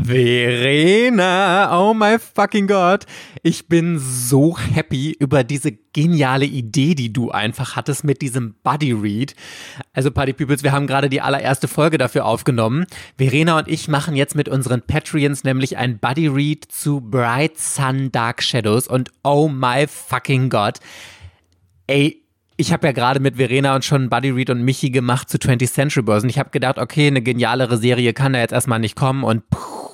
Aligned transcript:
Verena, 0.00 1.76
oh 1.76 1.92
my 1.92 2.18
fucking 2.18 2.68
God. 2.68 3.04
Ich 3.42 3.66
bin 3.66 3.98
so 3.98 4.56
happy 4.56 5.16
über 5.18 5.42
diese 5.42 5.72
geniale 5.72 6.44
Idee, 6.44 6.94
die 6.94 7.12
du 7.12 7.30
einfach 7.30 7.74
hattest 7.74 8.04
mit 8.04 8.22
diesem 8.22 8.54
Buddy 8.62 8.92
Read. 8.92 9.34
Also 9.92 10.12
Party 10.12 10.34
Peoples, 10.34 10.62
wir 10.62 10.70
haben 10.70 10.86
gerade 10.86 11.08
die 11.08 11.20
allererste 11.20 11.66
Folge 11.66 11.98
dafür 11.98 12.26
aufgenommen. 12.26 12.86
Verena 13.16 13.58
und 13.58 13.66
ich 13.66 13.88
machen 13.88 14.14
jetzt 14.14 14.36
mit 14.36 14.48
unseren 14.48 14.82
Patreons 14.82 15.42
nämlich 15.42 15.76
ein 15.76 15.98
Buddy 15.98 16.28
Read 16.28 16.64
zu 16.70 17.00
Bright 17.00 17.58
Sun 17.58 18.12
Dark 18.12 18.42
Shadows 18.42 18.86
und 18.86 19.10
oh 19.24 19.48
my 19.48 19.86
fucking 19.88 20.48
God. 20.48 20.78
Ey, 21.88 22.22
ich 22.56 22.72
habe 22.72 22.86
ja 22.86 22.92
gerade 22.92 23.18
mit 23.18 23.36
Verena 23.36 23.74
und 23.74 23.84
schon 23.84 24.10
Buddy 24.10 24.30
Reed 24.30 24.50
und 24.50 24.62
Michi 24.62 24.90
gemacht 24.90 25.28
zu 25.28 25.38
20th 25.38 25.72
Century 25.72 26.02
Börsen. 26.02 26.30
Ich 26.30 26.38
habe 26.38 26.50
gedacht, 26.50 26.78
okay, 26.78 27.08
eine 27.08 27.22
genialere 27.22 27.78
Serie 27.78 28.12
kann 28.12 28.32
da 28.32 28.38
jetzt 28.38 28.52
erstmal 28.52 28.78
nicht 28.78 28.96
kommen 28.96 29.24
und 29.24 29.48
puh, 29.50 29.87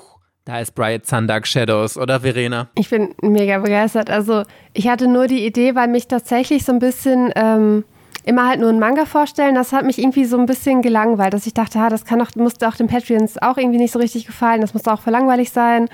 da 0.44 0.60
ist 0.60 0.74
Bright 0.74 1.06
Sun 1.06 1.26
Dark 1.26 1.46
Shadows, 1.46 1.96
oder 1.96 2.20
Verena? 2.20 2.68
Ich 2.74 2.90
bin 2.90 3.14
mega 3.22 3.58
begeistert. 3.58 4.10
Also 4.10 4.42
ich 4.74 4.88
hatte 4.88 5.06
nur 5.06 5.26
die 5.26 5.46
Idee, 5.46 5.74
weil 5.74 5.88
mich 5.88 6.06
tatsächlich 6.06 6.64
so 6.64 6.72
ein 6.72 6.78
bisschen 6.78 7.32
ähm, 7.34 7.84
immer 8.24 8.48
halt 8.48 8.60
nur 8.60 8.70
ein 8.70 8.78
Manga 8.78 9.06
vorstellen, 9.06 9.54
das 9.54 9.72
hat 9.72 9.84
mich 9.84 9.98
irgendwie 9.98 10.24
so 10.24 10.38
ein 10.38 10.46
bisschen 10.46 10.82
gelangweilt, 10.82 11.34
dass 11.34 11.46
ich 11.46 11.54
dachte, 11.54 11.78
ha, 11.80 11.88
das 11.88 12.04
kann 12.04 12.18
doch, 12.18 12.34
musste 12.36 12.68
auch 12.68 12.76
den 12.76 12.88
Patreons 12.88 13.40
auch 13.40 13.56
irgendwie 13.56 13.78
nicht 13.78 13.92
so 13.92 13.98
richtig 13.98 14.26
gefallen, 14.26 14.60
das 14.60 14.74
muss 14.74 14.86
auch 14.86 15.00
für 15.00 15.10
langweilig 15.10 15.50
sein. 15.50 15.88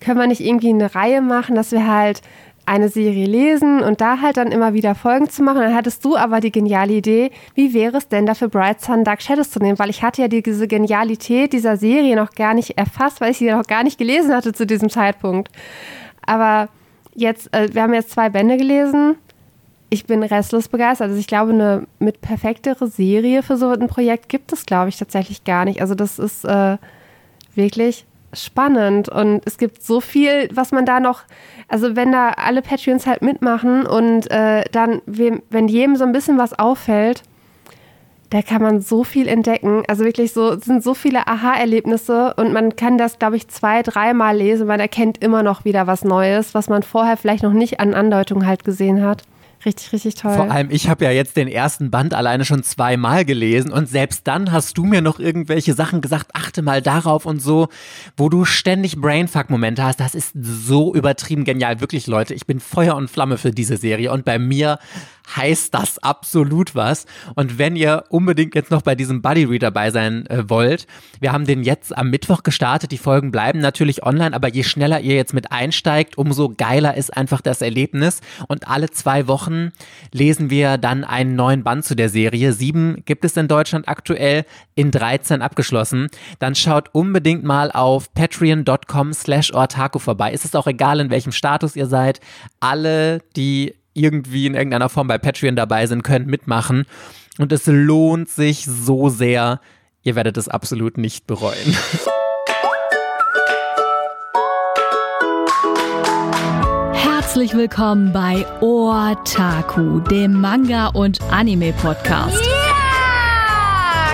Können 0.00 0.18
wir 0.18 0.26
nicht 0.26 0.40
irgendwie 0.40 0.70
eine 0.70 0.94
Reihe 0.94 1.20
machen, 1.20 1.54
dass 1.54 1.72
wir 1.72 1.86
halt 1.86 2.20
eine 2.66 2.88
Serie 2.88 3.26
lesen 3.26 3.82
und 3.82 4.00
da 4.00 4.20
halt 4.20 4.36
dann 4.36 4.50
immer 4.50 4.72
wieder 4.72 4.94
Folgen 4.94 5.28
zu 5.28 5.42
machen. 5.42 5.60
Dann 5.60 5.74
hattest 5.74 6.04
du 6.04 6.16
aber 6.16 6.40
die 6.40 6.52
geniale 6.52 6.94
Idee, 6.94 7.30
wie 7.54 7.74
wäre 7.74 7.98
es 7.98 8.08
denn 8.08 8.26
dafür 8.26 8.48
Bright 8.48 8.80
Sun 8.80 9.04
Dark 9.04 9.22
Shadows 9.22 9.50
zu 9.50 9.58
nehmen? 9.58 9.78
Weil 9.78 9.90
ich 9.90 10.02
hatte 10.02 10.22
ja 10.22 10.28
diese 10.28 10.66
Genialität 10.66 11.52
dieser 11.52 11.76
Serie 11.76 12.16
noch 12.16 12.32
gar 12.32 12.54
nicht 12.54 12.78
erfasst, 12.78 13.20
weil 13.20 13.32
ich 13.32 13.38
sie 13.38 13.50
noch 13.50 13.66
gar 13.66 13.84
nicht 13.84 13.98
gelesen 13.98 14.34
hatte 14.34 14.52
zu 14.52 14.66
diesem 14.66 14.88
Zeitpunkt. 14.88 15.50
Aber 16.24 16.68
jetzt, 17.14 17.54
äh, 17.54 17.68
wir 17.72 17.82
haben 17.82 17.94
jetzt 17.94 18.10
zwei 18.10 18.30
Bände 18.30 18.56
gelesen. 18.56 19.16
Ich 19.90 20.06
bin 20.06 20.22
restlos 20.22 20.68
begeistert. 20.68 21.08
Also 21.08 21.20
ich 21.20 21.26
glaube, 21.26 21.52
eine 21.52 21.86
mit 21.98 22.20
perfektere 22.20 22.88
Serie 22.88 23.42
für 23.42 23.56
so 23.56 23.68
ein 23.68 23.88
Projekt 23.88 24.28
gibt 24.28 24.52
es, 24.52 24.66
glaube 24.66 24.88
ich, 24.88 24.96
tatsächlich 24.96 25.44
gar 25.44 25.64
nicht. 25.66 25.80
Also 25.80 25.94
das 25.94 26.18
ist 26.18 26.44
äh, 26.44 26.78
wirklich 27.54 28.06
spannend 28.34 29.08
und 29.08 29.42
es 29.44 29.58
gibt 29.58 29.82
so 29.82 30.00
viel, 30.00 30.48
was 30.52 30.72
man 30.72 30.86
da 30.86 31.00
noch, 31.00 31.22
also 31.68 31.96
wenn 31.96 32.12
da 32.12 32.30
alle 32.30 32.62
Patreons 32.62 33.06
halt 33.06 33.22
mitmachen 33.22 33.86
und 33.86 34.30
äh, 34.30 34.64
dann, 34.72 35.02
wem, 35.06 35.42
wenn 35.50 35.68
jedem 35.68 35.96
so 35.96 36.04
ein 36.04 36.12
bisschen 36.12 36.38
was 36.38 36.58
auffällt, 36.58 37.22
da 38.34 38.42
kann 38.42 38.62
man 38.62 38.80
so 38.80 39.04
viel 39.04 39.28
entdecken. 39.28 39.84
Also 39.86 40.04
wirklich 40.04 40.32
so, 40.32 40.58
sind 40.58 40.82
so 40.82 40.94
viele 40.94 41.28
Aha-Erlebnisse 41.28 42.34
und 42.34 42.52
man 42.52 42.74
kann 42.74 42.98
das, 42.98 43.20
glaube 43.20 43.36
ich, 43.36 43.46
zwei, 43.46 43.82
dreimal 43.82 44.36
lesen. 44.36 44.66
Man 44.66 44.80
erkennt 44.80 45.22
immer 45.22 45.44
noch 45.44 45.64
wieder 45.64 45.86
was 45.86 46.02
Neues, 46.02 46.52
was 46.52 46.68
man 46.68 46.82
vorher 46.82 47.16
vielleicht 47.16 47.44
noch 47.44 47.52
nicht 47.52 47.78
an 47.78 47.94
Andeutung 47.94 48.44
halt 48.44 48.64
gesehen 48.64 49.04
hat. 49.04 49.22
Richtig, 49.64 49.92
richtig 49.92 50.14
toll. 50.16 50.34
Vor 50.34 50.50
allem, 50.50 50.70
ich 50.70 50.88
habe 50.88 51.04
ja 51.04 51.10
jetzt 51.10 51.36
den 51.36 51.48
ersten 51.48 51.90
Band 51.90 52.12
alleine 52.12 52.44
schon 52.44 52.62
zweimal 52.62 53.24
gelesen 53.24 53.72
und 53.72 53.88
selbst 53.88 54.26
dann 54.26 54.52
hast 54.52 54.76
du 54.76 54.84
mir 54.84 55.00
noch 55.00 55.18
irgendwelche 55.18 55.74
Sachen 55.74 56.00
gesagt, 56.00 56.30
achte 56.34 56.60
mal 56.62 56.82
darauf 56.82 57.24
und 57.24 57.40
so, 57.40 57.68
wo 58.16 58.28
du 58.28 58.44
ständig 58.44 59.00
Brainfuck-Momente 59.00 59.82
hast. 59.82 60.00
Das 60.00 60.14
ist 60.14 60.32
so 60.34 60.94
übertrieben 60.94 61.44
genial. 61.44 61.80
Wirklich, 61.80 62.06
Leute, 62.06 62.34
ich 62.34 62.46
bin 62.46 62.60
Feuer 62.60 62.94
und 62.94 63.10
Flamme 63.10 63.38
für 63.38 63.52
diese 63.52 63.76
Serie 63.76 64.12
und 64.12 64.24
bei 64.24 64.38
mir 64.38 64.78
heißt 65.36 65.72
das 65.74 65.98
absolut 65.98 66.74
was. 66.74 67.06
Und 67.34 67.58
wenn 67.58 67.76
ihr 67.76 68.04
unbedingt 68.08 68.54
jetzt 68.54 68.70
noch 68.70 68.82
bei 68.82 68.94
diesem 68.94 69.22
Buddy 69.22 69.44
Read 69.44 69.62
dabei 69.62 69.90
sein 69.90 70.26
äh, 70.26 70.48
wollt, 70.48 70.86
wir 71.20 71.32
haben 71.32 71.46
den 71.46 71.62
jetzt 71.64 71.96
am 71.96 72.10
Mittwoch 72.10 72.42
gestartet. 72.42 72.92
Die 72.92 72.98
Folgen 72.98 73.30
bleiben 73.30 73.58
natürlich 73.60 74.02
online, 74.02 74.34
aber 74.34 74.48
je 74.48 74.62
schneller 74.62 75.00
ihr 75.00 75.14
jetzt 75.14 75.34
mit 75.34 75.50
einsteigt, 75.50 76.18
umso 76.18 76.50
geiler 76.50 76.96
ist 76.96 77.16
einfach 77.16 77.40
das 77.40 77.62
Erlebnis. 77.62 78.20
Und 78.48 78.68
alle 78.68 78.90
zwei 78.90 79.26
Wochen 79.26 79.72
lesen 80.12 80.50
wir 80.50 80.78
dann 80.78 81.04
einen 81.04 81.34
neuen 81.36 81.64
Band 81.64 81.84
zu 81.84 81.94
der 81.94 82.08
Serie. 82.08 82.52
Sieben 82.52 83.02
gibt 83.04 83.24
es 83.24 83.36
in 83.36 83.48
Deutschland 83.48 83.88
aktuell, 83.88 84.44
in 84.74 84.90
13 84.90 85.42
abgeschlossen. 85.42 86.08
Dann 86.38 86.54
schaut 86.54 86.90
unbedingt 86.92 87.44
mal 87.44 87.70
auf 87.70 88.12
patreon.com 88.12 89.12
slash 89.12 89.52
ortaku 89.52 89.98
vorbei. 89.98 90.32
Ist 90.32 90.44
es 90.44 90.54
auch 90.54 90.66
egal, 90.66 91.00
in 91.00 91.10
welchem 91.10 91.32
Status 91.32 91.76
ihr 91.76 91.86
seid. 91.86 92.20
Alle, 92.60 93.20
die 93.36 93.74
irgendwie 93.94 94.46
in 94.46 94.54
irgendeiner 94.54 94.88
Form 94.88 95.06
bei 95.08 95.18
Patreon 95.18 95.56
dabei 95.56 95.86
sind, 95.86 96.02
können 96.02 96.26
mitmachen. 96.26 96.84
Und 97.38 97.52
es 97.52 97.66
lohnt 97.66 98.28
sich 98.28 98.66
so 98.66 99.08
sehr. 99.08 99.60
Ihr 100.02 100.14
werdet 100.16 100.36
es 100.36 100.48
absolut 100.48 100.98
nicht 100.98 101.26
bereuen. 101.26 101.54
Herzlich 106.92 107.54
willkommen 107.54 108.12
bei 108.12 108.44
Otaku, 108.60 110.00
dem 110.00 110.40
Manga- 110.40 110.88
und 110.88 111.20
Anime-Podcast. 111.32 112.40
Yeah! 112.40 112.74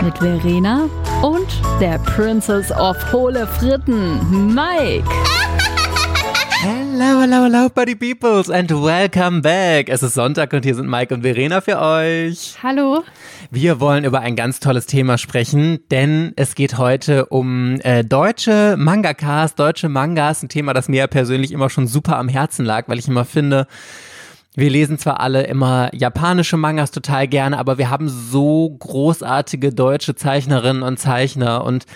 Mit 0.02 0.16
Verena 0.16 0.88
und 1.20 1.46
der 1.80 1.98
Princess 1.98 2.72
of 2.72 2.96
Hohle 3.12 3.46
Fritten, 3.46 4.54
Mike. 4.54 5.04
Hello, 7.02 7.22
hello, 7.22 7.44
hello, 7.44 7.70
Buddy 7.70 7.94
Peoples 7.94 8.50
and 8.50 8.70
welcome 8.70 9.40
back. 9.40 9.88
Es 9.88 10.02
ist 10.02 10.12
Sonntag 10.12 10.52
und 10.52 10.66
hier 10.66 10.74
sind 10.74 10.86
Mike 10.86 11.14
und 11.14 11.22
Verena 11.22 11.62
für 11.62 11.80
euch. 11.80 12.58
Hallo. 12.62 13.02
Wir 13.50 13.80
wollen 13.80 14.04
über 14.04 14.20
ein 14.20 14.36
ganz 14.36 14.60
tolles 14.60 14.84
Thema 14.84 15.16
sprechen, 15.16 15.78
denn 15.90 16.34
es 16.36 16.54
geht 16.54 16.76
heute 16.76 17.24
um 17.24 17.80
äh, 17.84 18.04
deutsche 18.04 18.76
Mangakas, 18.78 19.54
deutsche 19.54 19.88
Mangas, 19.88 20.42
ein 20.42 20.50
Thema, 20.50 20.74
das 20.74 20.90
mir 20.90 21.06
persönlich 21.06 21.52
immer 21.52 21.70
schon 21.70 21.86
super 21.86 22.18
am 22.18 22.28
Herzen 22.28 22.66
lag, 22.66 22.86
weil 22.86 22.98
ich 22.98 23.08
immer 23.08 23.24
finde, 23.24 23.66
wir 24.54 24.68
lesen 24.68 24.98
zwar 24.98 25.20
alle 25.20 25.44
immer 25.44 25.88
japanische 25.94 26.58
Mangas 26.58 26.90
total 26.90 27.28
gerne, 27.28 27.56
aber 27.56 27.78
wir 27.78 27.88
haben 27.88 28.10
so 28.10 28.68
großartige 28.78 29.72
deutsche 29.72 30.16
Zeichnerinnen 30.16 30.82
und 30.82 30.98
Zeichner 30.98 31.64
und 31.64 31.86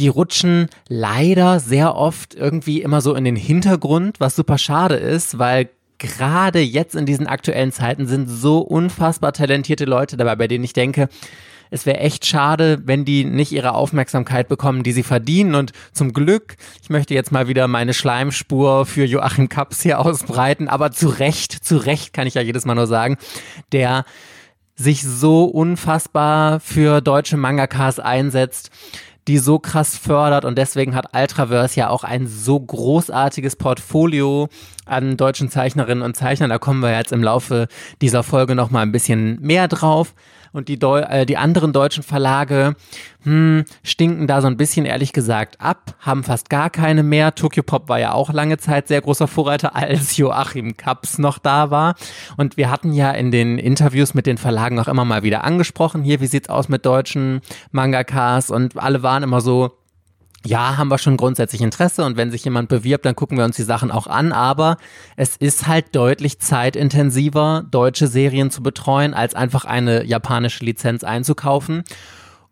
die 0.00 0.08
rutschen 0.08 0.68
leider 0.88 1.60
sehr 1.60 1.94
oft 1.94 2.34
irgendwie 2.34 2.80
immer 2.80 3.00
so 3.02 3.14
in 3.14 3.24
den 3.24 3.36
Hintergrund, 3.36 4.18
was 4.18 4.34
super 4.34 4.58
schade 4.58 4.96
ist, 4.96 5.38
weil 5.38 5.68
gerade 5.98 6.60
jetzt 6.60 6.94
in 6.94 7.04
diesen 7.04 7.26
aktuellen 7.26 7.70
Zeiten 7.70 8.06
sind 8.06 8.26
so 8.26 8.60
unfassbar 8.60 9.32
talentierte 9.32 9.84
Leute 9.84 10.16
dabei, 10.16 10.36
bei 10.36 10.48
denen 10.48 10.64
ich 10.64 10.72
denke, 10.72 11.08
es 11.70 11.86
wäre 11.86 11.98
echt 11.98 12.26
schade, 12.26 12.80
wenn 12.84 13.04
die 13.04 13.24
nicht 13.24 13.52
ihre 13.52 13.74
Aufmerksamkeit 13.74 14.48
bekommen, 14.48 14.82
die 14.82 14.92
sie 14.92 15.04
verdienen. 15.04 15.54
Und 15.54 15.72
zum 15.92 16.12
Glück, 16.12 16.56
ich 16.82 16.90
möchte 16.90 17.14
jetzt 17.14 17.30
mal 17.30 17.46
wieder 17.46 17.68
meine 17.68 17.94
Schleimspur 17.94 18.86
für 18.86 19.04
Joachim 19.04 19.48
Kaps 19.48 19.82
hier 19.82 20.00
ausbreiten, 20.00 20.66
aber 20.66 20.90
zu 20.90 21.08
Recht, 21.08 21.52
zu 21.52 21.76
Recht 21.76 22.12
kann 22.12 22.26
ich 22.26 22.34
ja 22.34 22.42
jedes 22.42 22.64
Mal 22.64 22.74
nur 22.74 22.88
sagen, 22.88 23.18
der 23.70 24.04
sich 24.74 25.02
so 25.02 25.44
unfassbar 25.44 26.58
für 26.58 27.02
deutsche 27.02 27.36
Mangakas 27.36 28.00
einsetzt 28.00 28.70
die 29.28 29.38
so 29.38 29.58
krass 29.58 29.96
fördert 29.96 30.44
und 30.44 30.56
deswegen 30.56 30.94
hat 30.94 31.14
Ultraverse 31.14 31.78
ja 31.78 31.90
auch 31.90 32.04
ein 32.04 32.26
so 32.26 32.58
großartiges 32.58 33.56
Portfolio 33.56 34.48
an 34.86 35.16
deutschen 35.16 35.50
Zeichnerinnen 35.50 36.02
und 36.02 36.16
Zeichnern. 36.16 36.50
Da 36.50 36.58
kommen 36.58 36.80
wir 36.80 36.96
jetzt 36.96 37.12
im 37.12 37.22
Laufe 37.22 37.68
dieser 38.00 38.22
Folge 38.22 38.54
noch 38.54 38.70
mal 38.70 38.80
ein 38.80 38.92
bisschen 38.92 39.40
mehr 39.40 39.68
drauf 39.68 40.14
und 40.52 40.68
die, 40.68 40.78
Deu 40.78 41.00
äh, 41.00 41.26
die 41.26 41.36
anderen 41.36 41.72
deutschen 41.72 42.02
Verlage 42.02 42.74
hm, 43.22 43.64
stinken 43.82 44.26
da 44.26 44.40
so 44.40 44.46
ein 44.46 44.56
bisschen 44.56 44.86
ehrlich 44.86 45.12
gesagt 45.12 45.60
ab, 45.60 45.94
haben 46.00 46.24
fast 46.24 46.50
gar 46.50 46.70
keine 46.70 47.02
mehr. 47.02 47.34
Tokyo 47.34 47.62
Pop 47.62 47.88
war 47.88 47.98
ja 47.98 48.12
auch 48.12 48.32
lange 48.32 48.58
Zeit 48.58 48.88
sehr 48.88 49.00
großer 49.00 49.28
Vorreiter, 49.28 49.74
als 49.80 50.16
Joachim 50.16 50.76
Kaps 50.76 51.18
noch 51.18 51.38
da 51.38 51.70
war. 51.70 51.94
Und 52.36 52.56
wir 52.56 52.70
hatten 52.70 52.92
ja 52.92 53.10
in 53.10 53.30
den 53.30 53.58
Interviews 53.58 54.14
mit 54.14 54.26
den 54.26 54.38
Verlagen 54.38 54.78
auch 54.78 54.88
immer 54.88 55.04
mal 55.04 55.22
wieder 55.22 55.44
angesprochen, 55.44 56.02
hier, 56.02 56.20
wie 56.20 56.26
sieht's 56.26 56.48
aus 56.48 56.68
mit 56.68 56.86
deutschen 56.86 57.40
Mangakas? 57.72 58.50
Und 58.50 58.76
alle 58.78 59.02
waren 59.02 59.22
immer 59.22 59.40
so, 59.40 59.79
ja, 60.46 60.78
haben 60.78 60.88
wir 60.88 60.98
schon 60.98 61.16
grundsätzlich 61.16 61.60
Interesse 61.60 62.04
und 62.04 62.16
wenn 62.16 62.30
sich 62.30 62.44
jemand 62.44 62.68
bewirbt, 62.68 63.04
dann 63.04 63.14
gucken 63.14 63.36
wir 63.36 63.44
uns 63.44 63.56
die 63.56 63.62
Sachen 63.62 63.90
auch 63.90 64.06
an, 64.06 64.32
aber 64.32 64.78
es 65.16 65.36
ist 65.36 65.66
halt 65.66 65.94
deutlich 65.94 66.38
zeitintensiver, 66.38 67.64
deutsche 67.70 68.06
Serien 68.06 68.50
zu 68.50 68.62
betreuen, 68.62 69.12
als 69.12 69.34
einfach 69.34 69.66
eine 69.66 70.04
japanische 70.04 70.64
Lizenz 70.64 71.04
einzukaufen. 71.04 71.84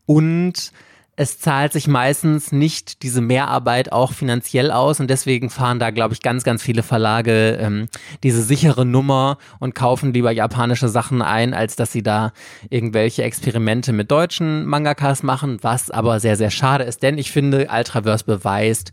Und 0.05 0.73
es 1.19 1.41
zahlt 1.41 1.73
sich 1.73 1.89
meistens 1.89 2.53
nicht 2.53 3.03
diese 3.03 3.21
Mehrarbeit 3.21 3.91
auch 3.91 4.13
finanziell 4.13 4.71
aus 4.71 5.01
und 5.01 5.11
deswegen 5.11 5.51
fahren 5.51 5.81
da, 5.81 5.91
glaube 5.91 6.15
ich, 6.15 6.23
ganz, 6.23 6.45
ganz 6.45 6.63
viele 6.63 6.85
Verlage 6.85 7.59
ähm, 7.61 7.89
diese 8.23 8.41
sichere 8.41 8.87
Nummer 8.87 9.39
und 9.59 9.75
kaufen 9.75 10.13
lieber 10.13 10.31
japanische 10.31 10.89
Sachen 10.89 11.21
ein, 11.21 11.55
als 11.55 11.75
dass 11.75 11.91
sie 11.91 12.05
da 12.05 12.33
irgendwelche 12.71 13.25
Experimente 13.25 13.93
mit 13.93 14.13
deutschen 14.13 14.65
Mangakas 14.65 15.25
machen, 15.25 15.59
was 15.61 15.91
aber 15.91 16.21
sehr, 16.21 16.37
sehr 16.37 16.51
schade 16.51 16.85
ist, 16.85 17.03
denn 17.03 17.19
ich 17.19 17.33
finde, 17.33 17.67
Ultraverse 17.69 18.25
beweist, 18.25 18.93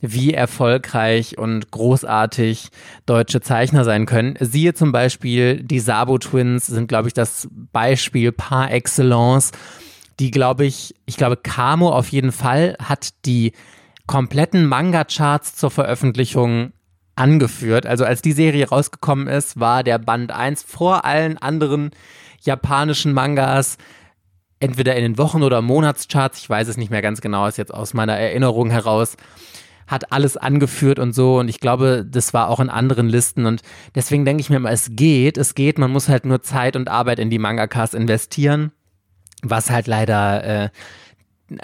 wie 0.00 0.32
erfolgreich 0.32 1.38
und 1.38 1.72
großartig 1.72 2.68
deutsche 3.04 3.40
Zeichner 3.40 3.82
sein 3.82 4.06
können. 4.06 4.36
Siehe 4.38 4.74
zum 4.74 4.92
Beispiel, 4.92 5.60
die 5.60 5.80
Sabo 5.80 6.18
Twins 6.18 6.66
sind, 6.66 6.86
glaube 6.86 7.08
ich, 7.08 7.14
das 7.14 7.48
Beispiel 7.72 8.30
par 8.30 8.70
excellence 8.70 9.50
die, 10.20 10.30
glaube 10.30 10.64
ich, 10.64 10.94
ich 11.06 11.16
glaube, 11.16 11.36
Camo 11.36 11.90
auf 11.90 12.08
jeden 12.08 12.32
Fall 12.32 12.76
hat 12.82 13.26
die 13.26 13.52
kompletten 14.06 14.66
Manga-Charts 14.66 15.56
zur 15.56 15.70
Veröffentlichung 15.70 16.72
angeführt. 17.16 17.86
Also 17.86 18.04
als 18.04 18.22
die 18.22 18.32
Serie 18.32 18.68
rausgekommen 18.68 19.28
ist, 19.28 19.58
war 19.58 19.82
der 19.82 19.98
Band 19.98 20.32
1 20.32 20.62
vor 20.62 21.04
allen 21.04 21.38
anderen 21.38 21.90
japanischen 22.42 23.12
Mangas 23.12 23.78
entweder 24.60 24.96
in 24.96 25.02
den 25.02 25.18
Wochen- 25.18 25.42
oder 25.42 25.62
Monatscharts, 25.62 26.38
ich 26.38 26.48
weiß 26.48 26.68
es 26.68 26.76
nicht 26.76 26.90
mehr 26.90 27.02
ganz 27.02 27.20
genau, 27.20 27.46
ist 27.46 27.58
jetzt 27.58 27.74
aus 27.74 27.92
meiner 27.92 28.14
Erinnerung 28.14 28.70
heraus, 28.70 29.16
hat 29.86 30.10
alles 30.12 30.36
angeführt 30.36 30.98
und 30.98 31.14
so. 31.14 31.38
Und 31.38 31.48
ich 31.48 31.60
glaube, 31.60 32.06
das 32.08 32.32
war 32.32 32.48
auch 32.48 32.60
in 32.60 32.70
anderen 32.70 33.08
Listen. 33.08 33.44
Und 33.44 33.60
deswegen 33.94 34.24
denke 34.24 34.40
ich 34.40 34.48
mir 34.48 34.56
immer, 34.56 34.70
es 34.70 34.88
geht, 34.92 35.36
es 35.36 35.54
geht. 35.54 35.78
Man 35.78 35.90
muss 35.90 36.08
halt 36.08 36.24
nur 36.24 36.42
Zeit 36.42 36.76
und 36.76 36.88
Arbeit 36.88 37.18
in 37.18 37.28
die 37.28 37.38
Mangakas 37.38 37.92
investieren, 37.92 38.72
was 39.44 39.70
halt 39.70 39.86
leider 39.86 40.64
äh, 40.64 40.68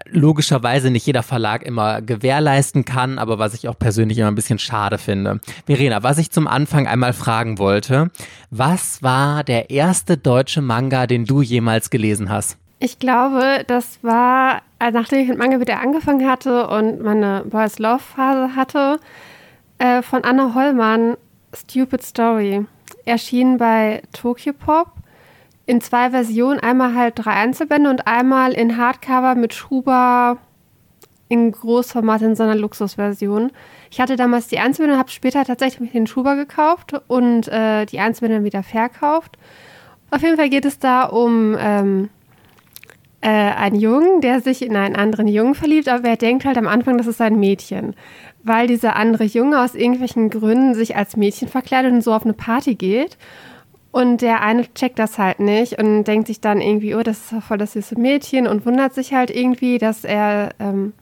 logischerweise 0.06 0.90
nicht 0.90 1.06
jeder 1.06 1.22
Verlag 1.22 1.62
immer 1.62 2.02
gewährleisten 2.02 2.84
kann, 2.84 3.18
aber 3.18 3.38
was 3.38 3.54
ich 3.54 3.68
auch 3.68 3.78
persönlich 3.78 4.18
immer 4.18 4.28
ein 4.28 4.34
bisschen 4.34 4.58
schade 4.58 4.98
finde. 4.98 5.40
Verena, 5.66 6.02
was 6.02 6.18
ich 6.18 6.30
zum 6.30 6.46
Anfang 6.46 6.86
einmal 6.86 7.12
fragen 7.12 7.58
wollte, 7.58 8.10
was 8.50 9.02
war 9.02 9.42
der 9.42 9.70
erste 9.70 10.16
deutsche 10.16 10.60
Manga, 10.60 11.06
den 11.06 11.24
du 11.24 11.42
jemals 11.42 11.90
gelesen 11.90 12.28
hast? 12.30 12.58
Ich 12.78 12.98
glaube, 12.98 13.64
das 13.66 13.98
war, 14.02 14.62
also 14.78 14.98
nachdem 14.98 15.20
ich 15.20 15.28
mit 15.28 15.38
Manga 15.38 15.60
wieder 15.60 15.80
angefangen 15.80 16.28
hatte 16.28 16.66
und 16.68 17.02
meine 17.02 17.44
Boys 17.46 17.78
Love 17.78 18.00
Phase 18.00 18.56
hatte, 18.56 19.00
äh, 19.78 20.02
von 20.02 20.24
Anna 20.24 20.54
Hollmann, 20.54 21.16
Stupid 21.54 22.02
Story. 22.02 22.64
Erschien 23.04 23.56
bei 23.56 24.02
Tokyo 24.12 24.52
Pop 24.52 24.92
in 25.66 25.80
zwei 25.80 26.10
Versionen. 26.10 26.60
Einmal 26.60 26.94
halt 26.94 27.14
drei 27.16 27.32
Einzelbände 27.32 27.90
und 27.90 28.06
einmal 28.06 28.52
in 28.52 28.76
Hardcover 28.76 29.34
mit 29.34 29.54
Schuber 29.54 30.38
in 31.30 31.52
Großformat 31.52 32.22
in 32.22 32.34
so 32.34 32.42
einer 32.42 32.56
Luxusversion. 32.56 33.52
Ich 33.90 34.00
hatte 34.00 34.16
damals 34.16 34.48
die 34.48 34.58
Einzelbände, 34.58 34.98
habe 34.98 35.10
später 35.10 35.44
tatsächlich 35.44 35.92
den 35.92 36.08
Schuber 36.08 36.34
gekauft 36.34 37.00
und 37.06 37.46
äh, 37.46 37.86
die 37.86 38.00
Einzelbände 38.00 38.44
wieder 38.44 38.64
verkauft. 38.64 39.38
Auf 40.10 40.22
jeden 40.22 40.36
Fall 40.36 40.50
geht 40.50 40.64
es 40.64 40.80
da 40.80 41.04
um 41.04 41.56
ähm, 41.56 42.08
äh, 43.20 43.28
einen 43.28 43.76
Jungen, 43.76 44.20
der 44.20 44.40
sich 44.40 44.62
in 44.62 44.76
einen 44.76 44.96
anderen 44.96 45.28
Jungen 45.28 45.54
verliebt, 45.54 45.88
aber 45.88 46.08
er 46.08 46.16
denkt 46.16 46.44
halt 46.44 46.58
am 46.58 46.66
Anfang, 46.66 46.98
das 46.98 47.06
ist 47.06 47.20
ein 47.20 47.38
Mädchen. 47.38 47.94
Weil 48.42 48.66
dieser 48.66 48.96
andere 48.96 49.24
Junge 49.24 49.60
aus 49.60 49.76
irgendwelchen 49.76 50.30
Gründen 50.30 50.74
sich 50.74 50.96
als 50.96 51.16
Mädchen 51.16 51.46
verkleidet 51.46 51.92
und 51.92 52.02
so 52.02 52.12
auf 52.12 52.24
eine 52.24 52.32
Party 52.32 52.74
geht. 52.74 53.18
Und 53.92 54.22
der 54.22 54.42
eine 54.42 54.72
checkt 54.72 54.98
das 55.00 55.18
halt 55.18 55.40
nicht 55.40 55.80
und 55.80 56.04
denkt 56.04 56.28
sich 56.28 56.40
dann 56.40 56.60
irgendwie, 56.60 56.94
oh, 56.94 57.02
das 57.02 57.32
ist 57.32 57.42
voll 57.42 57.58
das 57.58 57.72
süße 57.72 57.98
Mädchen 57.98 58.46
und 58.46 58.64
wundert 58.64 58.94
sich 58.94 59.12
halt 59.14 59.30
irgendwie, 59.30 59.78
dass 59.78 60.04
er 60.04 60.50
ähm, 60.60 60.92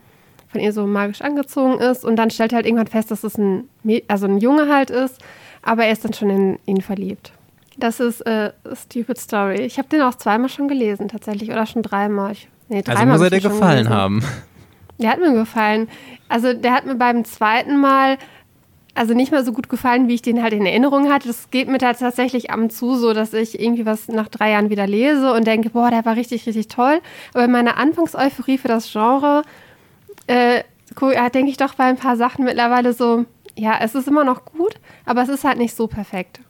von 0.48 0.60
ihr 0.60 0.72
so 0.72 0.86
magisch 0.86 1.20
angezogen 1.20 1.78
ist. 1.80 2.04
Und 2.04 2.16
dann 2.16 2.30
stellt 2.30 2.52
er 2.52 2.56
halt 2.56 2.66
irgendwann 2.66 2.86
fest, 2.86 3.10
dass 3.10 3.24
es 3.24 3.36
ein, 3.36 3.68
also 4.08 4.26
ein 4.26 4.38
Junge 4.38 4.72
halt 4.72 4.90
ist, 4.90 5.18
aber 5.62 5.84
er 5.84 5.92
ist 5.92 6.04
dann 6.04 6.14
schon 6.14 6.30
in 6.30 6.58
ihn 6.64 6.80
verliebt. 6.80 7.32
Das 7.76 8.00
ist 8.00 8.22
äh, 8.22 8.52
Stupid 8.74 9.18
Story. 9.18 9.60
Ich 9.60 9.78
habe 9.78 9.88
den 9.88 10.00
auch 10.02 10.14
zweimal 10.14 10.48
schon 10.48 10.66
gelesen, 10.66 11.08
tatsächlich. 11.08 11.50
Oder 11.50 11.66
schon 11.66 11.82
dreimal. 11.82 12.32
Ich, 12.32 12.48
nee, 12.68 12.82
dreimal 12.82 13.12
also 13.12 13.24
muss 13.24 13.32
er 13.32 13.38
dir 13.38 13.48
gefallen 13.48 13.84
gelesen. 13.84 13.94
haben. 13.94 14.24
Der 14.98 15.10
hat 15.10 15.20
mir 15.20 15.32
gefallen. 15.32 15.88
Also 16.28 16.54
der 16.54 16.72
hat 16.72 16.86
mir 16.86 16.96
beim 16.96 17.24
zweiten 17.24 17.78
Mal 17.80 18.18
also 18.98 19.14
nicht 19.14 19.30
mehr 19.30 19.44
so 19.44 19.52
gut 19.52 19.68
gefallen, 19.68 20.08
wie 20.08 20.14
ich 20.14 20.22
den 20.22 20.42
halt 20.42 20.52
in 20.52 20.66
Erinnerung 20.66 21.10
hatte. 21.10 21.28
Das 21.28 21.50
geht 21.50 21.68
mir 21.68 21.78
da 21.78 21.92
tatsächlich 21.94 22.50
am 22.50 22.68
zu, 22.68 22.96
so 22.96 23.12
dass 23.12 23.32
ich 23.32 23.60
irgendwie 23.60 23.86
was 23.86 24.08
nach 24.08 24.28
drei 24.28 24.50
Jahren 24.50 24.70
wieder 24.70 24.86
lese 24.86 25.32
und 25.32 25.46
denke, 25.46 25.70
boah, 25.70 25.90
der 25.90 26.04
war 26.04 26.16
richtig, 26.16 26.46
richtig 26.46 26.68
toll. 26.68 27.00
Aber 27.32 27.44
in 27.44 27.52
meiner 27.52 27.76
Anfangseuphorie 27.76 28.58
für 28.58 28.68
das 28.68 28.90
Genre 28.90 29.42
äh, 30.26 30.62
denke 31.32 31.50
ich 31.50 31.56
doch 31.56 31.74
bei 31.74 31.84
ein 31.84 31.96
paar 31.96 32.16
Sachen 32.16 32.44
mittlerweile 32.44 32.92
so, 32.92 33.24
ja, 33.56 33.78
es 33.80 33.94
ist 33.94 34.08
immer 34.08 34.24
noch 34.24 34.44
gut, 34.44 34.74
aber 35.04 35.22
es 35.22 35.28
ist 35.28 35.44
halt 35.44 35.58
nicht 35.58 35.74
so 35.74 35.86
perfekt. 35.86 36.40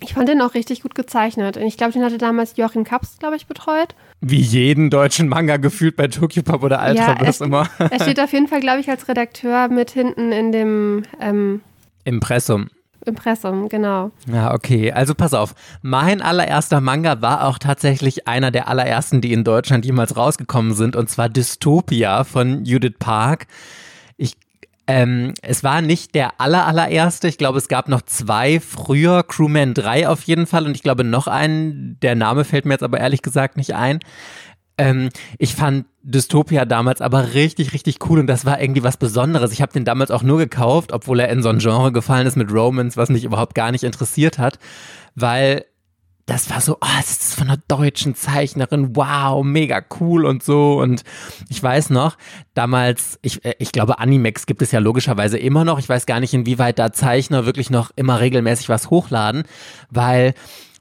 Ich 0.00 0.14
fand 0.14 0.28
den 0.28 0.40
auch 0.42 0.54
richtig 0.54 0.82
gut 0.82 0.94
gezeichnet. 0.94 1.56
Und 1.56 1.62
ich 1.62 1.76
glaube, 1.76 1.92
den 1.92 2.02
hatte 2.02 2.18
damals 2.18 2.56
Joachim 2.56 2.84
Kaps, 2.84 3.18
glaube 3.20 3.36
ich, 3.36 3.46
betreut. 3.46 3.94
Wie 4.20 4.40
jeden 4.40 4.90
deutschen 4.90 5.28
Manga 5.28 5.56
gefühlt 5.56 5.96
bei 5.96 6.08
Tokyo 6.08 6.42
Pop 6.42 6.64
oder 6.64 6.84
Ultraverse 6.84 7.44
ja, 7.44 7.46
immer. 7.46 7.70
er 7.78 8.02
steht 8.02 8.18
auf 8.20 8.32
jeden 8.32 8.48
Fall, 8.48 8.60
glaube 8.60 8.80
ich, 8.80 8.90
als 8.90 9.08
Redakteur 9.08 9.68
mit 9.68 9.92
hinten 9.92 10.32
in 10.32 10.50
dem 10.50 11.04
ähm, 11.20 11.60
Impressum. 12.04 12.68
Impressum, 13.06 13.68
genau. 13.68 14.12
Ja, 14.32 14.54
okay. 14.54 14.92
Also 14.92 15.14
pass 15.14 15.34
auf. 15.34 15.54
Mein 15.82 16.22
allererster 16.22 16.80
Manga 16.80 17.20
war 17.20 17.46
auch 17.46 17.58
tatsächlich 17.58 18.26
einer 18.26 18.50
der 18.50 18.68
allerersten, 18.68 19.20
die 19.20 19.32
in 19.32 19.44
Deutschland 19.44 19.84
jemals 19.84 20.16
rausgekommen 20.16 20.74
sind, 20.74 20.96
und 20.96 21.10
zwar 21.10 21.28
Dystopia 21.28 22.24
von 22.24 22.64
Judith 22.64 22.96
Park. 22.98 23.46
Ich 24.16 24.36
ähm, 24.86 25.32
es 25.40 25.64
war 25.64 25.80
nicht 25.80 26.14
der 26.14 26.40
aller, 26.40 26.66
allererste. 26.66 27.26
Ich 27.28 27.38
glaube, 27.38 27.58
es 27.58 27.68
gab 27.68 27.88
noch 27.88 28.02
zwei 28.02 28.60
früher, 28.60 29.22
Crewman 29.22 29.72
3 29.72 30.08
auf 30.08 30.22
jeden 30.24 30.46
Fall 30.46 30.66
und 30.66 30.76
ich 30.76 30.82
glaube 30.82 31.04
noch 31.04 31.26
einen, 31.26 31.98
der 32.00 32.14
Name 32.14 32.44
fällt 32.44 32.66
mir 32.66 32.74
jetzt 32.74 32.82
aber 32.82 33.00
ehrlich 33.00 33.22
gesagt 33.22 33.56
nicht 33.56 33.74
ein. 33.74 34.00
Ähm, 34.76 35.10
ich 35.38 35.54
fand 35.54 35.86
Dystopia 36.02 36.64
damals 36.64 37.00
aber 37.00 37.34
richtig, 37.34 37.72
richtig 37.72 37.98
cool 38.08 38.18
und 38.18 38.26
das 38.26 38.44
war 38.44 38.60
irgendwie 38.60 38.82
was 38.82 38.96
Besonderes. 38.96 39.52
Ich 39.52 39.62
habe 39.62 39.72
den 39.72 39.84
damals 39.84 40.10
auch 40.10 40.22
nur 40.22 40.38
gekauft, 40.38 40.92
obwohl 40.92 41.20
er 41.20 41.28
in 41.28 41.42
so 41.42 41.48
ein 41.48 41.58
Genre 41.58 41.92
gefallen 41.92 42.26
ist 42.26 42.36
mit 42.36 42.52
Romance, 42.52 42.96
was 42.96 43.08
mich 43.08 43.24
überhaupt 43.24 43.54
gar 43.54 43.72
nicht 43.72 43.84
interessiert 43.84 44.38
hat, 44.38 44.58
weil 45.14 45.64
das 46.26 46.48
war 46.48 46.60
so, 46.60 46.78
oh, 46.80 46.96
das 46.96 47.10
ist 47.10 47.34
von 47.34 47.48
einer 47.48 47.60
deutschen 47.68 48.14
Zeichnerin, 48.14 48.96
wow, 48.96 49.44
mega 49.44 49.82
cool 50.00 50.24
und 50.24 50.42
so. 50.42 50.80
Und 50.80 51.04
ich 51.50 51.62
weiß 51.62 51.90
noch, 51.90 52.16
damals, 52.54 53.18
ich, 53.20 53.44
äh, 53.44 53.54
ich 53.58 53.72
glaube, 53.72 53.98
Animex 53.98 54.46
gibt 54.46 54.62
es 54.62 54.72
ja 54.72 54.78
logischerweise 54.78 55.36
immer 55.36 55.64
noch. 55.64 55.78
Ich 55.78 55.88
weiß 55.88 56.06
gar 56.06 56.20
nicht, 56.20 56.32
inwieweit 56.32 56.78
da 56.78 56.92
Zeichner 56.92 57.44
wirklich 57.44 57.68
noch 57.68 57.90
immer 57.96 58.20
regelmäßig 58.20 58.70
was 58.70 58.88
hochladen, 58.88 59.44
weil 59.90 60.32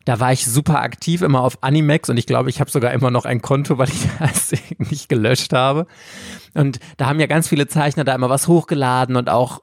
da 0.06 0.20
war 0.20 0.34
ich 0.34 0.46
super 0.46 0.82
aktiv 0.82 1.22
immer 1.22 1.42
auf 1.42 1.60
Animex 1.62 2.10
und 2.10 2.18
ich 2.18 2.26
glaube, 2.26 2.50
ich 2.50 2.60
habe 2.60 2.70
sogar 2.70 2.92
immer 2.92 3.12
noch 3.12 3.26
ein 3.26 3.42
Konto, 3.42 3.78
weil 3.78 3.90
ich 3.90 4.08
das 4.20 4.52
nicht 4.78 5.10
gelöscht 5.10 5.54
habe. 5.54 5.88
Und 6.54 6.80
da 6.98 7.08
haben 7.08 7.20
ja 7.20 7.28
ganz 7.28 7.48
viele 7.48 7.68
Zeichner 7.68 8.04
da 8.04 8.14
immer 8.14 8.30
was 8.30 8.48
hochgeladen 8.48 9.16
und 9.16 9.30
auch 9.30 9.62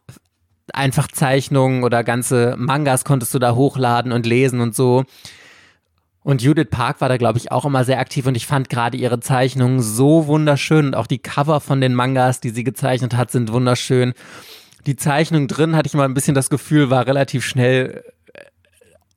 einfach 0.72 1.08
Zeichnungen 1.08 1.84
oder 1.84 2.04
ganze 2.04 2.54
Mangas 2.56 3.04
konntest 3.04 3.34
du 3.34 3.38
da 3.38 3.54
hochladen 3.54 4.12
und 4.12 4.26
lesen 4.26 4.60
und 4.60 4.75
so. 4.75 5.04
Und 6.22 6.43
Judith 6.43 6.69
Park 6.70 7.00
war 7.00 7.08
da, 7.08 7.16
glaube 7.16 7.38
ich, 7.38 7.50
auch 7.50 7.64
immer 7.64 7.84
sehr 7.84 7.98
aktiv 7.98 8.26
und 8.26 8.36
ich 8.36 8.46
fand 8.46 8.69
gerade 8.69 8.96
ihre 8.96 9.20
Zeichnungen 9.20 9.81
so 9.81 10.26
wunderschön 10.26 10.86
und 10.86 10.94
auch 10.94 11.06
die 11.06 11.19
Cover 11.19 11.60
von 11.60 11.81
den 11.81 11.94
Mangas, 11.94 12.40
die 12.40 12.50
sie 12.50 12.62
gezeichnet 12.62 13.16
hat, 13.16 13.31
sind 13.31 13.52
wunderschön. 13.52 14.12
Die 14.86 14.96
Zeichnung 14.96 15.48
drin, 15.48 15.76
hatte 15.76 15.86
ich 15.86 15.94
mal 15.94 16.04
ein 16.04 16.14
bisschen 16.14 16.34
das 16.34 16.50
Gefühl, 16.50 16.91
war 16.91 17.06
relativ 17.06 17.44
schnell 17.44 18.05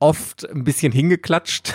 oft 0.04 0.48
ein 0.50 0.64
bisschen 0.64 0.92
hingeklatscht, 0.92 1.74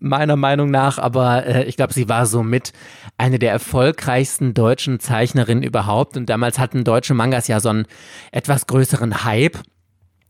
meiner 0.00 0.36
Meinung 0.36 0.70
nach, 0.70 0.98
aber 0.98 1.46
äh, 1.46 1.64
ich 1.64 1.76
glaube, 1.76 1.92
sie 1.92 2.08
war 2.08 2.24
somit 2.24 2.72
eine 3.18 3.38
der 3.38 3.52
erfolgreichsten 3.52 4.54
deutschen 4.54 4.98
Zeichnerinnen 4.98 5.62
überhaupt 5.62 6.16
und 6.16 6.30
damals 6.30 6.58
hatten 6.58 6.84
deutsche 6.84 7.14
Mangas 7.14 7.48
ja 7.48 7.60
so 7.60 7.68
einen 7.68 7.86
etwas 8.32 8.66
größeren 8.66 9.24
Hype 9.24 9.58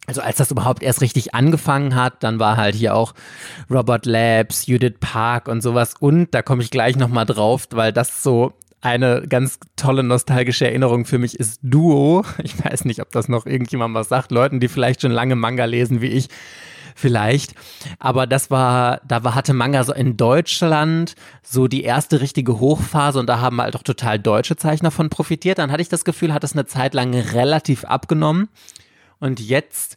also 0.07 0.23
als 0.23 0.39
das 0.39 0.51
überhaupt 0.51 0.83
erst 0.83 1.03
richtig 1.03 1.35
angefangen 1.35 1.95
hat, 1.95 2.25
dann 2.25 2.41
war 2.41 2.57
halt 2.57 2.75
hier 2.75 2.97
auch 2.97 3.15
Robert 3.71 4.07
Labs, 4.07 4.67
Judith 4.67 4.97
Park 4.99 5.47
und 5.47 5.61
sowas. 5.61 5.95
Und 6.01 6.35
da 6.35 6.43
komme 6.43 6.65
ich 6.65 6.73
gleich 6.73 6.97
nochmal 6.97 7.27
drauf, 7.27 7.69
weil 7.71 7.93
das 7.93 8.25
so 8.25 8.55
eine 8.81 9.23
ganz 9.29 9.59
tolle 9.77 10.03
nostalgische 10.03 10.67
Erinnerung 10.67 11.05
für 11.05 11.19
mich 11.19 11.39
ist 11.39 11.61
Duo. 11.63 12.25
Ich 12.43 12.63
weiß 12.65 12.87
nicht, 12.87 13.01
ob 13.01 13.11
das 13.11 13.29
noch 13.29 13.47
irgendjemand 13.47 13.95
was 13.95 14.09
sagt. 14.09 14.33
Leuten, 14.33 14.59
die 14.59 14.69
vielleicht 14.69 15.03
schon 15.03 15.13
lange 15.13 15.37
Manga 15.37 15.65
lesen 15.65 16.01
wie 16.01 16.09
ich, 16.09 16.29
vielleicht. 17.01 17.55
Aber 17.99 18.27
das 18.27 18.51
war, 18.51 19.01
da 19.07 19.25
war, 19.25 19.35
hatte 19.35 19.55
Manga 19.55 19.83
so 19.85 19.93
in 19.93 20.17
Deutschland 20.17 21.15
so 21.43 21.67
die 21.67 21.83
erste 21.83 22.21
richtige 22.21 22.61
Hochphase 22.61 23.19
und 23.19 23.27
da 23.27 23.41
haben 23.41 23.61
halt 23.61 23.75
auch 23.75 23.83
total 23.83 24.19
deutsche 24.19 24.57
Zeichner 24.57 24.91
von 24.91 25.11
profitiert. 25.11 25.59
Dann 25.59 25.73
hatte 25.73 25.83
ich 25.83 25.89
das 25.89 26.05
Gefühl, 26.05 26.33
hat 26.33 26.45
es 26.45 26.53
eine 26.53 26.67
Zeit 26.67 26.95
lang 26.95 27.15
relativ 27.15 27.85
abgenommen. 27.85 28.49
Und 29.19 29.41
jetzt 29.41 29.97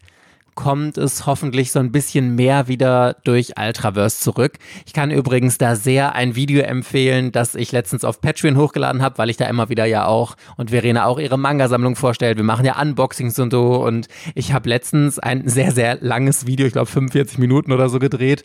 kommt 0.55 0.97
es 0.97 1.25
hoffentlich 1.25 1.71
so 1.71 1.79
ein 1.79 1.91
bisschen 1.91 2.35
mehr 2.35 2.67
wieder 2.67 3.15
durch 3.23 3.53
Ultraverse 3.59 4.19
zurück. 4.19 4.53
Ich 4.85 4.93
kann 4.93 5.11
übrigens 5.11 5.57
da 5.57 5.75
sehr 5.75 6.15
ein 6.15 6.35
Video 6.35 6.61
empfehlen, 6.61 7.31
das 7.31 7.55
ich 7.55 7.71
letztens 7.71 8.03
auf 8.03 8.21
Patreon 8.21 8.57
hochgeladen 8.57 9.01
habe, 9.01 9.17
weil 9.17 9.29
ich 9.29 9.37
da 9.37 9.45
immer 9.45 9.69
wieder 9.69 9.85
ja 9.85 10.05
auch 10.05 10.35
und 10.57 10.71
Verena 10.71 11.05
auch 11.05 11.19
ihre 11.19 11.37
Manga-Sammlung 11.37 11.95
vorstellt. 11.95 12.37
Wir 12.37 12.43
machen 12.43 12.65
ja 12.65 12.79
Unboxings 12.81 13.39
und 13.39 13.51
so 13.51 13.83
und 13.83 14.07
ich 14.35 14.53
habe 14.53 14.69
letztens 14.69 15.19
ein 15.19 15.47
sehr, 15.47 15.71
sehr 15.71 15.97
langes 16.01 16.45
Video, 16.45 16.65
ich 16.67 16.73
glaube 16.73 16.87
45 16.87 17.37
Minuten 17.37 17.71
oder 17.71 17.89
so 17.89 17.99
gedreht 17.99 18.43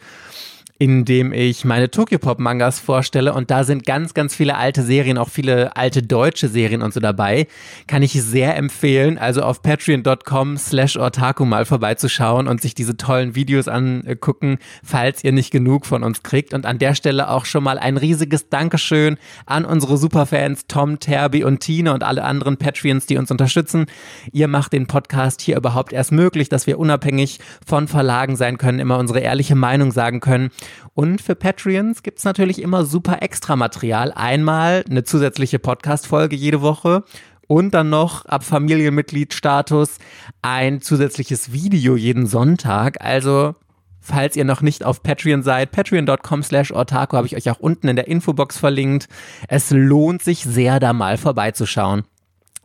in 0.81 1.05
dem 1.05 1.33
ich 1.33 1.65
meine 1.65 1.91
Tokyopop-Mangas 1.91 2.79
vorstelle 2.79 3.35
und 3.35 3.51
da 3.51 3.65
sind 3.65 3.85
ganz, 3.85 4.15
ganz 4.15 4.37
viele 4.37 4.57
alte 4.57 4.85
Serien, 4.85 5.19
auch 5.19 5.29
viele 5.29 5.77
alte 5.77 6.05
deutsche 6.05 6.49
Serien 6.49 6.83
und 6.83 6.95
so 6.95 7.01
dabei. 7.01 7.49
Kann 7.89 8.05
ich 8.05 8.13
sehr 8.13 8.57
empfehlen, 8.57 9.19
also 9.19 9.43
auf 9.43 9.61
patreon.com 9.61 10.57
slash 10.57 10.97
ortaku 10.97 11.45
mal 11.45 11.65
vorbeizuschauen 11.65 12.47
und 12.47 12.61
sich 12.61 12.77
diese 12.77 12.97
tollen 12.97 13.35
Videos 13.35 13.67
angucken, 13.67 14.59
falls 14.85 15.25
ihr 15.25 15.33
nicht 15.33 15.51
genug 15.51 15.85
von 15.85 16.05
uns 16.05 16.23
kriegt. 16.23 16.55
Und 16.55 16.65
an 16.65 16.79
der 16.79 16.95
Stelle 16.95 17.29
auch 17.29 17.45
schon 17.45 17.65
mal 17.65 17.79
ein 17.79 17.97
riesiges 17.97 18.49
Dankeschön 18.49 19.19
an 19.47 19.65
unsere 19.65 19.97
Superfans 19.97 20.69
Tom, 20.69 21.01
Terby 21.01 21.43
und 21.43 21.59
Tine 21.59 21.93
und 21.93 22.05
alle 22.05 22.23
anderen 22.23 22.57
Patreons, 22.57 23.07
die 23.07 23.17
uns 23.17 23.33
unterstützen. 23.33 23.87
Ihr 24.31 24.47
macht 24.47 24.73
den 24.73 24.87
Podcast 24.87 25.41
hier 25.41 25.57
überhaupt 25.57 25.93
erst 25.93 26.13
möglich, 26.13 26.49
dass 26.49 26.69
wir 26.69 26.79
unabhängig 26.79 27.41
von 27.67 27.89
Verlagen 27.89 28.37
sein 28.37 28.59
können, 28.59 28.79
immer 28.79 28.99
unsere 28.99 29.19
ehrliche 29.19 29.57
Meinung 29.57 29.91
sagen 29.91 30.21
können. 30.21 30.51
Und 30.95 31.21
für 31.21 31.35
Patreons 31.35 32.03
gibt 32.03 32.19
es 32.19 32.25
natürlich 32.25 32.61
immer 32.63 32.85
super 32.85 33.23
extra 33.23 33.57
Material. 33.57 34.13
Einmal 34.13 34.85
eine 34.89 35.05
zusätzliche 35.05 35.59
Podcast-Folge 35.59 36.37
jede 36.37 36.61
Woche 36.61 37.05
und 37.47 37.75
dann 37.75 37.91
noch 37.91 38.27
ab 38.27 38.45
Familienmitgliedstatus 38.45 39.99
ein 40.43 40.81
zusätzliches 40.81 41.53
Video 41.53 41.97
jeden 41.97 42.27
Sonntag. 42.27 43.05
Also 43.05 43.55
falls 44.01 44.37
ihr 44.37 44.45
noch 44.45 44.61
nicht 44.61 44.85
auf 44.85 45.03
Patreon 45.03 45.43
seid, 45.43 45.73
patreon.com 45.73 46.43
slash 46.43 46.73
ortaco 46.73 47.17
habe 47.17 47.27
ich 47.27 47.37
euch 47.37 47.51
auch 47.51 47.59
unten 47.59 47.89
in 47.89 47.97
der 47.97 48.07
Infobox 48.07 48.59
verlinkt. 48.59 49.09
Es 49.49 49.71
lohnt 49.71 50.23
sich 50.23 50.45
sehr, 50.45 50.79
da 50.79 50.93
mal 50.93 51.17
vorbeizuschauen. 51.17 52.05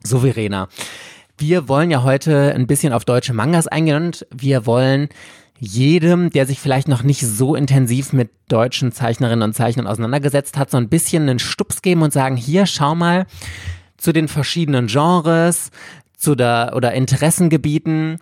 So, 0.04 0.20
Verena. 0.20 0.68
Wir 1.38 1.68
wollen 1.68 1.90
ja 1.90 2.04
heute 2.04 2.54
ein 2.54 2.68
bisschen 2.68 2.94
auf 2.94 3.06
deutsche 3.06 3.34
Mangas 3.34 3.68
eingehen 3.68 4.06
und 4.06 4.28
wir 4.32 4.66
wollen 4.66 5.10
jedem, 5.64 6.30
der 6.30 6.46
sich 6.46 6.60
vielleicht 6.60 6.88
noch 6.88 7.04
nicht 7.04 7.22
so 7.22 7.56
intensiv 7.56 8.12
mit 8.12 8.32
deutschen 8.50 8.92
Zeichnerinnen 8.92 9.44
und 9.44 9.54
Zeichnern 9.54 9.88
auseinandergesetzt 9.88 10.58
hat, 10.58 10.70
so 10.70 10.78
ein 10.78 10.90
bisschen 10.90 11.24
einen 11.24 11.40
Stups 11.40 11.82
geben 11.82 12.02
und 12.02 12.12
sagen, 12.12 12.36
hier, 12.36 12.66
schau 12.66 12.96
mal 12.96 13.26
zu 13.98 14.12
den 14.12 14.28
verschiedenen 14.28 14.88
Genres 14.88 15.72
zu 16.18 16.36
der, 16.36 16.74
oder 16.76 16.94
Interessengebieten, 16.94 18.20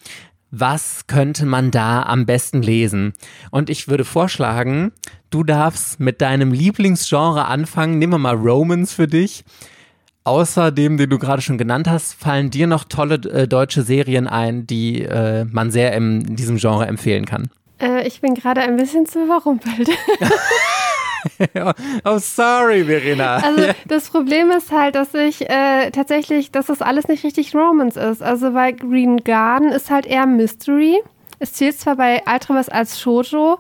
was 0.52 1.08
könnte 1.08 1.46
man 1.46 1.72
da 1.72 2.04
am 2.04 2.26
besten 2.26 2.62
lesen? 2.62 3.14
Und 3.50 3.70
ich 3.70 3.88
würde 3.88 4.06
vorschlagen, 4.06 4.92
du 5.30 5.44
darfst 5.44 6.00
mit 6.00 6.22
deinem 6.22 6.52
Lieblingsgenre 6.52 7.46
anfangen. 7.46 7.98
Nehmen 7.98 8.14
wir 8.14 8.18
mal 8.20 8.36
Romans 8.36 8.94
für 8.94 9.08
dich. 9.08 9.46
Außer 10.24 10.72
dem, 10.72 10.98
den 10.98 11.10
du 11.10 11.18
gerade 11.18 11.42
schon 11.42 11.58
genannt 11.58 11.90
hast, 11.90 12.14
fallen 12.14 12.52
dir 12.52 12.68
noch 12.68 12.84
tolle 12.84 13.16
äh, 13.16 13.48
deutsche 13.48 13.82
Serien 13.82 14.28
ein, 14.28 14.68
die 14.68 15.02
äh, 15.02 15.46
man 15.46 15.72
sehr 15.72 15.94
im, 15.94 16.22
in 16.22 16.36
diesem 16.36 16.58
Genre 16.58 16.86
empfehlen 16.86 17.26
kann? 17.26 17.50
Äh, 17.82 18.08
ich 18.08 18.22
bin 18.22 18.36
gerade 18.36 18.62
ein 18.62 18.76
bisschen 18.76 19.08
zu 19.08 19.24
überrumpelt. 19.24 19.90
oh, 22.06 22.18
sorry, 22.20 22.86
Verena. 22.86 23.38
Also 23.38 23.74
das 23.88 24.10
Problem 24.10 24.52
ist 24.52 24.72
halt, 24.72 24.94
dass 24.94 25.14
ich 25.16 25.50
äh, 25.50 25.90
tatsächlich, 25.90 26.52
dass 26.52 26.68
das 26.68 26.84
alles 26.84 27.08
nicht 27.08 27.24
richtig 27.24 27.56
Romance 27.56 28.00
ist. 28.00 28.22
Also 28.22 28.52
bei 28.52 28.72
Green 28.74 29.18
Garden 29.18 29.72
ist 29.72 29.90
halt 29.90 30.06
eher 30.06 30.28
Mystery. 30.28 31.02
Es 31.40 31.54
zählt 31.54 31.80
zwar 31.80 31.96
bei 31.96 32.22
Ultraverse 32.32 32.72
als 32.72 33.00
Shoujo, 33.02 33.58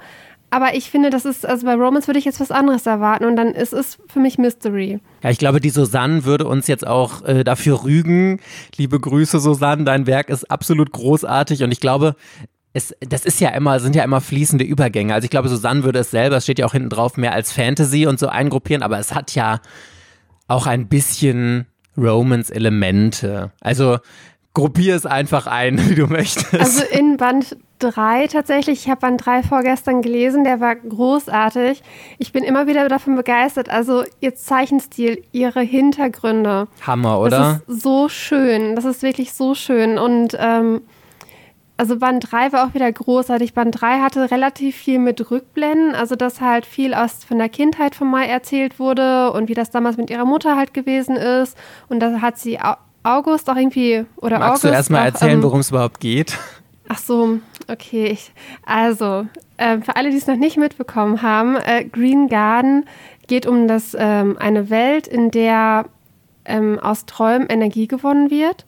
aber 0.51 0.75
ich 0.75 0.91
finde, 0.91 1.09
das 1.09 1.23
ist, 1.25 1.45
also 1.45 1.65
bei 1.65 1.73
Romance 1.73 2.07
würde 2.07 2.19
ich 2.19 2.25
jetzt 2.25 2.41
was 2.41 2.51
anderes 2.51 2.85
erwarten 2.85 3.25
und 3.25 3.37
dann 3.37 3.53
ist 3.53 3.71
es 3.71 3.97
für 4.07 4.19
mich 4.19 4.37
Mystery. 4.37 4.99
Ja, 5.23 5.29
ich 5.29 5.39
glaube, 5.39 5.61
die 5.61 5.69
Susanne 5.69 6.25
würde 6.25 6.45
uns 6.45 6.67
jetzt 6.67 6.85
auch 6.85 7.23
äh, 7.23 7.43
dafür 7.45 7.83
rügen. 7.83 8.41
Liebe 8.75 8.99
Grüße, 8.99 9.39
Susanne, 9.39 9.85
dein 9.85 10.07
Werk 10.07 10.29
ist 10.29 10.51
absolut 10.51 10.91
großartig 10.91 11.63
und 11.63 11.71
ich 11.71 11.79
glaube, 11.79 12.15
es, 12.73 12.93
das 12.99 13.25
ist 13.25 13.39
ja 13.39 13.49
immer, 13.49 13.79
sind 13.79 13.95
ja 13.95 14.03
immer 14.03 14.19
fließende 14.19 14.65
Übergänge. 14.65 15.13
Also 15.13 15.25
ich 15.25 15.31
glaube, 15.31 15.47
Susanne 15.47 15.83
würde 15.83 15.99
es 15.99 16.11
selber, 16.11 16.37
es 16.37 16.43
steht 16.43 16.59
ja 16.59 16.65
auch 16.65 16.73
hinten 16.73 16.89
drauf, 16.89 17.15
mehr 17.15 17.33
als 17.33 17.53
Fantasy 17.53 18.05
und 18.05 18.19
so 18.19 18.27
eingruppieren, 18.27 18.83
aber 18.83 18.99
es 18.99 19.15
hat 19.15 19.33
ja 19.35 19.61
auch 20.47 20.67
ein 20.67 20.87
bisschen 20.87 21.65
Romance-Elemente. 21.97 23.51
Also 23.61 23.99
gruppier 24.53 24.95
es 24.95 25.05
einfach 25.05 25.47
ein, 25.47 25.89
wie 25.89 25.95
du 25.95 26.07
möchtest. 26.07 26.53
Also 26.53 26.83
in 26.91 27.17
Band 27.17 27.55
3 27.83 28.27
tatsächlich. 28.27 28.85
Ich 28.85 28.89
habe 28.89 29.01
Band 29.01 29.25
3 29.25 29.43
vorgestern 29.43 30.01
gelesen, 30.01 30.43
der 30.43 30.59
war 30.59 30.75
großartig. 30.75 31.83
Ich 32.17 32.31
bin 32.31 32.43
immer 32.43 32.67
wieder 32.67 32.87
davon 32.87 33.15
begeistert. 33.15 33.69
Also 33.69 34.03
ihr 34.19 34.35
Zeichenstil, 34.35 35.23
ihre 35.31 35.61
Hintergründe. 35.61 36.67
Hammer, 36.85 37.19
oder? 37.19 37.61
Das 37.67 37.75
ist 37.75 37.83
so 37.83 38.09
schön. 38.09 38.75
Das 38.75 38.85
ist 38.85 39.03
wirklich 39.03 39.33
so 39.33 39.55
schön. 39.55 39.97
Und 39.97 40.37
ähm, 40.39 40.81
also 41.81 41.97
Band 41.97 42.31
3 42.31 42.51
war 42.51 42.67
auch 42.67 42.73
wieder 42.75 42.91
großartig. 42.91 43.55
Band 43.55 43.81
3 43.81 44.01
hatte 44.01 44.29
relativ 44.29 44.75
viel 44.75 44.99
mit 44.99 45.31
Rückblenden, 45.31 45.95
also 45.95 46.15
dass 46.15 46.39
halt 46.39 46.67
viel 46.67 46.93
aus 46.93 47.23
von 47.23 47.39
der 47.39 47.49
Kindheit 47.49 47.95
von 47.95 48.07
Mai 48.07 48.27
erzählt 48.27 48.77
wurde 48.77 49.31
und 49.31 49.49
wie 49.49 49.55
das 49.55 49.71
damals 49.71 49.97
mit 49.97 50.11
ihrer 50.11 50.25
Mutter 50.25 50.55
halt 50.55 50.75
gewesen 50.75 51.15
ist. 51.15 51.57
Und 51.89 51.99
da 51.99 52.21
hat 52.21 52.37
sie 52.37 52.59
August 53.03 53.49
auch 53.49 53.55
irgendwie 53.55 54.05
oder 54.17 54.37
Magst 54.37 54.51
August 54.51 54.63
du 54.65 54.67
erstmal 54.67 55.05
erzählen, 55.05 55.33
ähm, 55.39 55.43
worum 55.43 55.61
es 55.61 55.71
überhaupt 55.71 55.99
geht? 55.99 56.37
Ach 56.87 56.99
so, 56.99 57.39
okay. 57.71 58.07
Ich, 58.07 58.31
also, 58.65 59.27
äh, 59.57 59.79
für 59.79 59.95
alle, 59.95 60.11
die 60.11 60.17
es 60.17 60.27
noch 60.27 60.35
nicht 60.35 60.57
mitbekommen 60.57 61.21
haben, 61.21 61.55
äh, 61.55 61.85
Green 61.85 62.27
Garden 62.27 62.85
geht 63.27 63.45
um 63.45 63.67
das, 63.67 63.95
ähm, 63.97 64.37
eine 64.39 64.69
Welt, 64.69 65.07
in 65.07 65.31
der 65.31 65.85
ähm, 66.45 66.79
aus 66.79 67.05
Träumen 67.05 67.47
Energie 67.47 67.87
gewonnen 67.87 68.29
wird, 68.29 68.65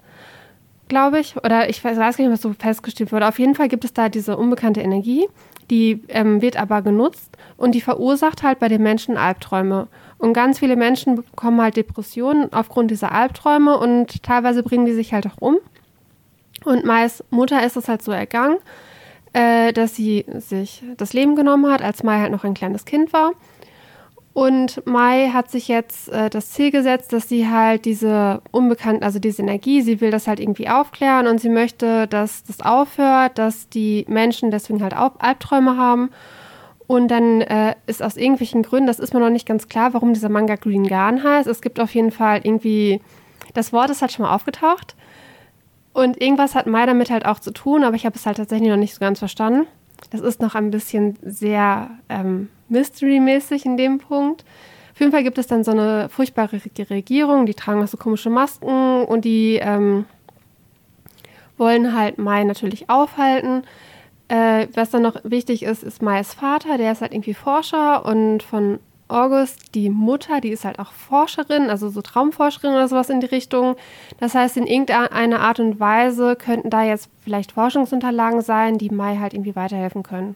glaube 0.88 1.20
ich. 1.20 1.36
Oder 1.38 1.70
ich 1.70 1.84
weiß, 1.84 1.98
weiß 1.98 2.18
gar 2.18 2.24
nicht, 2.24 2.34
was 2.34 2.42
so 2.42 2.54
festgestellt 2.54 3.12
wurde. 3.12 3.28
Auf 3.28 3.40
jeden 3.40 3.56
Fall 3.56 3.68
gibt 3.68 3.86
es 3.86 3.94
da 3.94 4.10
diese 4.10 4.38
unbekannte 4.38 4.82
Energie, 4.82 5.28
die 5.70 6.04
ähm, 6.10 6.42
wird 6.42 6.58
aber 6.58 6.82
genutzt 6.82 7.38
und 7.58 7.76
die 7.76 7.82
verursacht 7.82 8.44
halt 8.44 8.60
bei 8.60 8.68
den 8.68 8.84
Menschen 8.84 9.18
Albträume. 9.18 9.88
Und 10.18 10.34
ganz 10.34 10.60
viele 10.60 10.76
Menschen 10.76 11.16
bekommen 11.16 11.62
halt 11.62 11.76
Depressionen 11.76 12.52
aufgrund 12.54 12.92
dieser 12.92 13.12
Albträume 13.12 13.78
und 13.78 14.24
teilweise 14.24 14.64
bringen 14.64 14.86
die 14.86 14.94
sich 14.94 15.14
halt 15.14 15.28
auch 15.28 15.38
um. 15.40 15.58
Und 16.64 16.86
Mais 16.86 17.24
Mutter 17.30 17.66
ist 17.66 17.76
es 17.76 17.90
halt 17.90 18.02
so 18.02 18.12
ergangen, 18.12 18.58
äh, 19.34 19.74
dass 19.74 19.96
sie 19.96 20.26
sich 20.38 20.84
das 20.98 21.14
Leben 21.14 21.36
genommen 21.36 21.72
hat, 21.72 21.82
als 21.82 22.04
Mai 22.04 22.20
halt 22.20 22.32
noch 22.32 22.44
ein 22.44 22.54
kleines 22.54 22.86
Kind 22.86 23.14
war. 23.14 23.32
Und 24.34 24.86
Mai 24.88 25.30
hat 25.32 25.52
sich 25.52 25.68
jetzt 25.68 26.10
äh, 26.10 26.30
das 26.30 26.52
Ziel 26.52 26.72
gesetzt, 26.72 27.14
dass 27.14 27.30
sie 27.30 27.48
halt 27.48 27.86
diese 27.86 28.42
unbekannte, 28.50 29.06
also 29.06 29.20
diese 29.20 29.44
Energie, 29.44 29.82
sie 29.84 30.02
will 30.02 30.10
das 30.10 30.28
halt 30.28 30.40
irgendwie 30.40 30.70
aufklären 30.70 31.28
und 31.28 31.40
sie 31.40 31.50
möchte, 31.50 32.08
dass 32.08 32.44
das 32.44 32.60
aufhört, 32.62 33.38
dass 33.38 33.70
die 33.70 34.06
Menschen 34.08 34.50
deswegen 34.50 34.82
halt 34.82 34.96
auch 34.96 35.20
Albträume 35.20 35.78
haben. 35.78 36.10
Und 36.88 37.10
dann 37.10 37.42
äh, 37.42 37.76
ist 37.86 38.02
aus 38.02 38.18
irgendwelchen 38.18 38.64
Gründen, 38.64 38.88
das 38.88 39.00
ist 39.00 39.14
mir 39.14 39.20
noch 39.20 39.30
nicht 39.30 39.48
ganz 39.48 39.68
klar, 39.68 39.94
warum 39.94 40.14
dieser 40.14 40.30
Manga 40.30 40.56
Green 40.56 40.88
Garden 40.88 41.24
heißt. 41.24 41.48
Es 41.48 41.62
gibt 41.62 41.80
auf 41.80 41.94
jeden 41.94 42.12
Fall 42.12 42.42
irgendwie, 42.44 43.02
das 43.54 43.72
Wort 43.72 43.92
ist 43.92 44.02
halt 44.02 44.12
schon 44.12 44.26
mal 44.26 44.34
aufgetaucht. 44.34 44.96
Und 45.94 46.20
irgendwas 46.22 46.56
hat 46.56 46.66
Mai 46.66 46.86
damit 46.86 47.12
halt 47.12 47.26
auch 47.26 47.40
zu 47.40 47.52
tun, 47.52 47.84
aber 47.84 47.96
ich 47.96 48.06
habe 48.06 48.16
es 48.16 48.26
halt 48.26 48.38
tatsächlich 48.38 48.70
noch 48.70 48.78
nicht 48.78 48.96
so 48.96 49.00
ganz 49.00 49.20
verstanden. 49.20 49.68
Das 50.10 50.22
ist 50.22 50.42
noch 50.42 50.56
ein 50.56 50.72
bisschen 50.72 51.18
sehr 51.22 51.92
ähm, 52.10 52.50
Mystery-mäßig 52.70 53.66
in 53.66 53.78
dem 53.78 54.00
Punkt. 54.00 54.44
Auf 54.94 55.00
jeden 55.00 55.12
Fall 55.12 55.24
gibt 55.24 55.38
es 55.38 55.48
dann 55.48 55.64
so 55.64 55.72
eine 55.72 56.10
furchtbare 56.10 56.60
Regierung, 56.90 57.46
die 57.46 57.54
tragen 57.54 57.82
auch 57.84 57.88
so 57.88 57.98
komische 57.98 58.30
Masken 58.30 59.06
und 59.06 59.26
die 59.26 59.56
ähm, 59.62 60.06
wollen 61.58 61.96
halt 61.96 62.18
Mai 62.18 62.44
natürlich 62.44 62.90
aufhalten. 62.90 63.64
Äh, 64.28 64.68
was 64.74 64.92
dann 64.92 65.02
noch 65.02 65.18
wichtig 65.24 65.64
ist, 65.64 65.84
ist 65.84 66.02
Mais 66.02 66.34
Vater, 66.34 66.78
der 66.78 66.92
ist 66.92 67.02
halt 67.02 67.14
irgendwie 67.14 67.34
Forscher 67.34 68.06
und 68.06 68.42
von 68.44 68.80
August, 69.14 69.76
die 69.76 69.90
Mutter, 69.90 70.42
die 70.42 70.50
ist 70.50 70.66
halt 70.66 70.80
auch 70.80 70.92
Forscherin, 70.92 71.70
also 71.70 71.90
so 71.90 72.02
Traumforscherin 72.02 72.72
oder 72.72 72.88
sowas 72.88 73.10
in 73.10 73.20
die 73.20 73.28
Richtung. 73.28 73.76
Das 74.20 74.36
heißt, 74.36 74.58
in 74.58 74.68
irgendeiner 74.68 75.40
Art 75.40 75.60
und 75.60 75.80
Weise 75.80 76.36
könnten 76.36 76.70
da 76.70 76.84
jetzt 76.84 77.10
vielleicht 77.24 77.54
Forschungsunterlagen 77.54 78.42
sein, 78.42 78.78
die 78.78 78.90
Mai 78.90 79.18
halt 79.18 79.34
irgendwie 79.34 79.56
weiterhelfen 79.56 80.04
können. 80.04 80.36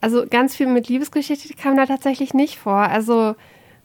Also 0.00 0.26
ganz 0.28 0.54
viel 0.54 0.66
mit 0.66 0.88
Liebesgeschichte 0.88 1.54
kam 1.54 1.76
da 1.76 1.86
tatsächlich 1.86 2.34
nicht 2.34 2.58
vor. 2.58 2.76
Also 2.76 3.34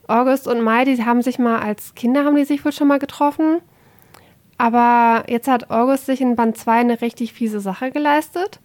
August 0.08 0.48
und 0.48 0.62
Mai, 0.62 0.84
die 0.84 1.06
haben 1.06 1.22
sich 1.22 1.40
mal 1.40 1.60
als 1.60 1.96
Kinder, 1.96 2.26
haben 2.26 2.36
die 2.36 2.44
sich 2.44 2.66
wohl 2.66 2.74
schon 2.74 2.90
mal 2.90 3.00
getroffen. 3.00 3.62
Aber 4.58 5.24
jetzt 5.30 5.48
hat 5.48 5.72
August 5.72 6.08
sich 6.08 6.20
in 6.20 6.36
Band 6.36 6.58
2 6.58 6.72
eine 6.74 7.02
richtig 7.02 7.32
fiese 7.32 7.62
Sache 7.62 7.92
geleistet. 7.92 8.60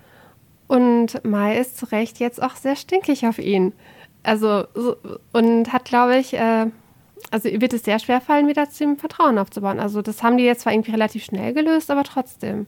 Und 0.66 1.24
Mai 1.24 1.56
ist 1.58 1.76
zu 1.78 1.86
Recht 1.86 2.18
jetzt 2.18 2.42
auch 2.42 2.56
sehr 2.56 2.74
stinkig 2.74 3.26
auf 3.28 3.38
ihn. 3.38 3.72
Also, 4.24 4.64
so, 4.74 4.96
und 5.32 5.72
hat, 5.72 5.84
glaube 5.84 6.16
ich, 6.16 6.34
äh, 6.34 6.66
also 7.30 7.48
wird 7.48 7.72
es 7.72 7.84
sehr 7.84 7.98
schwer 7.98 8.20
fallen, 8.20 8.48
wieder 8.48 8.68
zu 8.68 8.84
ihm 8.84 8.96
Vertrauen 8.96 9.38
aufzubauen. 9.38 9.78
Also, 9.78 10.02
das 10.02 10.22
haben 10.22 10.36
die 10.36 10.44
jetzt 10.44 10.62
zwar 10.62 10.72
irgendwie 10.72 10.92
relativ 10.92 11.24
schnell 11.24 11.52
gelöst, 11.52 11.90
aber 11.90 12.02
trotzdem. 12.02 12.66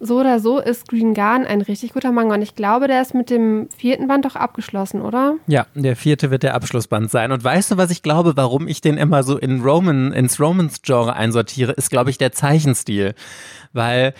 So 0.00 0.20
oder 0.20 0.40
so 0.40 0.58
ist 0.58 0.88
Green 0.88 1.14
Garden 1.14 1.46
ein 1.46 1.62
richtig 1.62 1.92
guter 1.92 2.12
Manga. 2.12 2.34
Und 2.34 2.42
ich 2.42 2.54
glaube, 2.54 2.88
der 2.88 3.00
ist 3.00 3.14
mit 3.14 3.30
dem 3.30 3.68
vierten 3.76 4.08
Band 4.08 4.24
doch 4.24 4.36
abgeschlossen, 4.36 5.00
oder? 5.00 5.36
Ja, 5.46 5.66
der 5.74 5.96
vierte 5.96 6.30
wird 6.30 6.42
der 6.42 6.54
Abschlussband 6.54 7.10
sein. 7.10 7.32
Und 7.32 7.42
weißt 7.42 7.70
du, 7.70 7.76
was 7.76 7.90
ich 7.90 8.02
glaube, 8.02 8.36
warum 8.36 8.68
ich 8.68 8.80
den 8.80 8.98
immer 8.98 9.22
so 9.22 9.38
in 9.38 9.62
Roman, 9.62 10.12
ins 10.12 10.40
Romans-Genre 10.40 11.14
einsortiere, 11.14 11.72
ist, 11.72 11.90
glaube 11.90 12.10
ich, 12.10 12.18
der 12.18 12.32
Zeichenstil. 12.32 13.14
Weil 13.72 14.14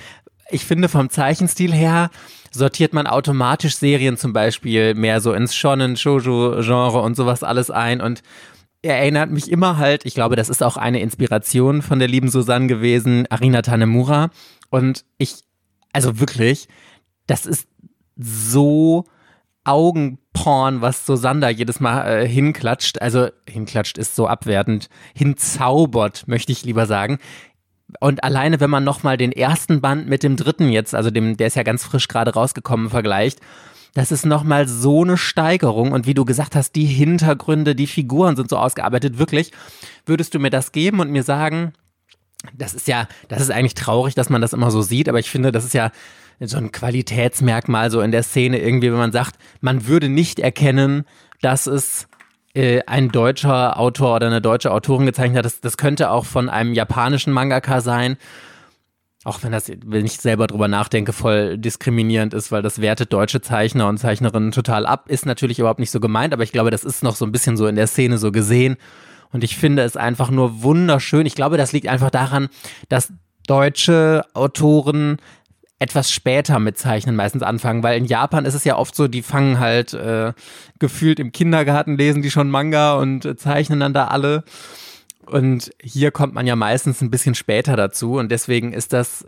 ich 0.50 0.64
finde 0.64 0.88
vom 0.88 1.10
Zeichenstil 1.10 1.72
her 1.72 2.10
sortiert 2.50 2.92
man 2.92 3.06
automatisch 3.06 3.76
Serien 3.76 4.16
zum 4.16 4.32
Beispiel 4.32 4.94
mehr 4.94 5.20
so 5.20 5.32
ins 5.32 5.54
Shonen, 5.54 5.96
Shoujo-Genre 5.96 7.00
und 7.00 7.16
sowas 7.16 7.42
alles 7.42 7.70
ein 7.70 8.00
und 8.00 8.22
er 8.84 8.98
erinnert 8.98 9.30
mich 9.30 9.50
immer 9.50 9.78
halt, 9.78 10.04
ich 10.04 10.14
glaube, 10.14 10.36
das 10.36 10.50
ist 10.50 10.62
auch 10.62 10.76
eine 10.76 11.00
Inspiration 11.00 11.80
von 11.80 11.98
der 11.98 12.08
lieben 12.08 12.28
Susanne 12.28 12.66
gewesen, 12.66 13.26
Arina 13.30 13.62
Tanemura. 13.62 14.28
Und 14.68 15.06
ich, 15.16 15.36
also 15.94 16.20
wirklich, 16.20 16.68
das 17.26 17.46
ist 17.46 17.66
so 18.16 19.06
Augenporn, 19.64 20.82
was 20.82 21.06
Susanne 21.06 21.40
da 21.40 21.48
jedes 21.48 21.80
Mal 21.80 22.06
äh, 22.06 22.28
hinklatscht. 22.28 23.00
Also 23.00 23.28
hinklatscht 23.48 23.96
ist 23.96 24.14
so 24.14 24.28
abwertend, 24.28 24.90
hinzaubert, 25.14 26.28
möchte 26.28 26.52
ich 26.52 26.64
lieber 26.64 26.84
sagen. 26.84 27.18
Und 28.00 28.24
alleine, 28.24 28.60
wenn 28.60 28.70
man 28.70 28.84
nochmal 28.84 29.16
den 29.16 29.32
ersten 29.32 29.80
Band 29.80 30.08
mit 30.08 30.22
dem 30.22 30.36
dritten 30.36 30.68
jetzt, 30.68 30.94
also 30.94 31.10
dem, 31.10 31.36
der 31.36 31.46
ist 31.46 31.56
ja 31.56 31.62
ganz 31.62 31.84
frisch 31.84 32.08
gerade 32.08 32.34
rausgekommen, 32.34 32.90
vergleicht, 32.90 33.40
das 33.94 34.10
ist 34.10 34.26
nochmal 34.26 34.66
so 34.66 35.02
eine 35.02 35.16
Steigerung. 35.16 35.92
Und 35.92 36.06
wie 36.06 36.14
du 36.14 36.24
gesagt 36.24 36.56
hast, 36.56 36.74
die 36.74 36.84
Hintergründe, 36.84 37.74
die 37.74 37.86
Figuren 37.86 38.36
sind 38.36 38.50
so 38.50 38.58
ausgearbeitet. 38.58 39.18
Wirklich, 39.18 39.52
würdest 40.04 40.34
du 40.34 40.40
mir 40.40 40.50
das 40.50 40.72
geben 40.72 41.00
und 41.00 41.10
mir 41.10 41.22
sagen, 41.22 41.72
das 42.52 42.74
ist 42.74 42.88
ja, 42.88 43.06
das 43.28 43.40
ist 43.40 43.50
eigentlich 43.50 43.74
traurig, 43.74 44.14
dass 44.14 44.28
man 44.28 44.42
das 44.42 44.52
immer 44.52 44.70
so 44.70 44.82
sieht, 44.82 45.08
aber 45.08 45.18
ich 45.18 45.30
finde, 45.30 45.52
das 45.52 45.64
ist 45.64 45.74
ja 45.74 45.90
so 46.40 46.58
ein 46.58 46.72
Qualitätsmerkmal 46.72 47.90
so 47.90 48.00
in 48.00 48.10
der 48.10 48.22
Szene 48.22 48.58
irgendwie, 48.58 48.90
wenn 48.90 48.98
man 48.98 49.12
sagt, 49.12 49.36
man 49.60 49.86
würde 49.86 50.08
nicht 50.08 50.40
erkennen, 50.40 51.04
dass 51.40 51.66
es 51.66 52.08
äh, 52.54 52.82
ein 52.86 53.10
deutscher 53.10 53.78
Autor 53.78 54.16
oder 54.16 54.28
eine 54.28 54.40
deutsche 54.40 54.70
Autorin 54.72 55.06
gezeichnet 55.06 55.38
hat. 55.38 55.44
Das, 55.44 55.60
das 55.60 55.76
könnte 55.76 56.10
auch 56.10 56.24
von 56.24 56.48
einem 56.48 56.72
japanischen 56.72 57.32
Mangaka 57.32 57.80
sein. 57.80 58.16
Auch 59.24 59.42
wenn 59.42 59.52
das, 59.52 59.72
wenn 59.84 60.04
ich 60.04 60.18
selber 60.18 60.46
drüber 60.46 60.68
nachdenke, 60.68 61.12
voll 61.12 61.56
diskriminierend 61.56 62.34
ist, 62.34 62.52
weil 62.52 62.62
das 62.62 62.80
wertet 62.80 63.12
deutsche 63.12 63.40
Zeichner 63.40 63.88
und 63.88 63.98
Zeichnerinnen 63.98 64.52
total 64.52 64.86
ab. 64.86 65.08
Ist 65.08 65.26
natürlich 65.26 65.58
überhaupt 65.58 65.80
nicht 65.80 65.90
so 65.90 65.98
gemeint, 65.98 66.34
aber 66.34 66.42
ich 66.42 66.52
glaube, 66.52 66.70
das 66.70 66.84
ist 66.84 67.02
noch 67.02 67.16
so 67.16 67.24
ein 67.24 67.32
bisschen 67.32 67.56
so 67.56 67.66
in 67.66 67.76
der 67.76 67.86
Szene 67.86 68.18
so 68.18 68.30
gesehen. 68.32 68.76
Und 69.32 69.42
ich 69.42 69.56
finde 69.56 69.82
es 69.82 69.96
einfach 69.96 70.30
nur 70.30 70.62
wunderschön. 70.62 71.26
Ich 71.26 71.34
glaube, 71.34 71.56
das 71.56 71.72
liegt 71.72 71.88
einfach 71.88 72.10
daran, 72.10 72.48
dass 72.88 73.12
deutsche 73.46 74.24
Autoren 74.34 75.16
etwas 75.84 76.10
später 76.10 76.58
mit 76.58 76.78
Zeichnen 76.78 77.14
meistens 77.14 77.42
anfangen, 77.42 77.82
weil 77.82 77.98
in 77.98 78.06
Japan 78.06 78.46
ist 78.46 78.54
es 78.54 78.64
ja 78.64 78.76
oft 78.78 78.96
so, 78.96 79.06
die 79.06 79.20
fangen 79.20 79.60
halt 79.60 79.92
äh, 79.92 80.32
gefühlt 80.78 81.20
im 81.20 81.30
Kindergarten, 81.30 81.98
lesen 81.98 82.22
die 82.22 82.30
schon 82.30 82.50
Manga 82.50 82.94
und 82.94 83.26
äh, 83.26 83.36
zeichnen 83.36 83.80
dann 83.80 83.92
da 83.92 84.06
alle. 84.06 84.44
Und 85.26 85.72
hier 85.82 86.10
kommt 86.10 86.32
man 86.32 86.46
ja 86.46 86.56
meistens 86.56 87.02
ein 87.02 87.10
bisschen 87.10 87.34
später 87.34 87.76
dazu 87.76 88.14
und 88.14 88.32
deswegen 88.32 88.72
ist 88.72 88.94
das, 88.94 89.26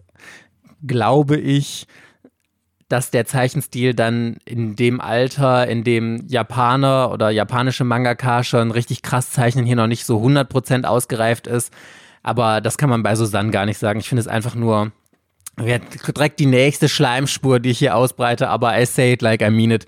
glaube 0.87 1.37
ich, 1.37 1.87
dass 2.89 3.11
der 3.11 3.27
Zeichenstil 3.27 3.93
dann 3.93 4.39
in 4.47 4.77
dem 4.77 5.03
Alter, 5.03 5.69
in 5.69 5.85
dem 5.85 6.27
Japaner 6.27 7.11
oder 7.13 7.29
japanische 7.29 7.85
Mangaka 7.85 8.45
schon 8.45 8.71
richtig 8.71 9.03
krass 9.03 9.31
zeichnen, 9.31 9.67
hier 9.67 9.77
noch 9.77 9.89
nicht 9.89 10.07
so 10.07 10.25
100% 10.25 10.85
ausgereift 10.85 11.49
ist. 11.49 11.71
Aber 12.23 12.63
das 12.63 12.79
kann 12.79 12.89
man 12.89 13.03
bei 13.03 13.15
Susanne 13.15 13.51
gar 13.51 13.67
nicht 13.67 13.79
sagen. 13.79 14.01
Ich 14.01 14.09
finde 14.09 14.21
es 14.21 14.29
einfach 14.29 14.55
nur 14.55 14.93
direkt 15.59 16.39
die 16.39 16.47
nächste 16.47 16.89
Schleimspur, 16.89 17.61
die 17.61 17.71
ich 17.71 17.79
hier 17.79 17.97
ausbreite, 17.97 18.49
aber 18.49 18.79
I 18.81 18.85
say 18.87 19.13
it 19.13 19.23
like 19.23 19.43
I 19.43 19.51
mean 19.51 19.71
it. 19.71 19.87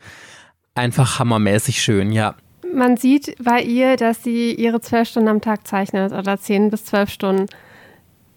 Einfach 0.75 1.19
hammermäßig 1.19 1.83
schön, 1.83 2.13
ja. 2.13 2.35
Man 2.73 2.97
sieht 2.97 3.35
bei 3.43 3.63
ihr, 3.63 3.97
dass 3.97 4.23
sie 4.23 4.55
ihre 4.55 4.81
zwölf 4.81 5.09
Stunden 5.09 5.29
am 5.29 5.41
Tag 5.41 5.67
zeichnet 5.67 6.13
oder 6.13 6.39
zehn 6.39 6.71
bis 6.71 6.85
zwölf 6.85 7.11
Stunden. 7.11 7.47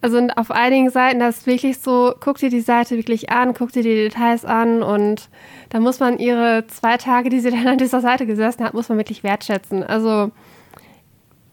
Also 0.02 0.18
auf 0.36 0.50
einigen 0.50 0.90
Seiten, 0.90 1.20
das 1.20 1.40
ist 1.40 1.48
wirklich 1.48 1.78
so, 1.78 2.16
guck 2.20 2.38
dir 2.38 2.50
die 2.50 2.62
Seite 2.62 2.98
wirklich 2.98 3.30
an, 3.30 3.54
guck 3.54 3.72
dir 3.72 3.84
die 3.84 3.94
Details 3.94 4.46
an 4.46 4.82
und 4.82 5.30
da 5.70 5.80
muss 5.80 6.00
man 6.00 6.18
ihre 6.18 6.66
zwei 6.68 6.98
Tage, 6.98 7.30
die 7.30 7.40
sie 7.40 7.52
dann 7.52 7.68
an 7.68 7.78
dieser 7.78 8.02
Seite 8.02 8.26
gesessen 8.26 8.64
hat, 8.64 8.74
muss 8.74 8.90
man 8.90 8.98
wirklich 8.98 9.24
wertschätzen. 9.24 9.84
Also 9.84 10.32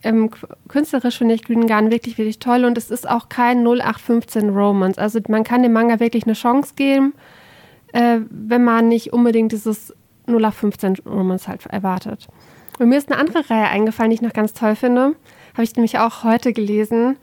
ähm, 0.02 0.30
künstlerisch 0.68 1.18
finde 1.18 1.34
ich 1.34 1.44
Green 1.44 1.66
Gun 1.66 1.90
wirklich, 1.90 2.18
wirklich 2.18 2.38
toll 2.38 2.64
und 2.64 2.78
es 2.78 2.90
ist 2.90 3.08
auch 3.08 3.28
kein 3.28 3.64
0815 3.66 4.50
Romance. 4.50 4.98
Also 4.98 5.20
man 5.28 5.44
kann 5.44 5.62
dem 5.62 5.72
Manga 5.72 6.00
wirklich 6.00 6.24
eine 6.24 6.34
Chance 6.34 6.74
geben, 6.76 7.14
äh, 7.92 8.20
wenn 8.30 8.64
man 8.64 8.88
nicht 8.88 9.12
unbedingt 9.12 9.52
dieses 9.52 9.94
0815 10.26 10.96
Romance 11.06 11.48
halt 11.48 11.66
erwartet. 11.66 12.28
Und 12.78 12.90
mir 12.90 12.98
ist 12.98 13.10
eine 13.10 13.20
andere 13.20 13.50
Reihe 13.50 13.68
eingefallen, 13.68 14.10
die 14.10 14.16
ich 14.16 14.22
noch 14.22 14.32
ganz 14.32 14.52
toll 14.52 14.76
finde. 14.76 15.16
Habe 15.54 15.64
ich 15.64 15.74
nämlich 15.74 15.98
auch 15.98 16.22
heute 16.22 16.52
gelesen. 16.52 17.16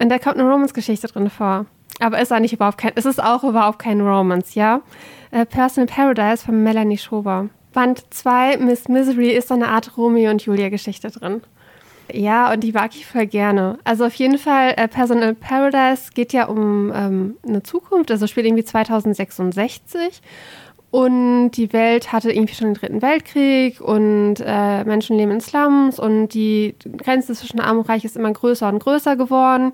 Und 0.00 0.10
da 0.10 0.18
kommt 0.18 0.36
eine 0.36 0.50
Romance-Geschichte 0.50 1.06
drin 1.08 1.30
vor. 1.30 1.66
Aber 2.00 2.20
ist 2.20 2.30
eigentlich 2.30 2.52
überhaupt 2.52 2.78
kein, 2.78 2.92
es 2.94 3.06
ist 3.06 3.22
auch 3.22 3.42
überhaupt 3.42 3.78
kein 3.78 4.00
Romance, 4.00 4.54
ja? 4.54 4.82
Äh, 5.30 5.46
Personal 5.46 5.86
Paradise 5.86 6.44
von 6.44 6.62
Melanie 6.62 6.98
Schober. 6.98 7.48
Band 7.72 8.04
2, 8.10 8.58
Miss 8.58 8.88
Misery, 8.88 9.30
ist 9.30 9.48
so 9.48 9.54
eine 9.54 9.68
Art 9.68 9.96
Romeo 9.96 10.30
und 10.30 10.42
Julia-Geschichte 10.42 11.10
drin. 11.10 11.42
Ja, 12.12 12.52
und 12.52 12.60
die 12.60 12.72
mag 12.72 12.94
ich 12.94 13.06
voll 13.06 13.26
gerne. 13.26 13.78
Also 13.84 14.06
auf 14.06 14.14
jeden 14.14 14.38
Fall, 14.38 14.74
äh, 14.76 14.88
Personal 14.88 15.34
Paradise 15.34 16.10
geht 16.14 16.32
ja 16.32 16.46
um 16.46 16.92
ähm, 16.94 17.36
eine 17.46 17.62
Zukunft, 17.62 18.10
also 18.10 18.26
spielt 18.26 18.46
irgendwie 18.46 18.64
2066. 18.64 20.22
Und 20.90 21.50
die 21.50 21.72
Welt 21.74 22.12
hatte 22.12 22.32
irgendwie 22.32 22.54
schon 22.54 22.68
den 22.68 22.74
Dritten 22.74 23.02
Weltkrieg 23.02 23.80
und 23.80 24.36
äh, 24.40 24.84
Menschen 24.84 25.18
leben 25.18 25.32
in 25.32 25.40
Slums 25.42 25.98
und 25.98 26.28
die 26.28 26.74
Grenze 26.96 27.34
zwischen 27.34 27.60
Arm 27.60 27.78
und 27.78 27.88
Reich 27.90 28.06
ist 28.06 28.16
immer 28.16 28.32
größer 28.32 28.68
und 28.68 28.78
größer 28.78 29.16
geworden. 29.16 29.72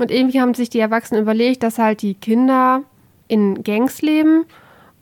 Und 0.00 0.10
irgendwie 0.10 0.40
haben 0.40 0.54
sich 0.54 0.68
die 0.68 0.80
Erwachsenen 0.80 1.22
überlegt, 1.22 1.62
dass 1.62 1.78
halt 1.78 2.02
die 2.02 2.14
Kinder 2.14 2.82
in 3.28 3.62
Gangs 3.62 4.02
leben 4.02 4.46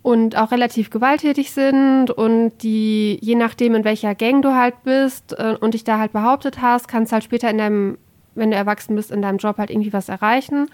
und 0.07 0.37
auch 0.37 0.51
relativ 0.51 0.89
gewalttätig 0.89 1.51
sind 1.51 2.11
und 2.11 2.53
die, 2.63 3.19
je 3.21 3.35
nachdem, 3.35 3.75
in 3.75 3.83
welcher 3.83 4.15
Gang 4.15 4.41
du 4.41 4.55
halt 4.55 4.81
bist 4.85 5.37
äh, 5.37 5.57
und 5.59 5.73
dich 5.73 5.83
da 5.83 5.99
halt 5.99 6.13
behauptet 6.13 6.61
hast, 6.61 6.87
kannst 6.87 7.11
halt 7.11 7.25
später 7.25 7.49
in 7.49 7.57
deinem, 7.57 7.97
wenn 8.33 8.49
du 8.49 8.55
erwachsen 8.55 8.95
bist, 8.95 9.11
in 9.11 9.21
deinem 9.21 9.37
Job 9.37 9.57
halt 9.57 9.69
irgendwie 9.69 9.91
was 9.91 10.07
erreichen. 10.07 10.69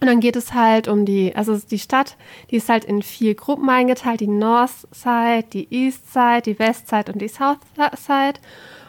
Und 0.00 0.08
dann 0.08 0.18
geht 0.18 0.34
es 0.34 0.54
halt 0.54 0.88
um 0.88 1.04
die, 1.04 1.36
also 1.36 1.56
die 1.56 1.78
Stadt, 1.78 2.16
die 2.50 2.56
ist 2.56 2.68
halt 2.68 2.84
in 2.84 3.00
vier 3.02 3.36
Gruppen 3.36 3.70
eingeteilt, 3.70 4.18
die 4.18 4.26
North 4.26 4.88
Side, 4.90 5.44
die 5.52 5.68
East 5.70 6.12
Side, 6.12 6.42
die 6.46 6.58
West 6.58 6.88
Side 6.88 7.12
und 7.12 7.22
die 7.22 7.28
South 7.28 7.58
Side. 7.96 8.40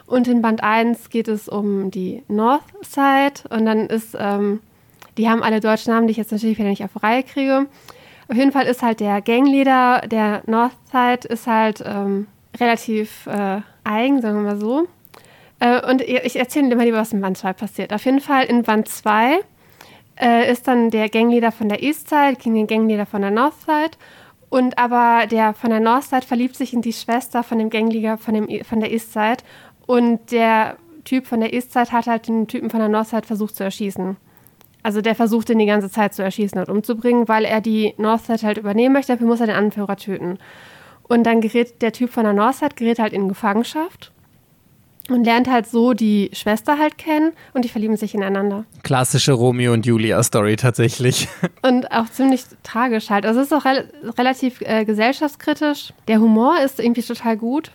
Und 0.07 0.27
in 0.27 0.41
Band 0.41 0.63
1 0.63 1.12
geht 1.12 1.27
es 1.27 1.47
um 1.47 1.91
die 1.91 2.23
North 2.27 2.63
Side 2.81 3.47
und 3.55 3.67
dann 3.67 3.86
ist, 3.86 4.17
ähm, 4.19 4.62
die 5.19 5.29
haben 5.29 5.43
alle 5.43 5.60
deutschen 5.60 5.93
Namen, 5.93 6.07
die 6.07 6.12
ich 6.12 6.17
jetzt 6.17 6.31
natürlich 6.31 6.57
wieder 6.57 6.69
nicht 6.69 6.84
auf 6.84 7.03
Reihe 7.03 7.21
kriege. 7.21 7.67
Auf 8.32 8.38
jeden 8.38 8.54
Fall 8.54 8.65
ist 8.65 8.82
halt 8.82 9.02
der 9.02 9.22
Gangleader 9.22 10.08
der 10.08 10.41
Northside 10.46 11.28
ist 11.28 11.48
halt 11.48 11.84
ähm, 11.86 12.28
relativ 12.58 13.28
äh, 13.28 13.60
eigen, 13.84 14.22
sagen 14.22 14.38
wir 14.38 14.54
mal 14.54 14.58
so. 14.58 14.88
Äh, 15.60 15.86
und 15.86 16.02
ich 16.02 16.38
erzähle 16.38 16.70
dir 16.70 16.78
mal 16.78 16.86
lieber, 16.86 17.00
was 17.00 17.12
in 17.12 17.20
Band 17.20 17.38
2 17.38 17.52
passiert. 17.52 17.91
Auf 17.91 18.06
jeden 18.06 18.22
Fall 18.22 18.46
in 18.46 18.63
Band 18.63 18.88
2 18.88 19.41
äh, 20.15 20.50
ist 20.50 20.65
dann 20.65 20.91
der 20.91 21.10
Gangleader 21.10 21.52
von 21.52 21.67
der 21.67 21.84
Eastside 21.84 22.38
gegen 22.41 22.56
den 22.56 22.67
Gangleader 22.67 23.06
von 23.06 23.22
der 23.22 23.32
Northside. 23.32 23.98
Und 24.50 24.78
aber 24.78 25.28
der 25.28 25.54
von 25.54 25.70
der 25.70 25.82
Northside 25.82 26.26
verliebt 26.26 26.56
sich 26.56 26.72
in 26.72 26.82
die 26.82 26.94
Schwester 26.94 27.44
von 27.44 27.60
dem 27.60 27.70
Gangleader 27.70 28.17
von, 28.17 28.34
dem, 28.34 28.63
von 28.63 28.80
der 28.80 28.94
Eastside. 28.94 29.44
Und 29.88 30.32
der 30.32 30.78
Typ 31.04 31.28
von 31.28 31.41
der 31.41 31.52
Eastside 31.52 31.91
hat 31.91 32.08
halt 32.08 32.30
den 32.30 32.48
Typen 32.48 32.70
von 32.70 32.80
der 32.80 32.88
Northside 32.88 33.28
versucht 33.28 33.58
zu 33.58 33.65
erschießen. 33.65 34.15
Also 34.84 35.02
der 35.02 35.15
versucht 35.15 35.50
ihn 35.50 35.60
die 35.60 35.65
ganze 35.65 35.89
Zeit 35.89 36.13
zu 36.13 36.24
erschießen 36.24 36.60
und 36.60 36.70
umzubringen, 36.70 37.28
weil 37.28 37.46
er 37.46 37.62
die 37.62 37.94
Northside 37.98 38.41
halt 38.46 38.58
übernehmen 38.58 38.94
möchte. 38.94 39.13
Dafür 39.13 39.28
muss 39.28 39.39
er 39.39 39.48
den 39.48 39.56
Anführer 39.56 39.96
töten. 39.96 40.39
Und 41.04 41.24
dann 41.24 41.41
gerät 41.41 41.82
der 41.82 41.91
Typ 41.91 42.12
von 42.12 42.24
der 42.24 42.34
Northside 42.34 42.76
gerät 42.76 43.00
halt 43.00 43.13
in 43.13 43.28
Gefangenschaft 43.28 44.12
und 45.10 45.24
lernt 45.24 45.50
halt 45.50 45.67
so 45.67 45.94
die 45.94 46.30
Schwester 46.34 46.78
halt 46.78 46.98
kennen 46.98 47.34
und 47.54 47.65
die 47.65 47.70
verlieben 47.70 47.98
sich 47.98 48.15
ineinander. 48.15 48.65
Klassische 48.84 49.34
Romeo 49.34 49.74
und 49.74 49.86
Julia 49.86 50.22
Story 50.24 50.56
tatsächlich. 50.56 51.28
Und 51.62 51.91
auch 51.91 52.06
ziemlich 52.10 52.44
tragisch 52.63 53.10
halt. 53.10 53.26
Also 53.26 53.39
es 53.39 53.48
ist 53.48 53.54
auch 53.54 53.65
re 53.65 53.86
relativ 54.17 54.62
äh, 54.62 54.86
gesellschaftskritisch. 54.86 55.94
Der 56.08 56.20
Humor 56.20 56.60
ist 56.62 56.80
irgendwie 56.80 57.04
total 57.04 57.38
gut. 57.38 57.72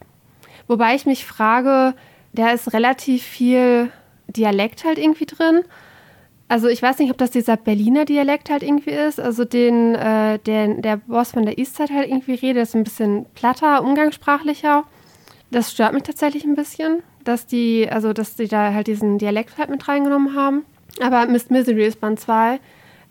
Wobei 0.66 0.94
ich 0.94 1.06
mich 1.06 1.24
frage, 1.24 1.94
da 2.32 2.50
ist 2.50 2.72
relativ 2.72 3.22
viel 3.22 3.90
Dialekt 4.28 4.84
halt 4.84 4.98
irgendwie 4.98 5.26
drin. 5.26 5.62
Also 6.48 6.68
ich 6.68 6.80
weiß 6.80 6.98
nicht, 6.98 7.10
ob 7.10 7.18
das 7.18 7.32
dieser 7.32 7.56
Berliner 7.56 8.04
Dialekt 8.04 8.50
halt 8.50 8.62
irgendwie 8.62 8.90
ist. 8.90 9.18
Also 9.18 9.44
den, 9.44 9.94
äh, 9.96 10.38
der, 10.38 10.74
der 10.74 10.96
Boss 10.98 11.32
von 11.32 11.44
der 11.44 11.58
Eastside 11.58 11.92
halt 11.92 12.08
irgendwie 12.08 12.34
redet, 12.34 12.62
ist 12.62 12.76
ein 12.76 12.84
bisschen 12.84 13.26
platter, 13.34 13.82
umgangssprachlicher. 13.82 14.84
Das 15.50 15.72
stört 15.72 15.92
mich 15.92 16.04
tatsächlich 16.04 16.44
ein 16.44 16.54
bisschen, 16.54 17.02
dass 17.24 17.46
die, 17.46 17.88
also 17.90 18.12
dass 18.12 18.36
die 18.36 18.46
da 18.46 18.72
halt 18.72 18.86
diesen 18.86 19.18
Dialekt 19.18 19.58
halt 19.58 19.70
mit 19.70 19.88
reingenommen 19.88 20.36
haben. 20.36 20.64
Aber 21.00 21.26
Miss 21.26 21.50
Misery 21.50 21.84
ist 21.84 22.00
Band 22.00 22.20
2. 22.20 22.60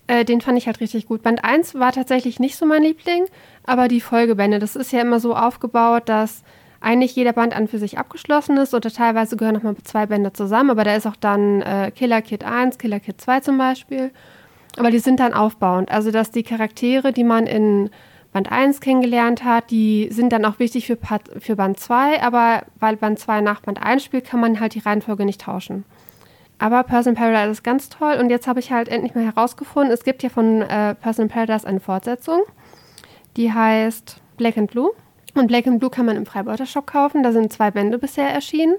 Äh, 0.08 0.24
den 0.24 0.40
fand 0.40 0.58
ich 0.58 0.68
halt 0.68 0.80
richtig 0.80 1.06
gut. 1.06 1.22
Band 1.22 1.44
1 1.44 1.76
war 1.76 1.92
tatsächlich 1.92 2.40
nicht 2.40 2.56
so 2.56 2.66
mein 2.66 2.84
Liebling, 2.84 3.26
aber 3.64 3.88
die 3.88 4.02
Folgebände, 4.02 4.60
das 4.60 4.76
ist 4.76 4.92
ja 4.92 5.02
immer 5.02 5.20
so 5.20 5.36
aufgebaut, 5.36 6.04
dass 6.06 6.44
eigentlich 6.82 7.16
jeder 7.16 7.34
Band 7.34 7.56
an 7.56 7.68
für 7.68 7.80
sich 7.80 7.98
abgeschlossen 7.98 8.58
ist 8.58 8.74
oder 8.74 8.92
teilweise 8.92 9.38
gehören 9.38 9.56
nochmal 9.56 9.76
zwei 9.84 10.06
Bände 10.06 10.34
zusammen, 10.34 10.70
aber 10.70 10.84
da 10.84 10.96
ist 10.96 11.08
auch 11.08 11.16
dann 11.16 11.62
äh, 11.62 11.92
Killer 11.96 12.22
Kid 12.22 12.44
1, 12.44 12.78
Killer 12.78 13.00
Kid 13.00 13.20
2 13.20 13.40
zum 13.40 13.58
Beispiel. 13.58 14.12
Aber 14.78 14.92
die 14.92 15.00
sind 15.00 15.20
dann 15.20 15.34
aufbauend. 15.34 15.90
Also, 15.90 16.12
dass 16.12 16.32
die 16.32 16.44
Charaktere, 16.44 17.14
die 17.14 17.24
man 17.24 17.48
in 17.48 17.90
Band 18.34 18.52
1 18.52 18.82
kennengelernt 18.82 19.46
hat, 19.46 19.72
die 19.72 20.10
sind 20.12 20.34
dann 20.34 20.44
auch 20.44 20.60
wichtig 20.60 20.88
für, 20.88 20.98
Part, 20.98 21.30
für 21.40 21.56
Band 21.56 21.80
2, 21.80 22.22
aber 22.22 22.64
weil 22.80 22.98
Band 22.98 23.18
2 23.18 23.40
nach 23.40 23.62
Band 23.62 23.82
1 23.82 24.04
spielt, 24.04 24.26
kann 24.26 24.42
man 24.42 24.60
halt 24.60 24.76
die 24.76 24.80
Reihenfolge 24.80 25.24
nicht 25.24 25.40
tauschen. 25.40 25.86
Aber 26.58 26.84
Person 26.84 27.16
Paradise 27.16 27.52
ist 27.52 27.64
ganz 27.64 27.88
toll 27.90 28.18
und 28.20 28.30
jetzt 28.30 28.48
habe 28.48 28.60
ich 28.60 28.72
halt 28.72 28.90
endlich 28.90 29.16
mal 29.16 29.26
herausgefunden, 29.26 29.94
es 29.94 30.04
gibt 30.04 30.24
ja 30.24 30.30
von 30.30 30.62
äh, 30.62 30.96
Person 30.96 31.30
Paradise 31.30 31.66
eine 31.66 31.80
Fortsetzung, 31.80 32.42
die 33.38 33.54
heißt 33.54 34.18
Black 34.36 34.58
and 34.58 34.70
Blue. 34.70 34.92
Und 35.36 35.48
Black 35.48 35.68
and 35.68 35.80
Blue 35.80 35.92
kann 35.92 36.06
man 36.06 36.16
im 36.16 36.26
Freibeuter 36.26 36.66
Shop 36.66 36.88
kaufen, 36.88 37.22
da 37.22 37.32
sind 37.32 37.52
zwei 37.54 37.70
Bände 37.70 38.00
bisher 38.00 38.30
erschienen. 38.30 38.76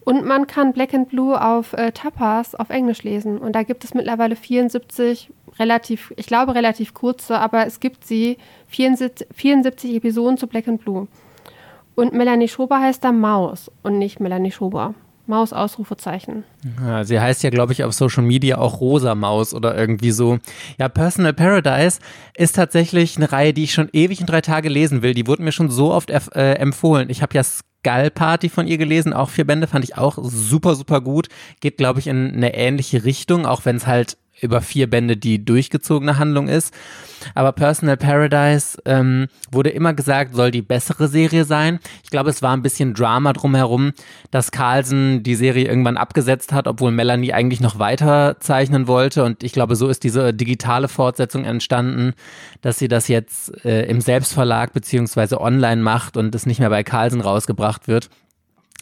Und 0.00 0.24
man 0.24 0.46
kann 0.46 0.72
Black 0.72 0.94
and 0.94 1.10
Blue 1.10 1.38
auf 1.38 1.74
äh, 1.74 1.92
Tapas 1.92 2.54
auf 2.54 2.70
Englisch 2.70 3.02
lesen. 3.02 3.36
Und 3.36 3.52
da 3.52 3.62
gibt 3.62 3.84
es 3.84 3.92
mittlerweile 3.92 4.36
74 4.36 5.30
relativ, 5.58 6.14
ich 6.16 6.26
glaube 6.26 6.54
relativ 6.54 6.94
kurze, 6.94 7.38
aber 7.38 7.66
es 7.66 7.78
gibt 7.78 8.06
sie 8.06 8.38
74, 8.68 9.28
74 9.34 9.94
Episoden 9.96 10.38
zu 10.38 10.46
Black 10.46 10.66
and 10.66 10.82
Blue. 10.82 11.08
Und 11.94 12.14
Melanie 12.14 12.48
Schober 12.48 12.80
heißt 12.80 13.04
da 13.04 13.12
Maus 13.12 13.70
und 13.82 13.98
nicht 13.98 14.18
Melanie 14.18 14.52
Schober. 14.52 14.94
Maus 15.28 15.52
Ausrufezeichen. 15.52 16.44
Ja, 16.84 17.04
sie 17.04 17.20
heißt 17.20 17.42
ja, 17.42 17.50
glaube 17.50 17.72
ich, 17.72 17.84
auf 17.84 17.92
Social 17.92 18.22
Media 18.22 18.58
auch 18.58 18.80
Rosa 18.80 19.14
Maus 19.14 19.54
oder 19.54 19.76
irgendwie 19.76 20.10
so. 20.10 20.38
Ja, 20.78 20.88
Personal 20.88 21.34
Paradise 21.34 22.00
ist 22.34 22.56
tatsächlich 22.56 23.16
eine 23.16 23.30
Reihe, 23.30 23.52
die 23.52 23.64
ich 23.64 23.72
schon 23.72 23.88
ewig 23.92 24.20
in 24.20 24.26
drei 24.26 24.40
Tage 24.40 24.68
lesen 24.68 25.02
will. 25.02 25.14
Die 25.14 25.26
wurde 25.26 25.42
mir 25.42 25.52
schon 25.52 25.70
so 25.70 25.92
oft 25.92 26.10
äh, 26.10 26.54
empfohlen. 26.54 27.10
Ich 27.10 27.22
habe 27.22 27.34
ja 27.34 27.44
Skull 27.44 28.10
Party 28.10 28.48
von 28.48 28.66
ihr 28.66 28.78
gelesen, 28.78 29.12
auch 29.12 29.30
vier 29.30 29.46
Bände, 29.46 29.66
fand 29.66 29.84
ich 29.84 29.96
auch 29.96 30.18
super, 30.20 30.74
super 30.74 31.00
gut. 31.00 31.28
Geht, 31.60 31.76
glaube 31.76 32.00
ich, 32.00 32.06
in 32.06 32.32
eine 32.34 32.54
ähnliche 32.54 33.04
Richtung, 33.04 33.46
auch 33.46 33.64
wenn 33.64 33.76
es 33.76 33.86
halt 33.86 34.16
über 34.40 34.60
vier 34.60 34.88
Bände 34.88 35.16
die 35.16 35.44
durchgezogene 35.44 36.18
Handlung 36.18 36.48
ist. 36.48 36.72
Aber 37.34 37.52
Personal 37.52 37.96
Paradise 37.96 38.78
ähm, 38.84 39.26
wurde 39.50 39.70
immer 39.70 39.94
gesagt, 39.94 40.34
soll 40.34 40.50
die 40.50 40.62
bessere 40.62 41.08
Serie 41.08 41.44
sein. 41.44 41.80
Ich 42.04 42.10
glaube, 42.10 42.30
es 42.30 42.42
war 42.42 42.56
ein 42.56 42.62
bisschen 42.62 42.94
Drama 42.94 43.32
drumherum, 43.32 43.92
dass 44.30 44.50
Carlsen 44.50 45.22
die 45.22 45.34
Serie 45.34 45.66
irgendwann 45.66 45.96
abgesetzt 45.96 46.52
hat, 46.52 46.68
obwohl 46.68 46.90
Melanie 46.90 47.32
eigentlich 47.32 47.60
noch 47.60 47.78
weiter 47.78 48.36
zeichnen 48.40 48.86
wollte. 48.86 49.24
Und 49.24 49.42
ich 49.42 49.52
glaube, 49.52 49.76
so 49.76 49.88
ist 49.88 50.04
diese 50.04 50.32
digitale 50.32 50.88
Fortsetzung 50.88 51.44
entstanden, 51.44 52.14
dass 52.60 52.78
sie 52.78 52.88
das 52.88 53.08
jetzt 53.08 53.64
äh, 53.64 53.86
im 53.86 54.00
Selbstverlag 54.00 54.72
beziehungsweise 54.72 55.40
online 55.40 55.82
macht 55.82 56.16
und 56.16 56.34
es 56.34 56.46
nicht 56.46 56.60
mehr 56.60 56.70
bei 56.70 56.84
Carlsen 56.84 57.20
rausgebracht 57.20 57.88
wird. 57.88 58.08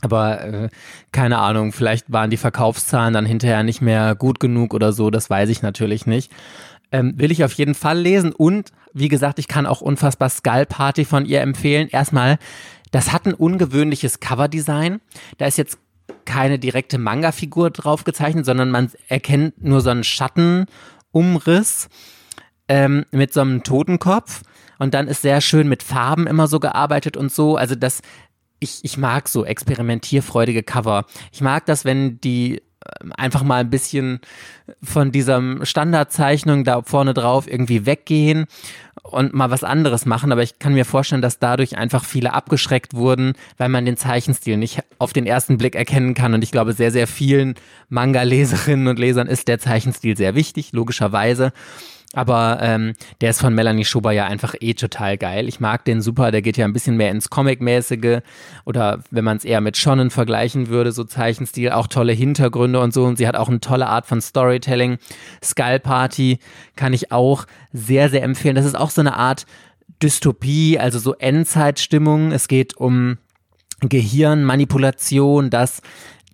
Aber 0.03 0.41
äh, 0.43 0.69
keine 1.11 1.39
Ahnung, 1.39 1.73
vielleicht 1.73 2.13
waren 2.13 2.31
die 2.31 2.37
Verkaufszahlen 2.37 3.15
dann 3.15 3.27
hinterher 3.27 3.63
nicht 3.63 3.81
mehr 3.81 4.15
gut 4.15 4.41
genug 4.41 4.75
oder 4.75 4.93
so, 4.93 5.11
das 5.11 5.31
weiß 5.31 5.49
ich 5.49 5.63
natürlich 5.63 6.07
nicht. 6.07 6.31
Ähm, 6.93 7.15
will 7.17 7.33
ich 7.33 7.43
auf 7.43 7.53
jeden 7.55 7.75
Fall 7.75 7.99
lesen 7.99 8.33
und 8.33 8.71
wie 8.93 9.09
gesagt, 9.09 9.39
ich 9.39 9.49
kann 9.49 9.67
auch 9.67 9.81
unfassbar 9.81 10.29
Skull 10.29 10.67
Party 10.67 11.05
von 11.05 11.27
ihr 11.27 11.41
empfehlen. 11.41 11.89
Erstmal, 11.91 12.39
das 12.93 13.13
hat 13.13 13.27
ein 13.27 13.35
ungewöhnliches 13.35 14.21
Coverdesign. 14.21 15.01
Da 15.39 15.47
ist 15.47 15.59
jetzt 15.59 15.79
keine 16.25 16.59
direkte 16.59 16.99
Manga-Figur 16.99 17.71
drauf 17.71 18.05
gezeichnet, 18.05 18.47
sondern 18.47 18.71
man 18.71 18.91
erkennt 19.09 19.63
nur 19.63 19.81
so 19.81 19.91
einen 19.91 20.05
Schattenumriss 20.05 21.89
ähm, 22.69 23.05
mit 23.11 23.33
so 23.33 23.41
einem 23.41 23.63
Totenkopf. 23.63 24.43
Und 24.79 24.93
dann 24.95 25.09
ist 25.09 25.23
sehr 25.23 25.41
schön 25.41 25.69
mit 25.69 25.83
Farben 25.83 26.27
immer 26.27 26.49
so 26.49 26.61
gearbeitet 26.61 27.17
und 27.17 27.33
so. 27.33 27.57
Also 27.57 27.75
das 27.75 28.03
ich, 28.67 28.81
ich 28.83 28.99
mag 28.99 29.29
so 29.29 29.45
experimentierfreudige 29.45 30.63
Cover. 30.63 31.07
Ich 31.33 31.41
mag 31.41 31.65
das, 31.67 31.85
wenn 31.85 32.21
die 32.21 32.63
ähm, 33.01 33.13
einfach 33.17 33.45
mal 33.45 33.61
ein 33.61 33.71
bisschen 33.71 34.21
von 34.83 35.13
dieser 35.13 35.65
Standardzeichnung 35.65 36.65
da 36.65 36.83
vorne 36.83 37.15
drauf 37.15 37.49
irgendwie 37.49 37.87
weggehen 37.87 38.47
und 39.05 39.33
mal 39.35 39.51
was 39.51 39.63
anderes 39.63 40.05
machen. 40.05 40.33
Aber 40.33 40.43
ich 40.43 40.59
kann 40.59 40.75
mir 40.75 40.85
vorstellen, 40.85 41.23
dass 41.23 41.39
dadurch 41.39 41.79
einfach 41.79 42.05
viele 42.05 42.35
abgeschreckt 42.35 42.95
wurden, 42.95 43.35
weil 43.57 43.69
man 43.69 43.85
den 43.85 43.97
Zeichenstil 43.97 44.57
nicht 44.57 44.81
auf 44.99 45.13
den 45.13 45.27
ersten 45.27 45.59
Blick 45.59 45.77
erkennen 45.77 46.15
kann. 46.15 46.35
Und 46.35 46.43
ich 46.43 46.51
glaube, 46.51 46.73
sehr, 46.73 46.91
sehr 46.91 47.07
vielen 47.07 47.55
Manga-Leserinnen 47.89 48.89
und 48.89 48.99
Lesern 48.99 49.29
ist 49.29 49.47
der 49.47 49.61
Zeichenstil 49.61 50.17
sehr 50.17 50.35
wichtig, 50.35 50.73
logischerweise. 50.73 51.53
Aber 52.17 52.61
ähm, 52.63 52.95
der 53.21 53.29
ist 53.29 53.43
von 53.43 53.55
Melanie 53.55 53.85
Schober 53.85 54.11
ja 54.11 54.25
einfach 54.25 54.55
eh 54.59 54.73
total 54.73 55.19
geil. 55.19 55.49
Ich 55.49 55.61
mag 55.61 55.85
den 55.85 56.01
super. 56.01 56.31
Der 56.31 56.41
geht 56.41 56.57
ja 56.57 56.65
ein 56.65 56.73
bisschen 56.73 56.97
mehr 56.97 57.11
ins 57.11 57.29
Comic-mäßige 57.29 58.21
oder 58.65 59.01
wenn 59.11 59.23
man 59.23 59.37
es 59.37 59.45
eher 59.45 59.61
mit 59.61 59.77
Shonen 59.77 60.09
vergleichen 60.09 60.69
würde, 60.69 60.93
so 60.93 61.05
Zeichenstil, 61.05 61.73
auch 61.73 61.89
tolle 61.89 62.15
Hintergründe 62.15 62.81
und 62.81 62.95
so. 62.95 63.05
Und 63.05 63.19
sie 63.19 63.29
hat 63.29 63.37
auch 63.37 63.51
eine 63.51 63.61
tolle 63.61 63.87
Art 63.89 64.07
von 64.07 64.23
Storytelling. 64.23 64.97
Skull 65.45 65.79
Party 65.79 66.39
kann 66.75 66.95
ich 66.95 67.13
auch 67.13 67.45
sehr, 67.75 68.09
sehr 68.09 68.23
empfehlen. 68.23 68.57
Das 68.57 68.65
ist 68.65 68.79
auch 68.79 68.91
so 68.91 69.03
eine 69.03 69.15
Art 69.19 69.45
Dystopie, 70.03 70.79
also 70.79 70.99
so 70.99 71.15
Endzeitstimmung. 71.17 72.33
Es 72.33 72.49
geht 72.49 72.79
um 72.79 73.19
Gehirnmanipulation, 73.81 75.51
dass 75.51 75.83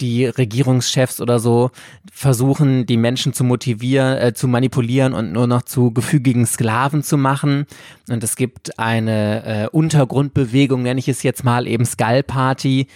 die 0.03 0.27
Regierungschefs 0.27 1.21
oder 1.21 1.39
so 1.39 1.71
versuchen, 2.13 2.85
die 2.85 2.97
Menschen 2.97 3.33
zu 3.33 3.45
motivieren, 3.45 4.19
äh, 4.19 4.35
zu 4.35 4.49
manipulieren 4.49 5.15
und 5.15 5.33
nur 5.33 5.47
noch 5.47 5.63
zu 5.63 5.93
gefügigen 5.93 6.45
Sklaven 6.45 7.03
zu 7.03 7.17
machen. 7.17 7.67
Und 8.11 8.23
es 8.23 8.37
gibt 8.37 8.79
eine 8.79 9.45
äh, 9.47 9.69
Untergrundbewegung, 9.69 10.83
nenne 10.83 10.99
ich 11.01 11.09
es 11.09 11.23
jetzt 11.23 11.45
mal, 11.45 11.67
eben 11.67 11.87
Skull 11.87 12.23
Party, 12.23 12.89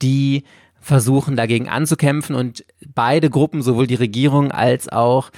die 0.00 0.44
versuchen 0.80 1.36
dagegen 1.36 1.68
anzukämpfen 1.68 2.34
und 2.34 2.64
beide 2.94 3.28
Gruppen, 3.28 3.62
sowohl 3.62 3.86
die 3.86 3.94
Regierung 3.94 4.50
als 4.50 4.88
auch 4.88 5.30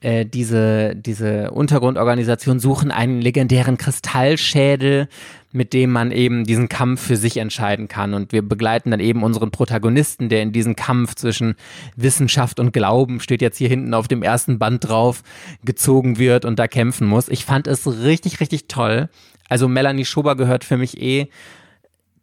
äh, 0.00 0.26
diese, 0.26 0.94
diese 0.94 1.50
Untergrundorganisation 1.50 2.60
suchen 2.60 2.90
einen 2.90 3.22
legendären 3.22 3.78
Kristallschädel, 3.78 5.08
mit 5.54 5.72
dem 5.72 5.92
man 5.92 6.10
eben 6.10 6.42
diesen 6.42 6.68
Kampf 6.68 7.00
für 7.00 7.16
sich 7.16 7.36
entscheiden 7.36 7.86
kann. 7.86 8.12
Und 8.12 8.32
wir 8.32 8.42
begleiten 8.42 8.90
dann 8.90 8.98
eben 8.98 9.22
unseren 9.22 9.52
Protagonisten, 9.52 10.28
der 10.28 10.42
in 10.42 10.50
diesen 10.50 10.74
Kampf 10.74 11.14
zwischen 11.14 11.54
Wissenschaft 11.94 12.58
und 12.58 12.72
Glauben, 12.72 13.20
steht 13.20 13.40
jetzt 13.40 13.58
hier 13.58 13.68
hinten 13.68 13.94
auf 13.94 14.08
dem 14.08 14.24
ersten 14.24 14.58
Band 14.58 14.88
drauf, 14.88 15.22
gezogen 15.64 16.18
wird 16.18 16.44
und 16.44 16.58
da 16.58 16.66
kämpfen 16.66 17.06
muss. 17.06 17.28
Ich 17.28 17.44
fand 17.44 17.68
es 17.68 17.86
richtig, 17.86 18.40
richtig 18.40 18.66
toll. 18.66 19.08
Also 19.48 19.68
Melanie 19.68 20.04
Schober 20.04 20.34
gehört 20.34 20.64
für 20.64 20.76
mich 20.76 21.00
eh 21.00 21.28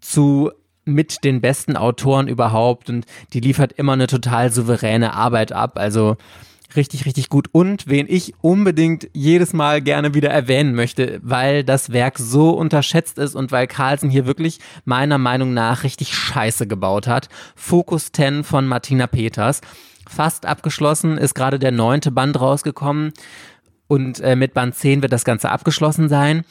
zu 0.02 0.52
mit 0.84 1.24
den 1.24 1.40
besten 1.40 1.78
Autoren 1.78 2.28
überhaupt 2.28 2.90
und 2.90 3.06
die 3.32 3.40
liefert 3.40 3.72
immer 3.74 3.94
eine 3.94 4.08
total 4.08 4.52
souveräne 4.52 5.14
Arbeit 5.14 5.54
ab. 5.54 5.78
Also 5.78 6.18
richtig, 6.76 7.06
richtig 7.06 7.30
gut. 7.30 7.48
Und 7.52 7.88
wen 7.88 8.06
ich 8.10 8.34
unbedingt 8.42 9.10
jedes 9.14 9.54
Mal 9.54 9.82
gerne 9.82 10.14
wieder 10.14 10.30
erwähnen 10.30 10.76
möchte, 10.76 11.20
weil 11.24 11.64
das 11.64 11.92
Werk 11.92 12.18
so 12.18 12.52
unterschätzt 12.52 13.18
ist 13.18 13.36
und 13.36 13.52
weil 13.52 13.68
Carlsen 13.68 14.10
hier 14.10 14.26
wirklich 14.26 14.60
meiner 14.86 15.18
Meinung 15.18 15.54
nach 15.54 15.84
richtig 15.84 16.14
scheiße 16.16 16.68
gebaut 16.68 17.08
hat. 17.08 17.30
Focus 17.56 18.12
10 18.12 18.44
von 18.44 18.68
Martina 18.68 19.08
Peters. 19.08 19.62
Fast 20.08 20.46
abgeschlossen, 20.46 21.18
ist 21.18 21.36
gerade 21.36 21.60
der 21.60 21.72
neunte 21.72 22.12
Band 22.12 22.40
rausgekommen. 22.40 23.14
Und 23.88 24.22
äh, 24.22 24.36
mit 24.36 24.54
Band 24.54 24.76
10 24.76 25.02
wird 25.02 25.12
das 25.12 25.26
Ganze 25.26 25.50
abgeschlossen 25.50 26.08
sein 26.10 26.46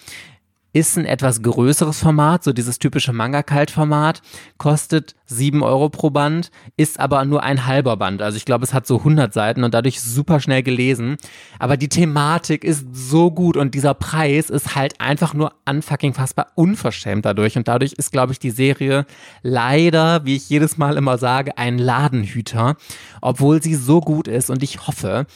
ist 0.73 0.97
ein 0.97 1.05
etwas 1.05 1.43
größeres 1.43 1.99
Format, 1.99 2.45
so 2.45 2.53
dieses 2.53 2.79
typische 2.79 3.13
Manga-Kalt-Format, 3.13 4.23
kostet 4.59 5.17
7 5.27 5.63
Euro 5.63 5.89
pro 5.89 6.11
Band, 6.11 6.51
ist 6.77 7.01
aber 7.01 7.25
nur 7.25 7.43
ein 7.43 7.67
halber 7.67 7.97
Band. 7.97 8.23
Also 8.23 8.37
ich 8.37 8.45
glaube, 8.45 8.65
es 8.65 8.75
hat 8.75 8.87
so 8.87 8.99
100 8.99 9.33
Seiten 9.33 9.65
und 9.65 9.75
dadurch 9.75 10.01
super 10.01 10.41
schnell 10.41 10.63
gelesen. 10.63 11.17
Aber 11.59 11.77
die 11.77 11.89
Thematik 11.89 12.65
ist 12.65 12.87
so 12.93 13.31
gut 13.31 13.57
und 13.57 13.75
dieser 13.75 13.95
Preis 13.95 14.51
ist 14.51 14.75
halt 14.75 15.01
einfach 15.01 15.35
nur 15.35 15.53
unfucking 15.69 16.15
fassbar 16.15 16.49
unverschämt 16.55 17.25
dadurch. 17.25 17.57
Und 17.57 17.69
dadurch 17.69 17.93
ist, 17.93 18.13
glaube 18.13 18.33
ich, 18.33 18.39
die 18.39 18.51
Serie 18.51 19.07
leider, 19.43 20.25
wie 20.25 20.37
ich 20.37 20.49
jedes 20.51 20.79
Mal 20.79 20.97
immer 20.97 21.19
sage, 21.19 21.59
ein 21.59 21.79
Ladenhüter, 21.79 22.77
obwohl 23.21 23.63
sie 23.63 23.75
so 23.75 24.01
gut 24.01 24.29
ist. 24.29 24.51
Und 24.51 24.63
ich 24.63 24.87
hoffe, 24.87 25.27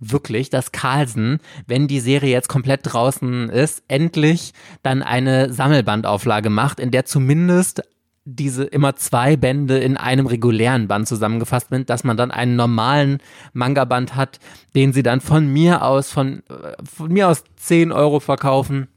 wirklich, 0.00 0.50
dass 0.50 0.72
Carlsen, 0.72 1.38
wenn 1.66 1.86
die 1.86 2.00
Serie 2.00 2.30
jetzt 2.30 2.48
komplett 2.48 2.80
draußen 2.82 3.48
ist, 3.50 3.82
endlich 3.88 4.52
dann 4.84 5.02
eine 5.02 5.52
Sammelbandauflage 5.52 6.50
macht, 6.50 6.78
in 6.78 6.90
der 6.90 7.04
zumindest 7.04 7.82
diese 8.26 8.64
immer 8.64 8.96
zwei 8.96 9.36
Bände 9.36 9.78
in 9.78 9.96
einem 9.96 10.26
regulären 10.26 10.88
Band 10.88 11.06
zusammengefasst 11.06 11.68
sind, 11.68 11.90
dass 11.90 12.04
man 12.04 12.16
dann 12.16 12.30
einen 12.30 12.56
normalen 12.56 13.18
Manga-Band 13.52 14.16
hat, 14.16 14.38
den 14.74 14.92
sie 14.92 15.02
dann 15.02 15.20
von 15.20 15.46
mir 15.46 15.82
aus, 15.82 16.10
von, 16.10 16.42
äh, 16.48 16.72
von 16.82 17.12
mir 17.12 17.28
aus 17.28 17.44
10 17.56 17.92
Euro 17.92 18.20
verkaufen, 18.20 18.88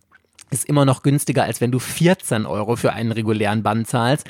ist 0.50 0.65
immer 0.65 0.86
noch 0.86 1.04
günstiger, 1.04 1.43
als 1.43 1.60
wenn 1.60 1.71
du 1.71 1.80
14 1.80 2.45
Euro 2.45 2.78
für 2.78 2.93
einen 2.93 3.12
regulären 3.12 3.63
Band 3.63 3.88
zahlst. 3.88 4.28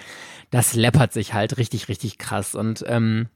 Das 0.50 0.74
läppert 0.74 1.13
sich 1.13 1.36
halt 1.36 1.58
richtig, 1.58 1.89
richtig 1.89 2.17
krass. 2.17 2.56
Und 2.56 2.84
ähm, 2.88 3.28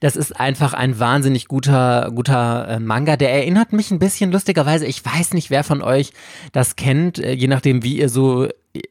das 0.00 0.16
ist 0.16 0.38
einfach 0.38 0.74
ein 0.74 0.98
wahnsinnig 0.98 1.48
guter, 1.48 2.10
guter 2.14 2.68
äh, 2.68 2.80
Manga. 2.80 3.16
Der 3.16 3.32
erinnert 3.32 3.72
mich 3.72 3.90
ein 3.90 3.98
bisschen 3.98 4.32
lustigerweise. 4.32 4.86
Ich 4.86 5.04
weiß 5.04 5.34
nicht, 5.34 5.50
wer 5.50 5.64
von 5.64 5.82
euch 5.82 6.12
das 6.52 6.76
kennt, 6.76 7.18
äh, 7.18 7.32
je 7.32 7.48
nachdem, 7.48 7.82
wie 7.82 7.98
ihr 7.98 8.08
so 8.08 8.48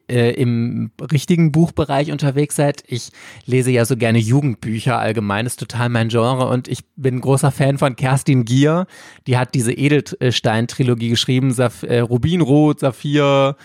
äh, 0.08 0.30
im 0.32 0.90
richtigen 1.00 1.52
Buchbereich 1.52 2.12
unterwegs 2.12 2.56
seid. 2.56 2.84
Ich 2.86 3.10
lese 3.46 3.70
ja 3.70 3.84
so 3.84 3.96
gerne 3.96 4.18
Jugendbücher 4.18 4.98
allgemein, 4.98 5.46
ist 5.46 5.60
total 5.60 5.88
mein 5.88 6.08
Genre 6.08 6.48
und 6.48 6.68
ich 6.68 6.80
bin 6.96 7.20
großer 7.20 7.50
Fan 7.50 7.78
von 7.78 7.96
Kerstin 7.96 8.44
Gier. 8.44 8.86
Die 9.26 9.38
hat 9.38 9.54
diese 9.54 9.72
Edelstein-Trilogie 9.72 11.08
geschrieben, 11.08 11.52
Saf 11.52 11.84
Rubinrot, 11.84 12.80
Saphir, 12.80 13.56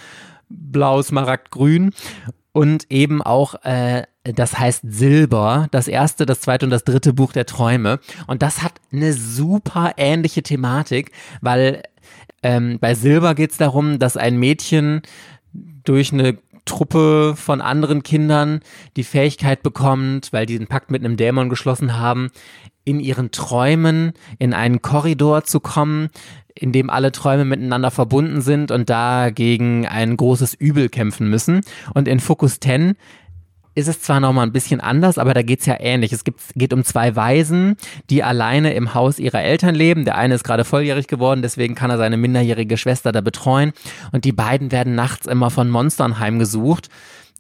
Blau, 0.50 1.02
Smaragd, 1.02 1.52
Grün 1.52 1.92
und 2.54 2.86
eben 2.90 3.22
auch 3.22 3.56
äh, 3.64 4.04
das 4.24 4.58
heißt 4.58 4.84
Silber, 4.84 5.68
das 5.72 5.88
erste, 5.88 6.26
das 6.26 6.42
zweite 6.42 6.66
und 6.66 6.70
das 6.70 6.86
dritte 6.86 7.14
Buch 7.14 7.34
der 7.34 7.46
Träume. 7.46 8.00
Und 8.28 8.42
das 8.42 8.64
hat 8.64 8.74
eine 8.92 9.14
super 9.14 9.94
ähnliche 9.98 10.44
Thematik, 10.44 11.12
weil 11.42 11.84
ähm, 12.42 12.80
bei 12.80 12.96
Silber 12.96 13.36
geht 13.36 13.52
es 13.52 13.58
darum, 13.58 14.00
dass 14.00 14.16
ein 14.16 14.38
Mädchen 14.38 15.02
durch 15.84 16.14
eine 16.14 16.38
Truppe 16.66 17.34
von 17.36 17.60
anderen 17.60 18.04
Kindern 18.04 18.62
die 18.96 19.04
Fähigkeit 19.04 19.64
bekommt, 19.64 20.32
weil 20.32 20.46
die 20.46 20.58
den 20.58 20.68
Pakt 20.68 20.92
mit 20.92 21.04
einem 21.04 21.18
Dämon 21.18 21.50
geschlossen 21.50 22.00
haben, 22.00 22.32
in 22.86 23.00
ihren 23.00 23.32
Träumen 23.32 24.14
in 24.40 24.54
einen 24.54 24.82
Korridor 24.82 25.44
zu 25.44 25.60
kommen, 25.60 26.10
in 26.56 26.72
dem 26.72 26.90
alle 26.90 27.12
Träume 27.12 27.46
miteinander 27.46 27.92
verbunden 27.92 28.42
sind 28.42 28.72
und 28.72 28.90
dagegen 28.90 29.88
ein 29.88 30.16
großes 30.16 30.54
Übel 30.54 30.88
kämpfen 30.88 31.30
müssen. 31.30 31.62
Und 31.94 32.08
in 32.08 32.20
Focus 32.20 32.60
10 32.60 32.96
ist 33.76 33.88
es 33.88 34.02
zwar 34.02 34.20
nochmal 34.20 34.46
ein 34.46 34.52
bisschen 34.52 34.82
anders, 34.82 35.18
aber 35.18 35.34
da 35.34 35.42
geht's 35.42 35.66
ja 35.66 35.78
ähnlich. 35.80 36.14
Es 36.14 36.24
gibt, 36.24 36.42
geht 36.56 36.74
um 36.74 36.84
zwei 36.84 37.16
Waisen, 37.16 37.76
die 38.10 38.24
alleine 38.24 38.74
im 38.74 38.94
Haus 38.94 39.20
ihrer 39.20 39.42
Eltern 39.42 39.76
leben. 39.76 40.06
Der 40.06 40.18
eine 40.18 40.36
ist 40.36 40.44
gerade 40.44 40.64
volljährig 40.64 41.08
geworden, 41.08 41.42
deswegen 41.42 41.76
kann 41.76 41.90
er 41.90 41.98
seine 41.98 42.18
minderjährige 42.18 42.78
Schwester 42.78 43.12
da 43.12 43.22
betreuen. 43.22 43.74
Und 44.12 44.26
die 44.26 44.32
beiden 44.32 44.72
werden 44.72 44.96
nachts 44.96 45.26
immer 45.26 45.50
von 45.50 45.70
Monstern 45.70 46.20
heimgesucht, 46.20 46.90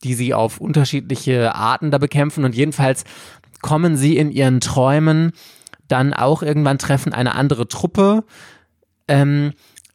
die 0.03 0.15
sie 0.15 0.33
auf 0.33 0.59
unterschiedliche 0.59 1.53
Arten 1.55 1.91
da 1.91 1.97
bekämpfen. 1.97 2.45
Und 2.45 2.55
jedenfalls 2.55 3.03
kommen 3.61 3.95
sie 3.95 4.17
in 4.17 4.31
ihren 4.31 4.59
Träumen 4.59 5.33
dann 5.87 6.13
auch 6.13 6.41
irgendwann 6.41 6.79
treffen 6.79 7.13
eine 7.13 7.35
andere 7.35 7.67
Truppe. 7.67 8.23
Ähm, 9.07 9.53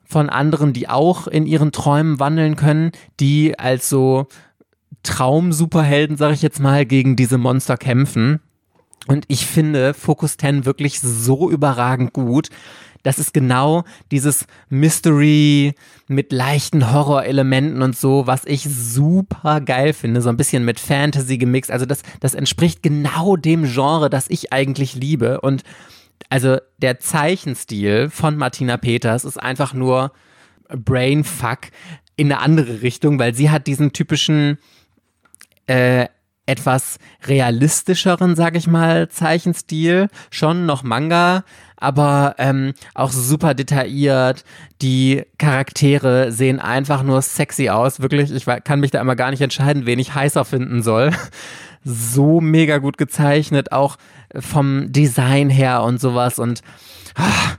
von 0.08 0.30
anderen, 0.30 0.72
die 0.72 0.88
auch 0.88 1.26
in 1.26 1.46
ihren 1.46 1.70
Träumen 1.70 2.18
wandeln 2.18 2.56
können, 2.56 2.92
die 3.20 3.58
als 3.58 3.90
so 3.90 4.26
Traum-Superhelden, 5.08 6.18
sag 6.18 6.34
ich 6.34 6.42
jetzt 6.42 6.60
mal, 6.60 6.84
gegen 6.84 7.16
diese 7.16 7.38
Monster 7.38 7.78
kämpfen. 7.78 8.40
Und 9.06 9.24
ich 9.28 9.46
finde 9.46 9.94
Focus 9.94 10.36
10 10.36 10.66
wirklich 10.66 11.00
so 11.00 11.50
überragend 11.50 12.12
gut. 12.12 12.50
Das 13.02 13.18
ist 13.18 13.32
genau 13.32 13.84
dieses 14.10 14.44
Mystery 14.68 15.72
mit 16.08 16.30
leichten 16.30 16.92
Horrorelementen 16.92 17.80
und 17.80 17.96
so, 17.96 18.26
was 18.26 18.44
ich 18.44 18.64
super 18.64 19.62
geil 19.62 19.94
finde. 19.94 20.20
So 20.20 20.28
ein 20.28 20.36
bisschen 20.36 20.66
mit 20.66 20.78
Fantasy 20.78 21.38
gemixt. 21.38 21.70
Also 21.70 21.86
das, 21.86 22.02
das 22.20 22.34
entspricht 22.34 22.82
genau 22.82 23.36
dem 23.36 23.64
Genre, 23.64 24.10
das 24.10 24.28
ich 24.28 24.52
eigentlich 24.52 24.94
liebe. 24.94 25.40
Und 25.40 25.62
also 26.28 26.58
der 26.76 26.98
Zeichenstil 26.98 28.10
von 28.10 28.36
Martina 28.36 28.76
Peters 28.76 29.24
ist 29.24 29.40
einfach 29.40 29.72
nur 29.72 30.12
Brainfuck 30.68 31.70
in 32.16 32.30
eine 32.30 32.42
andere 32.42 32.82
Richtung, 32.82 33.18
weil 33.18 33.34
sie 33.34 33.48
hat 33.48 33.66
diesen 33.66 33.94
typischen 33.94 34.58
äh, 35.68 36.06
etwas 36.48 36.98
realistischeren, 37.26 38.34
sag 38.34 38.56
ich 38.56 38.66
mal, 38.66 39.08
Zeichenstil. 39.10 40.08
Schon 40.30 40.64
noch 40.64 40.82
Manga, 40.82 41.44
aber 41.76 42.36
ähm, 42.38 42.72
auch 42.94 43.10
super 43.10 43.52
detailliert. 43.52 44.44
Die 44.80 45.24
Charaktere 45.36 46.32
sehen 46.32 46.58
einfach 46.58 47.02
nur 47.02 47.20
sexy 47.20 47.68
aus. 47.68 48.00
Wirklich, 48.00 48.32
ich 48.32 48.46
kann 48.64 48.80
mich 48.80 48.90
da 48.90 49.00
immer 49.00 49.14
gar 49.14 49.30
nicht 49.30 49.42
entscheiden, 49.42 49.84
wen 49.84 49.98
ich 49.98 50.14
heißer 50.14 50.44
finden 50.44 50.82
soll. 50.82 51.12
So 51.84 52.40
mega 52.40 52.78
gut 52.78 52.98
gezeichnet, 52.98 53.70
auch 53.70 53.96
vom 54.34 54.92
Design 54.92 55.48
her 55.48 55.84
und 55.84 56.00
sowas. 56.00 56.40
Und 56.40 56.60
ah, 57.14 57.54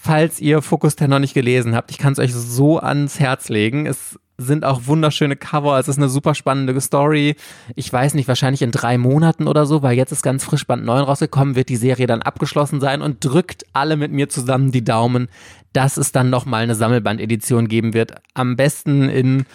falls 0.00 0.38
ihr 0.38 0.60
Focus 0.62 0.96
10 0.96 1.08
noch 1.08 1.18
nicht 1.18 1.32
gelesen 1.32 1.74
habt, 1.74 1.90
ich 1.90 1.98
kann 1.98 2.12
es 2.12 2.18
euch 2.18 2.34
so 2.34 2.78
ans 2.78 3.18
Herz 3.18 3.48
legen. 3.48 3.86
Es 3.86 4.18
sind 4.42 4.64
auch 4.64 4.86
wunderschöne 4.86 5.36
Cover. 5.36 5.78
Es 5.78 5.88
ist 5.88 5.98
eine 5.98 6.08
super 6.08 6.34
spannende 6.34 6.78
Story. 6.80 7.36
Ich 7.74 7.92
weiß 7.92 8.14
nicht, 8.14 8.28
wahrscheinlich 8.28 8.62
in 8.62 8.70
drei 8.70 8.98
Monaten 8.98 9.46
oder 9.48 9.66
so, 9.66 9.82
weil 9.82 9.96
jetzt 9.96 10.12
ist 10.12 10.22
ganz 10.22 10.44
frisch 10.44 10.66
Band 10.66 10.84
9 10.84 11.04
rausgekommen, 11.04 11.56
wird 11.56 11.68
die 11.68 11.76
Serie 11.76 12.06
dann 12.06 12.22
abgeschlossen 12.22 12.80
sein 12.80 13.02
und 13.02 13.24
drückt 13.24 13.64
alle 13.72 13.96
mit 13.96 14.12
mir 14.12 14.28
zusammen 14.28 14.72
die 14.72 14.84
Daumen, 14.84 15.28
dass 15.72 15.96
es 15.96 16.12
dann 16.12 16.30
nochmal 16.30 16.62
eine 16.62 16.74
Sammelband-Edition 16.74 17.68
geben 17.68 17.94
wird. 17.94 18.14
Am 18.34 18.56
besten 18.56 19.08
in 19.08 19.46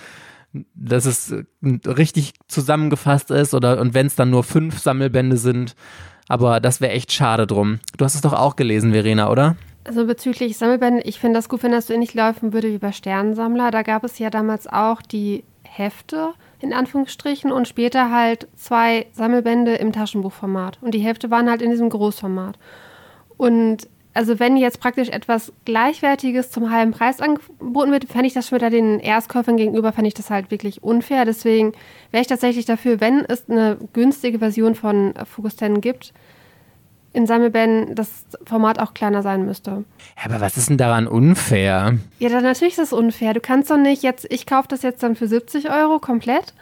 dass 0.74 1.06
es 1.06 1.36
richtig 1.86 2.34
zusammengefasst 2.48 3.32
ist 3.32 3.54
oder 3.54 3.80
und 3.80 3.94
wenn 3.94 4.08
es 4.08 4.16
dann 4.16 4.30
nur 4.30 4.44
fünf 4.44 4.80
Sammelbände 4.80 5.38
sind. 5.38 5.76
Aber 6.30 6.60
das 6.60 6.82
wäre 6.82 6.94
echt 6.94 7.12
schade 7.12 7.48
drum. 7.48 7.80
Du 7.98 8.06
hast 8.06 8.16
es 8.16 8.22
doch 8.22 8.34
auch 8.34 8.56
gelesen, 8.56 8.92
Verena, 8.92 9.30
oder? 9.30 9.56
Also 9.88 10.06
bezüglich 10.06 10.58
Sammelbände, 10.58 11.02
ich 11.04 11.18
finde 11.18 11.38
das 11.38 11.48
gut, 11.48 11.64
wenn 11.64 11.72
das 11.72 11.88
so 11.88 11.94
ähnlich 11.94 12.14
laufen 12.14 12.52
würde 12.52 12.72
wie 12.74 12.78
bei 12.78 12.92
Sternensammler. 12.92 13.72
Da 13.72 13.84
gab 13.84 14.04
es 14.04 14.20
ja 14.20 14.30
damals 14.30 14.68
auch 14.68 15.02
die 15.02 15.46
Hefte 15.64 16.34
in 16.60 16.74
Anführungsstrichen 16.74 17.54
und 17.54 17.70
später 17.70 18.12
halt 18.12 18.50
zwei 18.58 19.06
Sammelbände 19.14 19.76
im 19.76 19.94
Taschenbuchformat. 19.94 20.80
Und 20.82 20.94
die 20.94 21.00
Hefte 21.00 21.32
waren 21.32 21.50
halt 21.50 21.62
in 21.62 21.72
diesem 21.72 21.90
Großformat. 21.90 22.58
Und 23.38 23.88
also 24.14 24.40
wenn 24.40 24.58
jetzt 24.58 24.82
praktisch 24.82 25.08
etwas 25.08 25.54
Gleichwertiges 25.64 26.52
zum 26.52 26.70
halben 26.72 26.92
Preis 26.92 27.22
angeboten 27.22 27.92
wird, 27.92 28.06
fände 28.06 28.28
ich 28.28 28.34
das 28.34 28.50
schon 28.50 28.58
wieder 28.58 28.72
den 28.72 29.00
Erstkäufern 29.00 29.56
gegenüber, 29.56 29.94
fände 29.94 30.10
ich 30.10 30.16
das 30.16 30.30
halt 30.30 30.52
wirklich 30.52 30.84
unfair. 30.84 31.24
Deswegen 31.24 31.74
wäre 32.12 32.22
ich 32.22 32.28
tatsächlich 32.28 32.66
dafür, 32.66 33.00
wenn 33.00 33.24
es 33.24 33.50
eine 33.50 33.78
günstige 33.94 34.40
Version 34.40 34.76
von 34.76 35.14
Focus 35.24 35.56
10 35.56 35.80
gibt, 35.80 36.14
in 37.18 37.26
Sammelbänden 37.26 37.96
das 37.96 38.26
Format 38.46 38.78
auch 38.78 38.94
kleiner 38.94 39.24
sein 39.24 39.44
müsste. 39.44 39.84
Ja, 40.18 40.26
aber 40.26 40.40
was 40.40 40.56
ist 40.56 40.70
denn 40.70 40.78
daran 40.78 41.08
unfair? 41.08 41.98
Ja, 42.20 42.30
dann 42.30 42.44
natürlich 42.44 42.78
ist 42.78 42.92
das 42.92 42.94
unfair. 42.94 43.34
Du 43.34 43.40
kannst 43.40 43.72
doch 43.72 43.78
nicht 43.78 44.04
jetzt, 44.04 44.28
ich 44.30 44.46
kaufe 44.46 44.68
das 44.68 44.84
jetzt 44.84 45.02
dann 45.02 45.16
für 45.16 45.28
70 45.28 45.72
Euro 45.72 45.98
komplett 45.98 46.54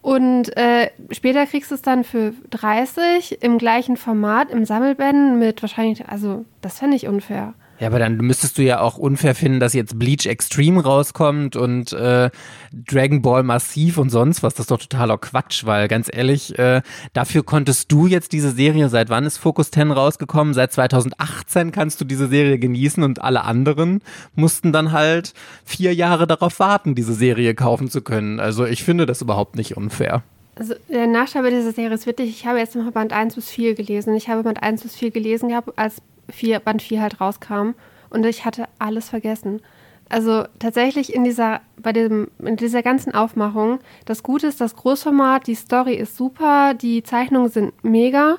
und 0.00 0.56
äh, 0.56 0.88
später 1.10 1.44
kriegst 1.44 1.70
du 1.70 1.74
es 1.74 1.82
dann 1.82 2.02
für 2.02 2.32
30 2.48 3.42
im 3.42 3.58
gleichen 3.58 3.98
Format, 3.98 4.50
im 4.50 4.64
Sammelbänden 4.64 5.38
mit 5.38 5.60
wahrscheinlich, 5.60 6.08
also 6.08 6.46
das 6.62 6.78
fände 6.78 6.96
ich 6.96 7.06
unfair. 7.06 7.52
Ja, 7.80 7.86
aber 7.86 8.00
dann 8.00 8.16
müsstest 8.16 8.58
du 8.58 8.62
ja 8.62 8.80
auch 8.80 8.98
unfair 8.98 9.36
finden, 9.36 9.60
dass 9.60 9.72
jetzt 9.72 9.98
Bleach 9.98 10.26
Extreme 10.26 10.82
rauskommt 10.82 11.54
und 11.54 11.92
äh, 11.92 12.30
Dragon 12.72 13.22
Ball 13.22 13.44
Massiv 13.44 13.98
und 13.98 14.10
sonst 14.10 14.42
was. 14.42 14.54
Das 14.54 14.64
ist 14.64 14.70
doch 14.72 14.80
totaler 14.80 15.16
Quatsch, 15.16 15.64
weil 15.64 15.86
ganz 15.86 16.10
ehrlich, 16.12 16.58
äh, 16.58 16.82
dafür 17.12 17.44
konntest 17.44 17.92
du 17.92 18.08
jetzt 18.08 18.32
diese 18.32 18.50
Serie, 18.50 18.88
seit 18.88 19.10
wann 19.10 19.24
ist 19.24 19.38
Focus 19.38 19.70
10 19.70 19.92
rausgekommen? 19.92 20.54
Seit 20.54 20.72
2018 20.72 21.70
kannst 21.70 22.00
du 22.00 22.04
diese 22.04 22.26
Serie 22.26 22.58
genießen 22.58 23.04
und 23.04 23.22
alle 23.22 23.44
anderen 23.44 24.02
mussten 24.34 24.72
dann 24.72 24.90
halt 24.90 25.32
vier 25.64 25.94
Jahre 25.94 26.26
darauf 26.26 26.58
warten, 26.58 26.96
diese 26.96 27.14
Serie 27.14 27.54
kaufen 27.54 27.88
zu 27.88 28.02
können. 28.02 28.40
Also 28.40 28.66
ich 28.66 28.82
finde 28.82 29.06
das 29.06 29.22
überhaupt 29.22 29.54
nicht 29.54 29.76
unfair. 29.76 30.24
Also 30.58 30.74
der 30.88 31.06
Nachteil 31.06 31.48
dieser 31.50 31.70
Serie 31.70 31.94
ist 31.94 32.06
wirklich, 32.06 32.30
ich 32.30 32.46
habe 32.46 32.58
jetzt 32.58 32.74
noch 32.74 32.90
Band 32.90 33.12
1 33.12 33.36
bis 33.36 33.48
4 33.48 33.74
gelesen. 33.74 34.16
Ich 34.16 34.28
habe 34.28 34.42
Band 34.42 34.60
1 34.60 34.82
bis 34.82 34.96
4 34.96 35.12
gelesen 35.12 35.50
gehabt, 35.50 35.70
als 35.78 36.02
vier, 36.28 36.58
Band 36.58 36.82
4 36.82 37.00
halt 37.00 37.20
rauskam 37.20 37.74
und 38.10 38.26
ich 38.26 38.44
hatte 38.44 38.64
alles 38.80 39.08
vergessen. 39.08 39.62
Also 40.08 40.44
tatsächlich 40.58 41.14
in 41.14 41.22
dieser, 41.22 41.60
bei 41.76 41.92
dem, 41.92 42.28
in 42.38 42.56
dieser 42.56 42.82
ganzen 42.82 43.14
Aufmachung, 43.14 43.78
das 44.04 44.22
Gute 44.22 44.48
ist 44.48 44.60
das 44.60 44.74
Großformat, 44.74 45.46
die 45.46 45.54
Story 45.54 45.94
ist 45.94 46.16
super, 46.16 46.74
die 46.74 47.02
Zeichnungen 47.04 47.50
sind 47.50 47.72
mega. 47.84 48.38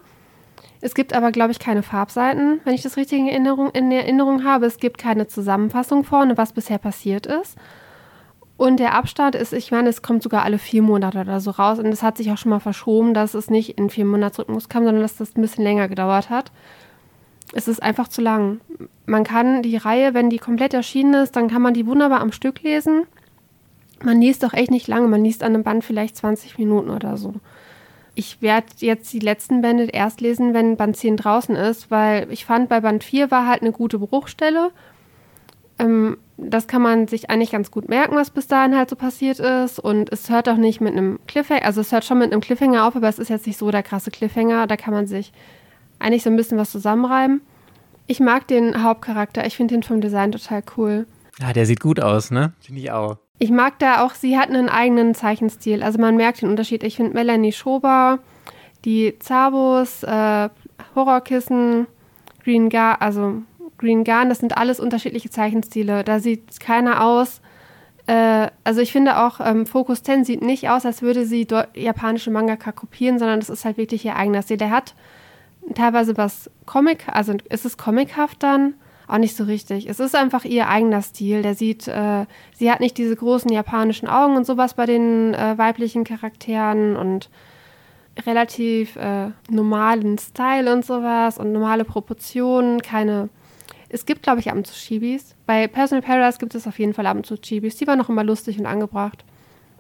Es 0.82 0.96
gibt 0.96 1.14
aber, 1.14 1.32
glaube 1.32 1.52
ich, 1.52 1.60
keine 1.60 1.84
Farbseiten, 1.84 2.60
wenn 2.66 2.74
ich 2.74 2.82
das 2.82 2.98
richtig 2.98 3.20
in 3.20 3.28
Erinnerung, 3.28 3.70
in 3.72 3.92
Erinnerung 3.92 4.44
habe. 4.44 4.66
Es 4.66 4.78
gibt 4.78 4.98
keine 4.98 5.28
Zusammenfassung 5.28 6.04
vorne, 6.04 6.38
was 6.38 6.54
bisher 6.54 6.80
passiert 6.80 7.28
ist. 7.28 7.56
Und 8.60 8.80
der 8.80 8.94
Abstand 8.94 9.36
ist, 9.36 9.54
ich 9.54 9.72
meine, 9.72 9.90
es 9.90 10.02
kommt 10.02 10.22
sogar 10.22 10.44
alle 10.44 10.60
vier 10.60 10.82
Monate 10.82 11.22
oder 11.22 11.40
so 11.40 11.52
raus. 11.52 11.80
Und 11.80 11.88
es 11.88 12.04
hat 12.04 12.18
sich 12.18 12.30
auch 12.32 12.38
schon 12.38 12.52
mal 12.52 12.60
verschoben, 12.60 13.14
dass 13.14 13.34
es 13.34 13.50
nicht 13.50 13.78
in 13.78 13.90
vier 13.90 14.06
Monatsrhythmus 14.06 14.70
kam, 14.70 14.84
sondern 14.84 15.02
dass 15.02 15.16
das 15.16 15.36
ein 15.36 15.42
bisschen 15.42 15.64
länger 15.64 15.88
gedauert 15.88 16.30
hat 16.30 16.52
es 17.54 17.68
ist 17.68 17.82
einfach 17.82 18.08
zu 18.08 18.22
lang. 18.22 18.62
Man 19.06 19.24
kann 19.24 19.62
die 19.64 19.78
Reihe, 19.78 20.14
wenn 20.14 20.30
die 20.30 20.38
komplett 20.38 20.74
erschienen 20.74 21.16
ist, 21.16 21.36
dann 21.36 21.50
kann 21.50 21.62
man 21.62 21.74
die 21.74 21.88
wunderbar 21.88 22.22
am 22.22 22.32
Stück 22.32 22.62
lesen. 22.62 23.04
Man 24.04 24.22
liest 24.22 24.44
doch 24.44 24.54
echt 24.54 24.72
nicht 24.72 24.88
lange, 24.88 25.08
man 25.08 25.24
liest 25.24 25.44
an 25.44 25.54
einem 25.54 25.64
Band 25.64 25.84
vielleicht 25.84 26.16
20 26.16 26.58
Minuten 26.58 26.90
oder 26.90 27.18
so. 27.18 27.34
Ich 28.16 28.42
werde 28.42 28.68
jetzt 28.80 29.12
die 29.14 29.20
letzten 29.20 29.62
Bände 29.62 29.86
erst 29.86 30.22
lesen, 30.22 30.54
wenn 30.54 30.78
Band 30.78 30.98
10 30.98 31.18
draußen 31.18 31.56
ist, 31.56 31.90
weil 31.90 32.32
ich 32.32 32.46
fand, 32.46 32.70
bei 32.70 32.82
Band 32.82 33.04
4 33.04 33.32
war 33.32 33.48
halt 33.48 33.62
eine 33.62 33.72
gute 33.72 34.00
Bruchstelle. 34.00 34.72
Ähm, 35.80 36.18
das 36.38 36.68
kann 36.68 36.82
man 36.82 37.08
sich 37.08 37.30
eigentlich 37.30 37.52
ganz 37.52 37.72
gut 37.72 37.90
merken, 37.90 38.16
was 38.16 38.30
bis 38.30 38.48
dahin 38.48 38.76
halt 38.76 38.90
so 38.90 38.96
passiert 38.96 39.40
ist. 39.40 39.80
Und 39.80 40.12
es 40.12 40.30
hört 40.30 40.48
auch 40.48 40.58
nicht 40.58 40.80
mit 40.82 40.94
einem 40.94 41.20
Cliffhanger, 41.28 41.66
also 41.66 41.82
es 41.82 41.92
hört 41.92 42.06
schon 42.06 42.20
mit 42.20 42.32
einem 42.32 42.42
Cliffhanger 42.42 42.86
auf, 42.86 42.96
aber 42.96 43.10
es 43.10 43.20
ist 43.20 43.30
jetzt 43.30 43.48
nicht 43.48 43.58
so 43.58 43.72
der 43.72 43.84
krasse 43.84 44.12
Cliffhanger. 44.12 44.68
Da 44.68 44.78
kann 44.78 44.94
man 44.94 45.08
sich 45.08 45.34
eigentlich 46.00 46.24
so 46.24 46.30
ein 46.30 46.36
bisschen 46.36 46.58
was 46.58 46.72
zusammenreiben. 46.72 47.42
Ich 48.08 48.20
mag 48.20 48.48
den 48.48 48.84
Hauptcharakter, 48.84 49.46
ich 49.46 49.56
finde 49.56 49.76
den 49.76 49.84
vom 49.84 50.02
Design 50.02 50.32
total 50.32 50.64
cool. 50.78 51.06
Ja, 51.40 51.54
der 51.54 51.66
sieht 51.66 51.80
gut 51.80 52.00
aus, 52.00 52.32
ne? 52.32 52.54
Finde 52.60 52.82
ich 52.82 52.92
auch. 52.92 53.18
Ich 53.38 53.52
mag 53.52 53.80
da 53.80 54.04
auch, 54.04 54.14
sie 54.14 54.38
hat 54.38 54.50
einen 54.50 54.68
eigenen 54.68 55.16
Zeichenstil. 55.16 55.84
Also 55.84 56.00
man 56.00 56.18
merkt 56.18 56.42
den 56.42 56.50
Unterschied. 56.50 56.84
Ich 56.84 56.98
finde 56.98 57.14
Melanie 57.14 57.54
Schober, 57.54 58.20
die 58.84 59.18
Zabos, 59.20 60.04
äh, 60.04 60.50
Horrorkissen, 60.96 61.88
Green 62.44 62.70
Garn, 62.70 62.98
also 63.00 63.42
Green 63.80 64.04
Garn, 64.04 64.30
das 64.30 64.40
sind 64.40 64.58
alles 64.58 64.80
unterschiedliche 64.80 65.30
Zeichenstile. 65.30 66.04
Da 66.04 66.20
sieht 66.20 66.60
keiner 66.60 67.04
aus. 67.04 67.42
Äh, 68.06 68.50
also 68.64 68.82
ich 68.82 68.92
finde 68.92 69.18
auch, 69.18 69.40
ähm, 69.40 69.66
Focus 69.66 70.04
10 70.04 70.26
sieht 70.26 70.42
nicht 70.42 70.70
aus, 70.70 70.86
als 70.86 71.02
würde 71.02 71.26
sie 71.26 71.48
japanische 71.74 72.30
Mangaka 72.30 72.72
kopieren, 72.72 73.18
sondern 73.18 73.40
das 73.40 73.50
ist 73.50 73.66
halt 73.66 73.78
wirklich 73.78 74.06
ihr 74.06 74.16
eigener 74.16 74.42
Stil. 74.44 74.58
Der 74.58 74.70
hat 74.70 74.94
teilweise 75.74 76.18
was 76.18 76.52
Comic, 76.66 77.08
also 77.08 77.34
ist 77.50 77.66
es 77.66 77.78
comichaft 77.78 78.44
dann? 78.44 78.76
auch 79.10 79.18
nicht 79.18 79.36
so 79.36 79.44
richtig. 79.44 79.90
Es 79.90 80.00
ist 80.00 80.16
einfach 80.16 80.46
ihr 80.46 80.70
eigener 80.70 81.02
Stil. 81.02 81.42
Der 81.42 81.56
sieht, 81.56 81.88
äh, 81.88 82.26
sie 82.54 82.72
hat 82.72 82.80
nicht 82.80 82.98
diese 82.98 83.16
großen 83.16 83.52
japanischen 83.52 84.08
Augen 84.08 84.36
und 84.38 84.46
sowas 84.46 84.76
bei 84.76 84.86
den 84.86 85.34
äh, 85.34 85.58
weiblichen 85.58 86.04
Charakteren 86.04 86.96
und 86.96 87.30
relativ 88.26 88.96
äh, 88.98 89.32
normalen 89.50 90.18
Style 90.18 90.72
und 90.72 90.86
sowas 90.86 91.38
und 91.38 91.52
normale 91.52 91.86
Proportionen, 91.86 92.82
keine. 92.82 93.30
Es 93.90 94.06
gibt, 94.06 94.22
glaube 94.24 94.40
ich, 94.40 94.50
ab 94.50 94.56
und 94.56 94.68
zu 94.68 94.74
Chibis. 94.74 95.36
Bei 95.48 95.68
Personal 95.68 96.04
Paradise 96.04 96.38
gibt 96.38 96.54
es 96.54 96.68
auf 96.68 96.78
jeden 96.78 96.94
Fall 96.94 97.08
ab 97.08 97.18
und 97.18 97.26
zu 97.26 97.36
Chibis. 97.38 97.76
Die 97.76 97.88
waren 97.88 97.98
noch 97.98 98.10
immer 98.10 98.24
lustig 98.24 98.60
und 98.60 98.68
angebracht. 98.68 99.26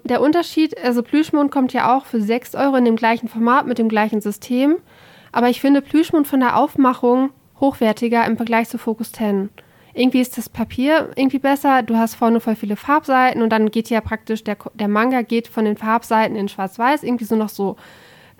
Der 0.04 0.22
Unterschied, 0.22 0.78
also 0.84 1.04
Plüschmond 1.04 1.52
kommt 1.52 1.74
ja 1.74 1.95
auch 1.95 2.06
für 2.06 2.22
6 2.22 2.56
Euro 2.56 2.76
in 2.78 2.86
dem 2.86 2.95
gleichen 2.95 3.28
Format 3.28 3.67
mit 3.67 3.78
dem 3.78 3.89
gleichen 3.89 4.22
System. 4.22 4.78
Aber 5.32 5.50
ich 5.50 5.62
finde 5.62 5.82
Plüschmond 5.82 6.28
von 6.28 6.39
der 6.39 6.58
Aufmachung 6.58 7.30
hochwertiger 7.60 8.26
im 8.26 8.38
Vergleich 8.38 8.69
zu 8.69 8.78
Focus 8.78 9.12
10. 9.12 9.50
Irgendwie 9.93 10.22
ist 10.22 10.38
das 10.38 10.50
Papier 10.50 11.10
irgendwie 11.15 11.39
besser. 11.39 11.84
Du 11.84 11.98
hast 11.98 12.15
vorne 12.15 12.39
voll 12.39 12.56
viele 12.56 12.76
Farbseiten 12.76 13.41
und 13.41 13.50
dann 13.50 13.69
geht 13.69 13.89
ja 13.89 14.02
praktisch 14.02 14.43
der, 14.43 14.58
der 14.74 14.88
Manga 14.88 15.22
geht 15.22 15.48
von 15.48 15.65
den 15.65 15.78
Farbseiten 15.78 16.36
in 16.36 16.48
Schwarz-Weiß 16.48 17.04
irgendwie 17.04 17.26
so 17.26 17.36
noch 17.36 17.50
so 17.50 17.76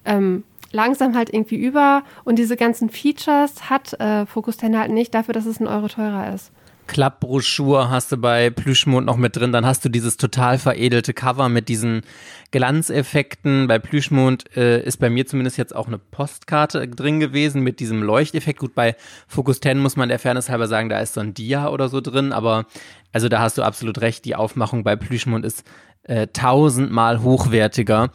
ähm, 0.06 0.44
langsam 0.72 1.16
halt 1.16 1.34
irgendwie 1.34 1.58
über. 1.58 2.04
Und 2.24 2.38
diese 2.38 2.58
ganzen 2.58 2.90
Features 2.90 3.70
hat 3.70 4.00
äh, 4.00 4.26
Focus 4.26 4.58
10 4.58 4.78
halt 4.78 4.92
nicht 4.92 5.14
dafür, 5.14 5.34
dass 5.34 5.46
es 5.46 5.60
ein 5.60 5.68
Euro 5.68 5.88
teurer 5.88 6.34
ist. 6.34 6.52
Klappbroschur 6.90 7.92
hast 7.92 8.12
du 8.12 8.18
bei 8.18 8.50
Plüschmond 8.50 9.06
noch 9.06 9.16
mit 9.16 9.36
drin. 9.36 9.52
Dann 9.52 9.66
hast 9.66 9.86
du 9.86 9.90
dieses 9.90 10.18
total 10.18 10.58
veredelte 10.58 11.14
Cover 11.14 11.48
mit 11.48 11.70
diesen 11.70 12.02
Glanzeffekten. 12.50 13.68
Bei 13.68 13.78
Plüschmond 13.78 14.58
äh, 14.58 14.82
ist 14.84 14.98
bei 14.98 15.12
mir 15.12 15.28
zumindest 15.28 15.58
jetzt 15.58 15.76
auch 15.76 15.86
eine 15.86 16.00
Postkarte 16.00 16.88
drin 16.88 17.20
gewesen 17.20 17.62
mit 17.62 17.80
diesem 17.80 18.02
Leuchteffekt. 18.02 18.60
Gut, 18.60 18.74
bei 18.74 18.96
Focus 19.28 19.62
10 19.62 19.78
muss 19.78 19.98
man 19.98 20.10
der 20.10 20.18
Fairness 20.18 20.50
halber 20.50 20.68
sagen, 20.68 20.90
da 20.90 21.00
ist 21.00 21.14
so 21.14 21.22
ein 21.22 21.36
Dia 21.36 21.70
oder 21.70 21.90
so 21.90 22.02
drin. 22.02 22.34
Aber 22.34 22.66
also 23.12 23.30
da 23.30 23.40
hast 23.40 23.60
du 23.60 23.64
absolut 23.64 24.02
recht. 24.02 24.26
Die 24.26 24.36
Aufmachung 24.36 24.84
bei 24.84 24.96
Plüschmond 24.96 25.46
ist 25.46 25.64
äh, 26.04 26.26
tausendmal 26.34 27.22
hochwertiger. 27.22 28.10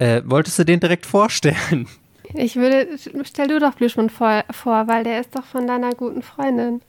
Äh, 0.00 0.22
wolltest 0.24 0.58
du 0.58 0.64
den 0.64 0.80
direkt 0.80 1.04
vorstellen? 1.04 1.86
Ich 2.32 2.56
würde, 2.56 2.88
stell 3.24 3.48
du 3.48 3.60
doch 3.60 3.76
Plüschmond 3.76 4.10
vor, 4.10 4.44
vor, 4.50 4.88
weil 4.88 5.04
der 5.04 5.20
ist 5.20 5.36
doch 5.36 5.44
von 5.44 5.66
deiner 5.66 5.92
guten 5.94 6.22
Freundin. 6.22 6.80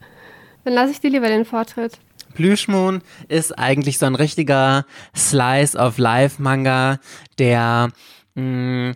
Dann 0.63 0.73
lasse 0.73 0.91
ich 0.91 1.01
dir 1.01 1.09
lieber 1.09 1.27
den 1.27 1.43
Vortritt. 1.43 1.99
Plüschmoon 2.35 3.01
ist 3.27 3.57
eigentlich 3.59 3.97
so 3.97 4.05
ein 4.05 4.15
richtiger 4.15 4.85
Slice 5.13 5.77
of 5.77 5.97
Life 5.97 6.41
Manga, 6.41 6.99
der 7.37 7.89
mh, 8.35 8.91
mm, 8.91 8.95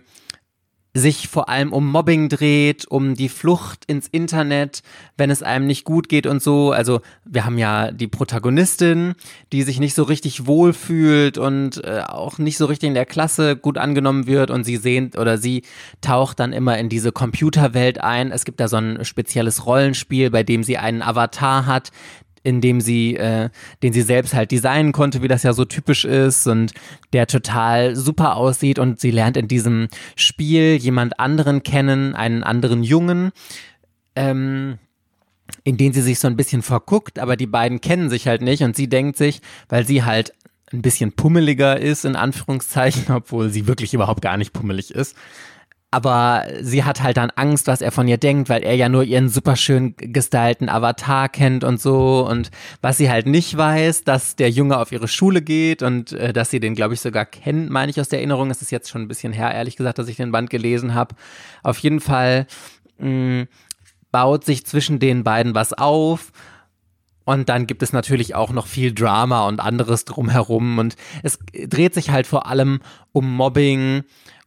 sich 0.96 1.28
vor 1.28 1.48
allem 1.48 1.72
um 1.72 1.90
Mobbing 1.90 2.28
dreht, 2.28 2.86
um 2.86 3.14
die 3.14 3.28
Flucht 3.28 3.84
ins 3.86 4.08
Internet, 4.08 4.82
wenn 5.18 5.30
es 5.30 5.42
einem 5.42 5.66
nicht 5.66 5.84
gut 5.84 6.08
geht 6.08 6.26
und 6.26 6.42
so. 6.42 6.72
Also 6.72 7.00
wir 7.24 7.44
haben 7.44 7.58
ja 7.58 7.90
die 7.90 8.08
Protagonistin, 8.08 9.14
die 9.52 9.62
sich 9.62 9.78
nicht 9.78 9.94
so 9.94 10.04
richtig 10.04 10.46
wohlfühlt 10.46 11.36
und 11.36 11.84
äh, 11.84 12.02
auch 12.06 12.38
nicht 12.38 12.56
so 12.56 12.64
richtig 12.64 12.88
in 12.88 12.94
der 12.94 13.04
Klasse 13.04 13.56
gut 13.56 13.76
angenommen 13.76 14.26
wird 14.26 14.50
und 14.50 14.64
sie 14.64 14.76
sehnt 14.76 15.18
oder 15.18 15.36
sie 15.36 15.62
taucht 16.00 16.40
dann 16.40 16.52
immer 16.52 16.78
in 16.78 16.88
diese 16.88 17.12
Computerwelt 17.12 18.00
ein. 18.00 18.32
Es 18.32 18.44
gibt 18.44 18.60
da 18.60 18.68
so 18.68 18.76
ein 18.76 19.04
spezielles 19.04 19.66
Rollenspiel, 19.66 20.30
bei 20.30 20.42
dem 20.42 20.62
sie 20.62 20.78
einen 20.78 21.02
Avatar 21.02 21.66
hat, 21.66 21.90
in 22.46 22.60
dem 22.60 22.80
sie, 22.80 23.16
äh, 23.16 23.50
den 23.82 23.92
sie 23.92 24.02
selbst 24.02 24.32
halt 24.32 24.52
designen 24.52 24.92
konnte, 24.92 25.20
wie 25.20 25.26
das 25.26 25.42
ja 25.42 25.52
so 25.52 25.64
typisch 25.64 26.04
ist 26.04 26.46
und 26.46 26.72
der 27.12 27.26
total 27.26 27.96
super 27.96 28.36
aussieht 28.36 28.78
und 28.78 29.00
sie 29.00 29.10
lernt 29.10 29.36
in 29.36 29.48
diesem 29.48 29.88
Spiel 30.14 30.76
jemand 30.76 31.18
anderen 31.18 31.64
kennen, 31.64 32.14
einen 32.14 32.44
anderen 32.44 32.84
Jungen, 32.84 33.32
ähm, 34.14 34.78
in 35.64 35.76
den 35.76 35.92
sie 35.92 36.02
sich 36.02 36.20
so 36.20 36.28
ein 36.28 36.36
bisschen 36.36 36.62
verguckt, 36.62 37.18
aber 37.18 37.36
die 37.36 37.48
beiden 37.48 37.80
kennen 37.80 38.10
sich 38.10 38.28
halt 38.28 38.42
nicht 38.42 38.62
und 38.62 38.76
sie 38.76 38.88
denkt 38.88 39.16
sich, 39.16 39.40
weil 39.68 39.84
sie 39.84 40.04
halt 40.04 40.32
ein 40.72 40.82
bisschen 40.82 41.10
pummeliger 41.10 41.80
ist, 41.80 42.04
in 42.04 42.14
Anführungszeichen, 42.14 43.06
obwohl 43.12 43.50
sie 43.50 43.66
wirklich 43.66 43.92
überhaupt 43.92 44.22
gar 44.22 44.36
nicht 44.36 44.52
pummelig 44.52 44.92
ist, 44.92 45.16
aber 45.96 46.44
sie 46.60 46.84
hat 46.84 47.02
halt 47.02 47.16
dann 47.16 47.30
Angst, 47.36 47.68
was 47.68 47.80
er 47.80 47.90
von 47.90 48.06
ihr 48.06 48.18
denkt, 48.18 48.50
weil 48.50 48.62
er 48.62 48.76
ja 48.76 48.90
nur 48.90 49.02
ihren 49.02 49.30
super 49.30 49.56
schön 49.56 49.94
gestylten 49.96 50.68
Avatar 50.68 51.30
kennt 51.30 51.64
und 51.64 51.80
so. 51.80 52.28
Und 52.28 52.50
was 52.82 52.98
sie 52.98 53.08
halt 53.08 53.26
nicht 53.26 53.56
weiß, 53.56 54.04
dass 54.04 54.36
der 54.36 54.50
Junge 54.50 54.76
auf 54.76 54.92
ihre 54.92 55.08
Schule 55.08 55.40
geht 55.40 55.82
und 55.82 56.12
äh, 56.12 56.34
dass 56.34 56.50
sie 56.50 56.60
den, 56.60 56.74
glaube 56.74 56.92
ich, 56.92 57.00
sogar 57.00 57.24
kennt, 57.24 57.70
meine 57.70 57.88
ich 57.88 57.98
aus 57.98 58.10
der 58.10 58.18
Erinnerung. 58.18 58.50
Es 58.50 58.60
ist 58.60 58.70
jetzt 58.70 58.90
schon 58.90 59.00
ein 59.00 59.08
bisschen 59.08 59.32
her, 59.32 59.54
ehrlich 59.54 59.76
gesagt, 59.76 59.98
dass 59.98 60.08
ich 60.08 60.16
den 60.16 60.32
Band 60.32 60.50
gelesen 60.50 60.92
habe. 60.92 61.14
Auf 61.62 61.78
jeden 61.78 62.00
Fall 62.00 62.46
mh, 62.98 63.08
mm, 63.08 63.48
baut 64.12 64.44
sich 64.44 64.66
zwischen 64.66 64.98
den 64.98 65.24
beiden 65.24 65.54
was 65.54 65.72
auf. 65.72 66.30
Und 67.24 67.48
dann 67.48 67.66
gibt 67.66 67.82
es 67.82 67.94
natürlich 67.94 68.34
auch 68.34 68.52
noch 68.52 68.66
viel 68.66 68.92
Drama 68.92 69.48
und 69.48 69.60
anderes 69.60 70.04
drumherum. 70.04 70.76
Und 70.78 70.94
es 71.22 71.38
dreht 71.68 71.94
sich 71.94 72.10
halt 72.10 72.26
vor 72.26 72.44
allem 72.48 72.80
um 73.12 73.34
Mobbing, 73.34 74.04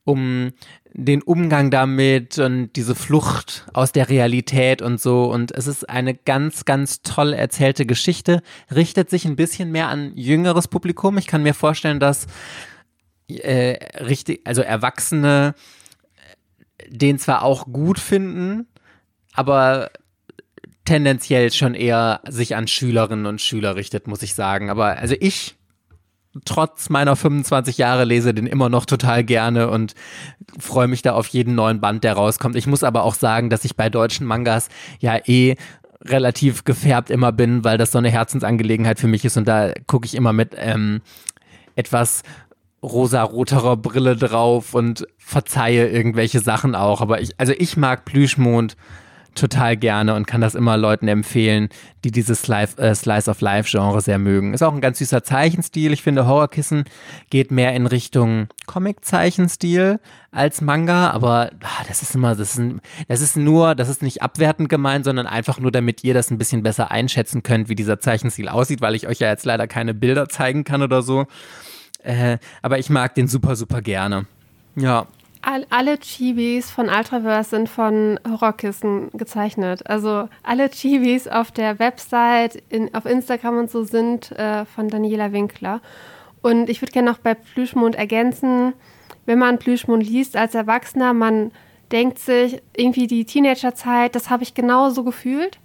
um 0.10 0.52
den 0.92 1.22
Umgang 1.22 1.70
damit 1.70 2.40
und 2.40 2.72
diese 2.76 2.96
Flucht 2.96 3.68
aus 3.74 3.92
der 3.92 4.10
Realität 4.10 4.82
und 4.82 5.00
so. 5.00 5.32
Und 5.32 5.52
es 5.52 5.68
ist 5.68 5.88
eine 5.88 6.16
ganz, 6.16 6.66
ganz 6.66 7.04
toll 7.04 7.34
erzählte 7.34 7.86
Geschichte, 7.86 8.42
richtet 8.74 9.10
sich 9.10 9.26
ein 9.26 9.36
bisschen 9.36 9.72
mehr 9.72 9.88
an 9.88 10.18
jüngeres 10.18 10.68
Publikum. 10.68 11.18
Ich 11.20 11.28
kann 11.28 11.44
mir 11.44 11.54
vorstellen, 11.54 12.00
dass 12.00 12.26
äh, 13.28 13.78
richtig, 14.04 14.42
also 14.46 14.62
Erwachsene 14.64 15.54
den 16.88 17.20
zwar 17.20 17.44
auch 17.44 17.66
gut 17.66 18.00
finden, 18.00 18.68
aber 19.34 19.92
tendenziell 20.86 21.52
schon 21.52 21.76
eher 21.76 22.22
sich 22.28 22.56
an 22.56 22.68
Schülerinnen 22.68 23.28
und 23.28 23.42
Schüler 23.42 23.76
richtet, 23.76 24.08
muss 24.08 24.24
ich 24.24 24.34
sagen. 24.34 24.72
Aber 24.72 24.98
also 24.98 25.16
ich 25.20 25.59
trotz 26.46 26.90
meiner 26.90 27.16
25 27.16 27.78
Jahre 27.78 28.06
lese 28.06 28.34
den 28.34 28.48
immer 28.48 28.70
noch 28.70 28.86
total 28.86 29.24
gerne 29.24 29.70
und 29.70 29.96
freue 30.60 30.88
mich 30.88 31.02
da 31.02 31.14
auf 31.14 31.28
jeden 31.28 31.56
neuen 31.56 31.82
Band, 31.82 32.04
der 32.04 32.14
rauskommt. 32.14 32.56
Ich 32.56 32.68
muss 32.68 32.84
aber 32.84 33.04
auch 33.04 33.16
sagen, 33.16 33.50
dass 33.50 33.66
ich 33.66 33.76
bei 33.76 33.90
deutschen 33.90 34.28
Mangas 34.28 34.70
ja 35.00 35.18
eh 35.26 35.56
relativ 36.02 36.64
gefärbt 36.64 37.10
immer 37.10 37.32
bin, 37.32 37.64
weil 37.64 37.78
das 37.78 37.92
so 37.92 37.98
eine 37.98 38.10
Herzensangelegenheit 38.10 39.00
für 39.00 39.08
mich 39.08 39.26
ist 39.26 39.38
und 39.38 39.48
da 39.48 39.74
gucke 39.88 40.06
ich 40.06 40.16
immer 40.16 40.32
mit 40.32 40.56
ähm, 40.58 41.02
etwas 41.76 42.24
rosa-roterer 42.82 43.76
Brille 43.76 44.16
drauf 44.16 44.74
und 44.74 45.06
verzeihe 45.18 45.90
irgendwelche 45.90 46.40
Sachen 46.40 46.76
auch. 46.76 47.02
Aber 47.02 47.20
ich, 47.22 47.38
also 47.38 47.54
ich 47.58 47.76
mag 47.76 48.06
Plüschmond 48.06 48.78
total 49.36 49.78
gerne 49.78 50.16
und 50.16 50.28
kann 50.28 50.42
das 50.42 50.56
immer 50.56 50.78
Leuten 50.78 51.08
empfehlen, 51.08 51.70
die 52.04 52.12
dieses 52.12 52.42
Slice, 52.42 52.78
äh, 52.78 52.94
Slice 52.96 53.30
of 53.30 53.42
Life 53.42 53.70
Genre 53.70 54.02
sehr 54.02 54.18
mögen. 54.18 54.54
Ist 54.54 54.64
auch 54.64 54.74
ein 54.74 54.82
ganz 54.82 55.00
süßer 55.00 55.24
Zeichenstil. 55.24 55.94
Ich 55.94 56.02
finde, 56.02 56.28
Horrorkissen 56.28 56.86
geht 57.30 57.52
mehr 57.52 57.74
in 57.74 57.86
Richtung 57.86 58.48
Comic-Zeichenstil 58.66 60.00
als 60.32 60.62
Manga, 60.62 61.12
aber 61.12 61.52
ah, 61.62 61.84
das 61.88 62.02
ist 62.02 62.16
immer, 62.16 62.36
das 62.36 62.58
ist, 62.58 62.72
das 63.08 63.22
ist 63.22 63.38
nur, 63.38 63.76
das 63.76 63.90
ist 63.90 64.02
nicht 64.02 64.22
abwertend 64.22 64.70
gemeint, 64.70 65.06
sondern 65.06 65.28
einfach 65.28 65.60
nur, 65.60 65.72
damit 65.72 66.04
ihr 66.04 66.14
das 66.14 66.32
ein 66.32 66.38
bisschen 66.38 66.64
besser 66.64 66.92
einschätzen 66.92 67.44
könnt, 67.44 67.70
wie 67.70 67.76
dieser 67.76 68.00
Zeichenstil 68.00 68.48
aussieht, 68.48 68.82
weil 68.82 68.96
ich 68.96 69.08
euch 69.08 69.20
ja 69.20 69.30
jetzt 69.30 69.46
leider 69.46 69.68
keine 69.68 69.94
Bilder 69.94 70.30
zeigen 70.30 70.64
kann 70.64 70.82
oder 70.82 71.02
so. 71.02 71.26
Äh, 72.04 72.38
aber 72.62 72.80
ich 72.80 72.90
mag 72.90 73.16
den 73.16 73.28
super, 73.28 73.56
super 73.56 73.82
gerne. 73.82 74.26
Ja, 74.76 75.08
alle 75.42 75.98
Chibis 75.98 76.70
von 76.70 76.90
Ultraverse 76.90 77.52
sind 77.52 77.70
von 77.70 78.20
Horrorkissen 78.28 79.10
gezeichnet. 79.14 79.88
Also 79.90 80.28
alle 80.44 80.70
Chibis 80.70 81.28
auf 81.28 81.52
der 81.52 81.80
Website, 81.80 82.62
in, 82.70 82.94
auf 82.94 83.06
Instagram 83.06 83.60
und 83.60 83.72
so 83.72 83.84
sind 83.84 84.32
äh, 84.34 84.66
von 84.66 84.90
Daniela 84.90 85.32
Winkler. 85.32 85.82
Und 86.42 86.70
ich 86.70 86.82
würde 86.82 86.92
gerne 86.92 87.10
noch 87.10 87.20
bei 87.20 87.34
Plüschmond 87.34 87.96
ergänzen, 87.96 88.74
wenn 89.26 89.40
man 89.40 89.60
Plüschmond 89.60 90.04
liest 90.04 90.36
als 90.36 90.56
Erwachsener, 90.56 91.14
man 91.14 91.52
denkt 91.92 92.20
sich 92.20 92.62
irgendwie 92.76 93.08
die 93.08 93.26
Teenagerzeit, 93.26 94.16
das 94.16 94.30
habe 94.30 94.44
ich 94.44 94.54
genauso 94.54 95.04
gefühlt. 95.04 95.60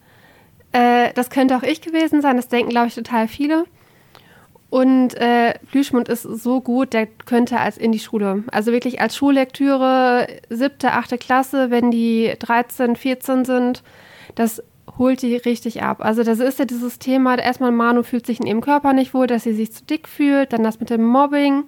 Äh, 0.72 1.12
das 1.14 1.30
könnte 1.30 1.56
auch 1.56 1.62
ich 1.62 1.80
gewesen 1.80 2.20
sein, 2.20 2.36
das 2.36 2.48
denken, 2.48 2.70
glaube 2.70 2.88
ich, 2.88 2.94
total 2.94 3.28
viele. 3.28 3.64
Und 4.74 5.14
äh, 5.14 5.54
Plüschmund 5.70 6.08
ist 6.08 6.22
so 6.22 6.60
gut, 6.60 6.94
der 6.94 7.06
könnte 7.06 7.60
als 7.60 7.78
in 7.78 7.92
die 7.92 8.00
Schule. 8.00 8.42
Also 8.50 8.72
wirklich 8.72 9.00
als 9.00 9.14
Schullektüre, 9.14 10.26
siebte, 10.50 10.90
achte 10.90 11.16
Klasse, 11.16 11.70
wenn 11.70 11.92
die 11.92 12.32
13, 12.40 12.96
14 12.96 13.44
sind, 13.44 13.84
das 14.34 14.64
holt 14.98 15.22
die 15.22 15.36
richtig 15.36 15.84
ab. 15.84 16.04
Also 16.04 16.24
das 16.24 16.40
ist 16.40 16.58
ja 16.58 16.64
dieses 16.64 16.98
Thema, 16.98 17.38
erstmal 17.38 17.70
Manu 17.70 18.02
fühlt 18.02 18.26
sich 18.26 18.40
in 18.40 18.46
ihrem 18.46 18.62
Körper 18.62 18.94
nicht 18.94 19.14
wohl, 19.14 19.28
dass 19.28 19.44
sie 19.44 19.54
sich 19.54 19.72
zu 19.72 19.84
dick 19.84 20.08
fühlt, 20.08 20.52
dann 20.52 20.64
das 20.64 20.80
mit 20.80 20.90
dem 20.90 21.04
Mobbing. 21.06 21.62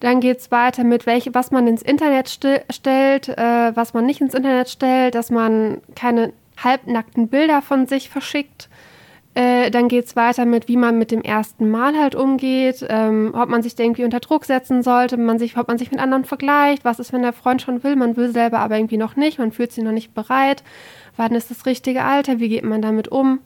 Dann 0.00 0.18
geht 0.18 0.40
es 0.40 0.50
weiter 0.50 0.82
mit, 0.82 1.06
welche, 1.06 1.32
was 1.34 1.52
man 1.52 1.68
ins 1.68 1.82
Internet 1.82 2.28
stellt, 2.28 3.28
äh, 3.28 3.76
was 3.76 3.94
man 3.94 4.06
nicht 4.06 4.20
ins 4.20 4.34
Internet 4.34 4.70
stellt, 4.70 5.14
dass 5.14 5.30
man 5.30 5.80
keine 5.94 6.32
halbnackten 6.56 7.28
Bilder 7.28 7.62
von 7.62 7.86
sich 7.86 8.10
verschickt. 8.10 8.68
Äh, 9.34 9.70
dann 9.70 9.88
geht 9.88 10.04
es 10.04 10.14
weiter 10.14 10.44
mit, 10.46 10.68
wie 10.68 10.76
man 10.76 10.96
mit 10.96 11.10
dem 11.10 11.22
ersten 11.22 11.68
Mal 11.68 11.98
halt 11.98 12.14
umgeht, 12.14 12.86
ähm, 12.88 13.32
ob 13.34 13.48
man 13.48 13.62
sich 13.62 13.76
irgendwie 13.76 14.04
unter 14.04 14.20
Druck 14.20 14.44
setzen 14.44 14.84
sollte, 14.84 15.16
man 15.16 15.40
sich, 15.40 15.56
ob 15.56 15.66
man 15.66 15.76
sich 15.76 15.90
mit 15.90 15.98
anderen 15.98 16.24
vergleicht, 16.24 16.84
was 16.84 17.00
ist, 17.00 17.12
wenn 17.12 17.22
der 17.22 17.32
Freund 17.32 17.60
schon 17.60 17.82
will, 17.82 17.96
man 17.96 18.16
will 18.16 18.30
selber 18.30 18.60
aber 18.60 18.76
irgendwie 18.76 18.96
noch 18.96 19.16
nicht, 19.16 19.40
man 19.40 19.50
fühlt 19.50 19.72
sich 19.72 19.82
noch 19.82 19.90
nicht 19.90 20.14
bereit 20.14 20.62
wann 21.16 21.34
ist 21.34 21.50
das 21.50 21.66
richtige 21.66 22.04
Alter, 22.04 22.40
wie 22.40 22.48
geht 22.48 22.64
man 22.64 22.82
damit 22.82 23.08
um. 23.08 23.40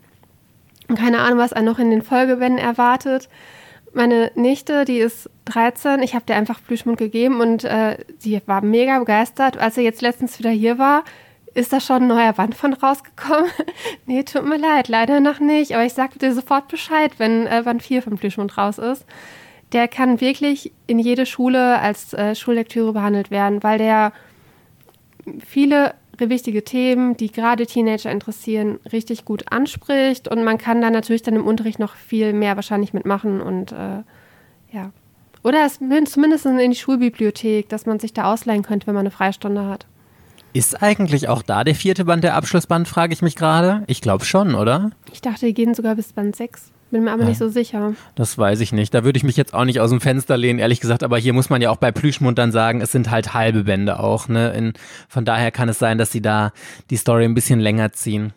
Und 0.89 0.99
keine 0.99 1.21
Ahnung, 1.21 1.39
was 1.39 1.53
einen 1.53 1.67
noch 1.67 1.79
in 1.79 1.91
den 1.91 2.03
Folgewänden 2.03 2.59
erwartet. 2.59 3.29
Meine 3.93 4.31
Nichte, 4.35 4.85
die 4.85 4.99
ist 4.99 5.31
13, 5.47 6.03
ich 6.03 6.15
habe 6.15 6.25
dir 6.25 6.37
einfach 6.37 6.61
Plüschmund 6.63 6.99
gegeben 6.99 7.41
und 7.41 7.65
äh, 7.65 7.99
sie 8.19 8.41
war 8.47 8.63
mega 8.63 8.99
begeistert. 8.99 9.59
Als 9.59 9.77
er 9.77 9.83
jetzt 9.83 10.03
letztens 10.03 10.39
wieder 10.39 10.51
hier 10.51 10.79
war, 10.79 11.05
ist 11.59 11.73
da 11.73 11.81
schon 11.81 12.03
ein 12.03 12.09
neuer 12.09 12.33
Band 12.33 12.55
von 12.55 12.73
rausgekommen? 12.73 13.51
nee, 14.07 14.23
tut 14.23 14.47
mir 14.47 14.59
leid, 14.59 14.89
leider 14.89 15.21
noch 15.21 15.41
nicht. 15.41 15.75
Aber 15.75 15.85
ich 15.85 15.93
sage 15.93 16.19
dir 16.19 16.33
sofort 16.33 16.69
Bescheid, 16.69 17.13
wenn 17.19 17.47
äh, 17.47 17.63
Band 17.65 17.83
4 17.83 18.03
vom 18.03 18.17
Plüschmund 18.17 18.57
raus 18.57 18.79
ist. 18.79 19.05
Der 19.73 19.89
kann 19.89 20.21
wirklich 20.21 20.73
in 20.87 20.99
jede 20.99 21.27
Schule 21.27 21.79
als 21.81 22.15
äh, 22.15 22.35
Schullektüre 22.35 22.93
behandelt 22.93 23.31
werden, 23.31 23.63
weil 23.63 23.79
der 23.79 24.13
viele 25.45 25.95
wichtige 26.17 26.65
Themen, 26.65 27.17
die 27.17 27.31
gerade 27.31 27.67
Teenager 27.67 28.11
interessieren, 28.11 28.79
richtig 28.93 29.25
gut 29.25 29.53
anspricht. 29.53 30.29
Und 30.29 30.45
man 30.45 30.59
kann 30.59 30.81
da 30.81 30.91
natürlich 30.91 31.23
dann 31.23 31.37
im 31.37 31.47
Unterricht 31.47 31.79
noch 31.79 31.97
viel 31.97 32.33
mehr 32.33 32.57
wahrscheinlich 32.57 32.93
mitmachen 32.95 33.41
und 33.41 33.73
äh, 33.73 34.03
ja. 34.73 34.93
Oder 35.45 35.65
es 35.65 35.79
zumindest 36.11 36.47
in 36.47 36.71
die 36.71 36.77
Schulbibliothek, 36.77 37.69
dass 37.69 37.87
man 37.87 38.01
sich 38.01 38.13
da 38.13 38.33
ausleihen 38.33 38.63
könnte, 38.63 38.87
wenn 38.87 38.95
man 38.95 39.07
eine 39.07 39.11
Freistunde 39.11 39.67
hat. 39.67 39.87
Ist 40.53 40.83
eigentlich 40.83 41.29
auch 41.29 41.43
da 41.43 41.63
der 41.63 41.75
vierte 41.75 42.05
Band 42.05 42.25
der 42.25 42.35
Abschlussband, 42.35 42.89
frage 42.89 43.13
ich 43.13 43.23
mich 43.23 43.37
gerade? 43.37 43.85
Ich 43.87 44.01
glaube 44.01 44.25
schon, 44.25 44.55
oder? 44.55 44.91
Ich 45.13 45.21
dachte, 45.21 45.47
die 45.47 45.55
gehen 45.55 45.75
sogar 45.75 45.95
bis 45.95 46.13
Band 46.13 46.35
6. 46.35 46.73
Bin 46.91 47.05
mir 47.05 47.13
aber 47.13 47.25
ja, 47.25 47.29
nicht 47.29 47.39
so 47.39 47.51
sicher. 47.51 47.93
Das 48.15 48.39
weiß 48.39 48.61
ich 48.61 48.73
nicht. 48.73 48.95
Da 48.95 49.05
würde 49.05 49.19
ich 49.19 49.25
mich 49.25 49.37
jetzt 49.37 49.53
auch 49.53 49.67
nicht 49.67 49.79
aus 49.79 49.91
dem 49.91 50.01
Fenster 50.01 50.39
lehnen, 50.39 50.59
ehrlich 50.59 50.81
gesagt. 50.81 51.03
Aber 51.03 51.19
hier 51.19 51.35
muss 51.35 51.51
man 51.51 51.61
ja 51.61 51.71
auch 51.71 51.77
bei 51.77 51.93
Plüschmund 51.93 52.39
dann 52.39 52.51
sagen, 52.51 52.81
es 52.81 52.93
sind 52.93 53.11
halt 53.11 53.35
halbe 53.35 53.65
Bände 53.65 54.01
auch. 54.01 54.29
Ne? 54.29 54.53
In, 54.53 54.73
von 55.07 55.27
daher 55.27 55.51
kann 55.51 55.69
es 55.69 55.79
sein, 55.79 55.99
dass 55.99 56.13
sie 56.13 56.23
da 56.23 56.53
die 56.89 56.97
Story 56.97 57.25
ein 57.25 57.35
bisschen 57.35 57.61
länger 57.61 57.93
ziehen. 57.93 58.33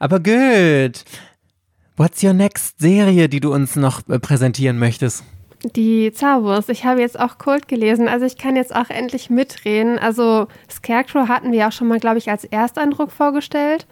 Aber 0.00 0.18
gut. 0.18 1.04
What's 1.96 2.22
your 2.24 2.32
next 2.32 2.80
Serie, 2.80 3.28
die 3.28 3.40
du 3.40 3.54
uns 3.54 3.76
noch 3.76 4.06
äh, 4.08 4.18
präsentieren 4.18 4.78
möchtest? 4.78 5.24
Die 5.62 6.12
Zawurst. 6.12 6.68
Ich 6.70 6.84
habe 6.84 7.00
jetzt 7.00 7.18
auch 7.18 7.38
Kult 7.38 7.66
gelesen, 7.66 8.08
also 8.08 8.26
ich 8.26 8.36
kann 8.36 8.56
jetzt 8.56 8.74
auch 8.74 8.90
endlich 8.90 9.30
mitreden. 9.30 9.98
Also 9.98 10.46
Scarecrow 10.70 11.28
hatten 11.28 11.50
wir 11.50 11.66
auch 11.66 11.72
schon 11.72 11.88
mal, 11.88 11.98
glaube 11.98 12.18
ich, 12.18 12.30
als 12.30 12.44
Ersteindruck 12.44 13.10
vorgestellt 13.10 13.86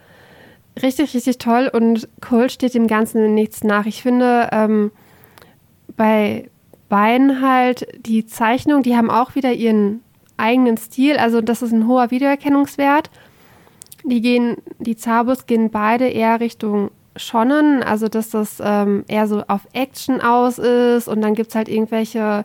richtig, 0.82 1.14
richtig 1.14 1.38
toll 1.38 1.70
und 1.72 2.08
Cole 2.20 2.50
steht 2.50 2.74
dem 2.74 2.86
Ganzen 2.86 3.34
nichts 3.34 3.64
nach. 3.64 3.86
Ich 3.86 4.02
finde, 4.02 4.48
ähm, 4.52 4.90
bei 5.96 6.50
beiden 6.88 7.40
halt 7.40 7.86
die 8.04 8.26
Zeichnung, 8.26 8.82
die 8.82 8.96
haben 8.96 9.10
auch 9.10 9.34
wieder 9.34 9.52
ihren 9.52 10.02
eigenen 10.36 10.76
Stil. 10.76 11.16
Also 11.16 11.40
das 11.40 11.62
ist 11.62 11.72
ein 11.72 11.86
hoher 11.86 12.10
Wiedererkennungswert. 12.10 13.10
Die 14.04 14.20
gehen, 14.20 14.56
die 14.78 14.96
Zabus 14.96 15.46
gehen 15.46 15.70
beide 15.70 16.08
eher 16.08 16.40
Richtung 16.40 16.90
Shonen, 17.16 17.82
also 17.82 18.08
dass 18.08 18.30
das 18.30 18.58
ähm, 18.60 19.04
eher 19.08 19.26
so 19.26 19.42
auf 19.46 19.62
Action 19.72 20.20
aus 20.20 20.58
ist 20.58 21.08
und 21.08 21.20
dann 21.20 21.34
gibt 21.34 21.50
es 21.50 21.54
halt 21.54 21.68
irgendwelche 21.68 22.44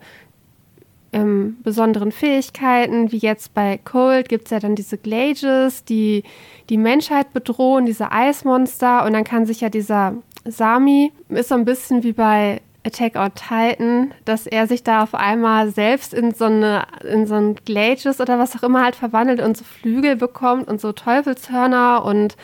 ähm, 1.11 1.57
besonderen 1.63 2.11
Fähigkeiten, 2.11 3.11
wie 3.11 3.17
jetzt 3.17 3.53
bei 3.53 3.79
Cold 3.83 4.29
gibt 4.29 4.45
es 4.45 4.51
ja 4.51 4.59
dann 4.59 4.75
diese 4.75 4.97
Glages, 4.97 5.83
die 5.83 6.23
die 6.69 6.77
Menschheit 6.77 7.33
bedrohen, 7.33 7.85
diese 7.85 8.11
Eismonster 8.11 9.05
und 9.05 9.13
dann 9.13 9.23
kann 9.23 9.45
sich 9.45 9.61
ja 9.61 9.69
dieser 9.69 10.13
Sami, 10.45 11.11
ist 11.29 11.49
so 11.49 11.55
ein 11.55 11.65
bisschen 11.65 12.03
wie 12.03 12.13
bei 12.13 12.61
Attack 12.85 13.15
on 13.15 13.31
Titan, 13.33 14.13
dass 14.25 14.47
er 14.47 14.67
sich 14.67 14.83
da 14.83 15.03
auf 15.03 15.13
einmal 15.13 15.69
selbst 15.71 16.13
in 16.13 16.33
so 16.33 16.45
eine, 16.45 16.85
in 17.03 17.27
so 17.27 17.35
ein 17.35 17.55
Glages 17.55 18.21
oder 18.21 18.39
was 18.39 18.55
auch 18.55 18.63
immer 18.63 18.83
halt 18.83 18.95
verwandelt 18.95 19.41
und 19.41 19.57
so 19.57 19.63
Flügel 19.63 20.15
bekommt 20.15 20.67
und 20.67 20.79
so 20.79 20.91
Teufelshörner 20.91 22.05
und 22.05 22.37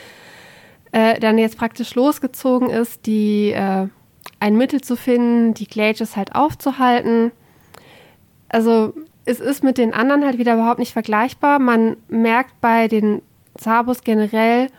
äh, 0.91 1.19
dann 1.19 1.37
jetzt 1.37 1.57
praktisch 1.57 1.95
losgezogen 1.95 2.69
ist, 2.69 3.05
die 3.05 3.51
äh, 3.51 3.87
ein 4.39 4.57
Mittel 4.57 4.81
zu 4.81 4.95
finden, 4.95 5.53
die 5.53 5.67
Glages 5.67 6.15
halt 6.15 6.35
aufzuhalten 6.35 7.31
also 8.55 8.93
es 9.25 9.39
ist 9.39 9.63
mit 9.63 9.77
den 9.77 9.93
anderen 9.93 10.23
halt 10.23 10.37
wieder 10.37 10.53
überhaupt 10.53 10.79
nicht 10.79 10.93
vergleichbar. 10.93 11.59
Man 11.59 11.97
merkt 12.07 12.61
bei 12.61 12.87
den 12.87 13.21
Zabos 13.55 14.03
generell, 14.03 14.69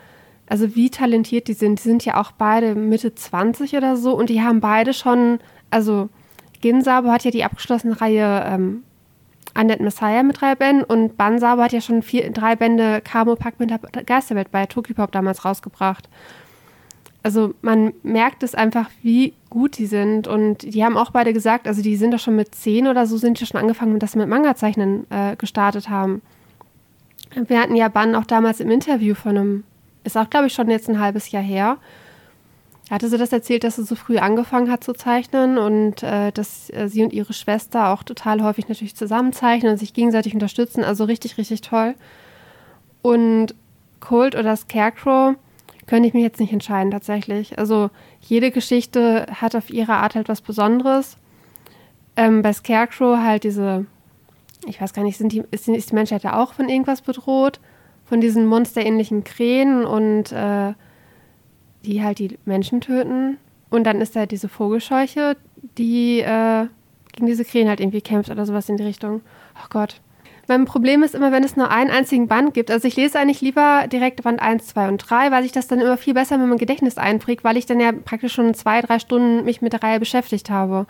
also 0.47 0.75
wie 0.77 0.89
talentiert 0.91 1.49
die 1.49 1.55
sind. 1.55 1.79
Die 1.81 1.83
sind 1.89 2.05
ja 2.05 2.19
auch 2.21 2.33
beide 2.33 2.75
Mitte 2.75 3.15
20 3.15 3.77
oder 3.77 3.97
so 3.97 4.15
und 4.17 4.31
die 4.31 4.41
haben 4.41 4.61
beide 4.61 4.95
schon, 4.95 5.41
also 5.69 6.09
Ginsabo 6.61 7.11
hat 7.11 7.25
ja 7.25 7.31
die 7.31 7.45
abgeschlossene 7.45 8.01
Reihe 8.01 8.45
ähm, 8.47 8.85
Undead 9.59 9.81
Messiah 9.81 10.23
mit 10.23 10.41
drei 10.41 10.55
Bänden 10.55 10.85
und 10.85 11.17
Bansabo 11.17 11.63
hat 11.63 11.73
ja 11.73 11.81
schon 11.81 12.03
vier, 12.03 12.31
drei 12.31 12.57
Bände 12.57 13.01
Kamo 13.03 13.37
Pack 13.37 13.59
mit 13.59 13.71
der 13.71 13.79
Geisterwelt 14.05 14.51
bei 14.51 14.67
Tokipop 14.67 15.13
damals 15.13 15.45
rausgebracht 15.45 16.09
also 17.27 17.55
man 17.61 17.93
merkt 18.05 18.45
es 18.45 18.55
einfach, 18.55 18.89
wie 19.03 19.35
gut 19.51 19.79
die 19.79 19.87
sind. 19.87 20.29
Und 20.29 20.63
die 20.63 20.85
haben 20.85 20.97
auch 20.97 21.11
beide 21.11 21.33
gesagt, 21.33 21.67
also 21.67 21.83
die 21.83 21.97
sind 21.97 22.15
doch 22.15 22.21
schon 22.21 22.37
mit 22.37 22.55
zehn 22.55 22.87
oder 22.87 23.05
so, 23.05 23.17
sind 23.17 23.41
ja 23.41 23.47
schon 23.47 23.61
angefangen, 23.61 23.99
dass 23.99 24.13
sie 24.13 24.19
mit 24.19 24.29
Manga-Zeichnen 24.29 25.11
äh, 25.11 25.35
gestartet 25.35 25.89
haben. 25.89 26.23
Wir 27.35 27.61
hatten 27.61 27.75
ja 27.75 27.89
Ban 27.89 28.15
auch 28.15 28.27
damals 28.27 28.61
im 28.61 28.71
Interview 28.71 29.17
von 29.17 29.37
einem, 29.37 29.65
ist 30.05 30.17
auch, 30.17 30.31
glaube 30.31 30.47
ich, 30.47 30.53
schon 30.53 30.71
jetzt 30.71 30.89
ein 30.89 31.01
halbes 31.01 31.33
Jahr 31.33 31.43
her. 31.43 31.79
Hatte 32.91 33.09
sie 33.09 33.19
das 33.19 33.33
erzählt, 33.33 33.65
dass 33.65 33.77
sie 33.77 33.85
so 33.85 33.97
früh 33.97 34.19
angefangen 34.19 34.71
hat 34.71 34.85
zu 34.85 34.93
zeichnen 34.93 35.59
und 35.59 36.05
äh, 36.05 36.31
dass 36.31 36.71
äh, 36.71 36.89
sie 36.89 37.03
und 37.03 37.13
ihre 37.13 37.33
Schwester 37.33 37.89
auch 37.89 38.05
total 38.05 38.43
häufig 38.43 38.69
natürlich 38.69 38.95
zusammen 38.95 39.33
zeichnen 39.33 39.73
und 39.73 39.79
sich 39.79 39.93
gegenseitig 39.93 40.35
unterstützen. 40.35 40.85
Also 40.85 41.05
richtig, 41.05 41.37
richtig 41.37 41.63
toll. 41.63 41.95
Und 43.03 43.55
Cold 43.99 44.37
oder 44.37 44.55
Scarecrow, 44.55 45.35
könnte 45.87 46.09
ich 46.09 46.15
mich 46.15 46.23
jetzt 46.23 46.41
nicht 46.41 46.53
entscheiden 46.53 46.91
tatsächlich. 46.91 47.59
Also 47.59 47.91
jede 48.21 48.51
Geschichte 48.51 49.27
hat 49.33 49.55
auf 49.55 49.71
ihre 49.71 49.95
Art 49.95 50.15
halt 50.15 50.29
was 50.29 50.41
Besonderes. 50.41 51.17
Ähm, 52.17 52.43
bei 52.43 52.53
Scarecrow 52.53 53.19
halt 53.19 53.45
diese, 53.45 53.87
ich 54.67 54.81
weiß 54.81 54.93
gar 54.93 55.03
nicht, 55.03 55.17
sind 55.17 55.33
die, 55.33 55.45
ist, 55.51 55.69
ist 55.69 55.91
die 55.91 55.95
Menschheit 55.95 56.23
ja 56.23 56.41
auch 56.41 56.53
von 56.53 56.69
irgendwas 56.69 57.03
bedroht? 57.03 57.61
Von 58.05 58.21
diesen 58.21 58.47
monsterähnlichen 58.47 59.25
Krähen 59.25 59.85
und 59.85 60.31
äh, 60.31 60.75
die 61.87 62.03
halt 62.03 62.19
die 62.19 62.39
Menschen 62.45 62.81
töten. 62.81 63.39
Und 63.71 63.85
dann 63.85 64.01
ist 64.01 64.15
da 64.15 64.27
diese 64.27 64.49
Vogelscheuche, 64.49 65.37
die 65.79 66.21
äh, 66.21 66.67
gegen 67.13 67.27
diese 67.27 67.45
Krähen 67.45 67.69
halt 67.69 67.81
irgendwie 67.81 68.01
kämpft 68.01 68.31
oder 68.31 68.47
sowas 68.47 68.69
in 68.69 68.77
die 68.77 68.85
Richtung. 68.85 69.23
Oh 69.57 69.67
Gott. 69.71 70.01
Mein 70.49 70.65
Problem 70.65 71.03
ist 71.03 71.17
immer, 71.17 71.33
wenn 71.33 71.43
es 71.43 71.57
nur 71.57 71.71
einen 71.73 71.91
einzigen 71.91 72.29
Band 72.29 72.55
gibt. 72.55 72.71
Also 72.71 72.87
ich 72.87 72.95
lese 72.95 73.19
eigentlich 73.19 73.41
lieber 73.41 73.87
direkt 73.91 74.23
Band 74.23 74.41
1, 74.41 74.69
2 74.69 74.89
und 74.89 74.99
3, 74.99 75.33
weil 75.33 75.45
ich 75.45 75.51
das 75.51 75.67
dann 75.67 75.81
immer 75.81 75.97
viel 75.97 76.15
besser 76.15 76.39
mit 76.39 76.47
meinem 76.47 76.59
Gedächtnis 76.59 76.99
einprägt, 76.99 77.43
weil 77.43 77.57
ich 77.57 77.67
dann 77.67 77.81
ja 77.81 77.91
praktisch 77.91 78.35
schon 78.35 78.55
zwei, 78.55 78.81
drei 78.81 79.01
Stunden 79.01 79.45
mich 79.45 79.61
mit 79.61 79.73
der 79.73 79.83
Reihe 79.83 79.99
beschäftigt 79.99 80.49
habe. 80.49 80.87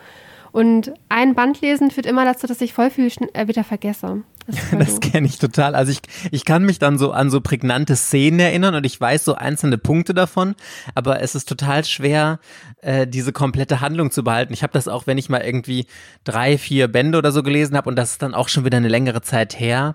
Und 0.53 0.93
ein 1.09 1.35
Band 1.35 1.61
lesen 1.61 1.91
führt 1.91 2.07
immer 2.07 2.25
dazu, 2.25 2.47
dass 2.47 2.61
ich 2.61 2.73
voll 2.73 2.91
viel 2.91 3.11
äh, 3.33 3.49
wieder 3.49 3.65
vergesse. 3.65 4.23
Das, 4.47 4.57
das 4.79 5.01
kenne 5.01 5.27
ich 5.27 5.39
total. 5.39 5.75
Also 5.75 5.93
ich, 5.93 6.01
ich 6.31 6.45
kann 6.45 6.65
mich 6.65 6.79
dann 6.79 6.99
so 6.99 7.13
an 7.13 7.31
so 7.31 7.41
prägnante 7.41 7.97
Szenen 7.97 8.41
erinnern 8.41 8.75
und 8.75 8.87
ich 8.87 9.01
weiß 9.01 9.25
so 9.25 9.35
einzelne 9.35 9.79
Punkte 9.79 10.15
davon, 10.15 10.55
aber 10.95 11.21
es 11.21 11.35
ist 11.35 11.49
total 11.49 11.85
schwer, 11.85 12.39
äh, 12.81 13.07
diese 13.07 13.33
komplette 13.33 13.81
Handlung 13.81 14.11
zu 14.11 14.23
behalten. 14.25 14.53
Ich 14.53 14.63
habe 14.63 14.73
das 14.73 14.89
auch, 14.89 15.07
wenn 15.07 15.19
ich 15.19 15.29
mal 15.29 15.41
irgendwie 15.41 15.87
drei, 16.25 16.59
vier 16.59 16.89
Bände 16.89 17.19
oder 17.19 17.33
so 17.33 17.43
gelesen 17.43 17.77
habe 17.77 17.89
und 17.89 17.97
das 17.97 18.13
ist 18.13 18.23
dann 18.23 18.35
auch 18.35 18.49
schon 18.49 18.65
wieder 18.65 18.77
eine 18.77 18.89
längere 18.89 19.23
Zeit 19.23 19.59
her, 19.59 19.95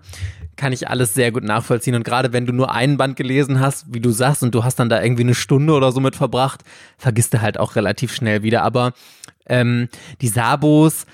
kann 0.58 0.74
ich 0.74 0.88
alles 0.90 1.14
sehr 1.14 1.32
gut 1.32 1.44
nachvollziehen. 1.44 1.96
Und 1.96 2.04
gerade 2.04 2.34
wenn 2.34 2.46
du 2.46 2.54
nur 2.54 2.72
einen 2.72 2.98
Band 2.98 3.16
gelesen 3.16 3.60
hast, 3.60 3.94
wie 3.94 4.00
du 4.00 4.12
sagst, 4.12 4.44
und 4.44 4.54
du 4.54 4.64
hast 4.64 4.76
dann 4.76 4.90
da 4.90 5.02
irgendwie 5.02 5.24
eine 5.24 5.34
Stunde 5.34 5.74
oder 5.74 5.92
so 5.92 6.00
mit 6.02 6.16
verbracht, 6.16 6.62
vergisst 6.98 7.34
du 7.34 7.42
halt 7.42 7.60
auch 7.60 7.76
relativ 7.76 8.14
schnell 8.14 8.44
wieder. 8.44 8.62
Aber 8.62 8.94
ähm, 9.48 9.90
die 10.22 10.28
Sabos 10.28 11.06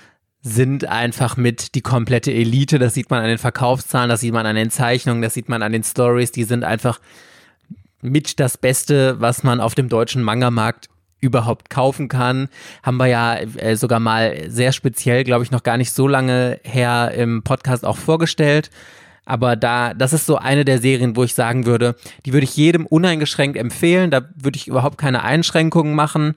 sind 0.42 0.86
einfach 0.86 1.36
mit 1.36 1.74
die 1.74 1.80
komplette 1.80 2.32
Elite. 2.32 2.78
Das 2.78 2.94
sieht 2.94 3.10
man 3.10 3.20
an 3.20 3.28
den 3.28 3.38
Verkaufszahlen, 3.38 4.08
das 4.08 4.20
sieht 4.20 4.32
man 4.32 4.46
an 4.46 4.56
den 4.56 4.70
Zeichnungen, 4.70 5.22
das 5.22 5.34
sieht 5.34 5.48
man 5.48 5.62
an 5.62 5.72
den 5.72 5.82
Stories. 5.82 6.32
Die 6.32 6.44
sind 6.44 6.64
einfach 6.64 7.00
mit 8.00 8.38
das 8.40 8.56
Beste, 8.56 9.20
was 9.20 9.42
man 9.42 9.60
auf 9.60 9.74
dem 9.74 9.88
deutschen 9.88 10.22
Manga-Markt 10.22 10.88
überhaupt 11.20 11.68
kaufen 11.68 12.08
kann. 12.08 12.48
Haben 12.82 12.98
wir 12.98 13.06
ja 13.06 13.34
äh, 13.34 13.76
sogar 13.76 14.00
mal 14.00 14.48
sehr 14.48 14.72
speziell, 14.72 15.24
glaube 15.24 15.44
ich, 15.44 15.50
noch 15.50 15.64
gar 15.64 15.76
nicht 15.76 15.92
so 15.92 16.06
lange 16.06 16.60
her 16.62 17.12
im 17.14 17.42
Podcast 17.42 17.84
auch 17.84 17.96
vorgestellt. 17.96 18.70
Aber 19.28 19.56
da, 19.56 19.92
das 19.92 20.14
ist 20.14 20.24
so 20.24 20.38
eine 20.38 20.64
der 20.64 20.78
Serien, 20.78 21.14
wo 21.14 21.22
ich 21.22 21.34
sagen 21.34 21.66
würde, 21.66 21.96
die 22.24 22.32
würde 22.32 22.44
ich 22.44 22.56
jedem 22.56 22.86
uneingeschränkt 22.86 23.58
empfehlen. 23.58 24.10
Da 24.10 24.22
würde 24.34 24.56
ich 24.56 24.68
überhaupt 24.68 24.96
keine 24.96 25.22
Einschränkungen 25.22 25.94
machen. 25.94 26.34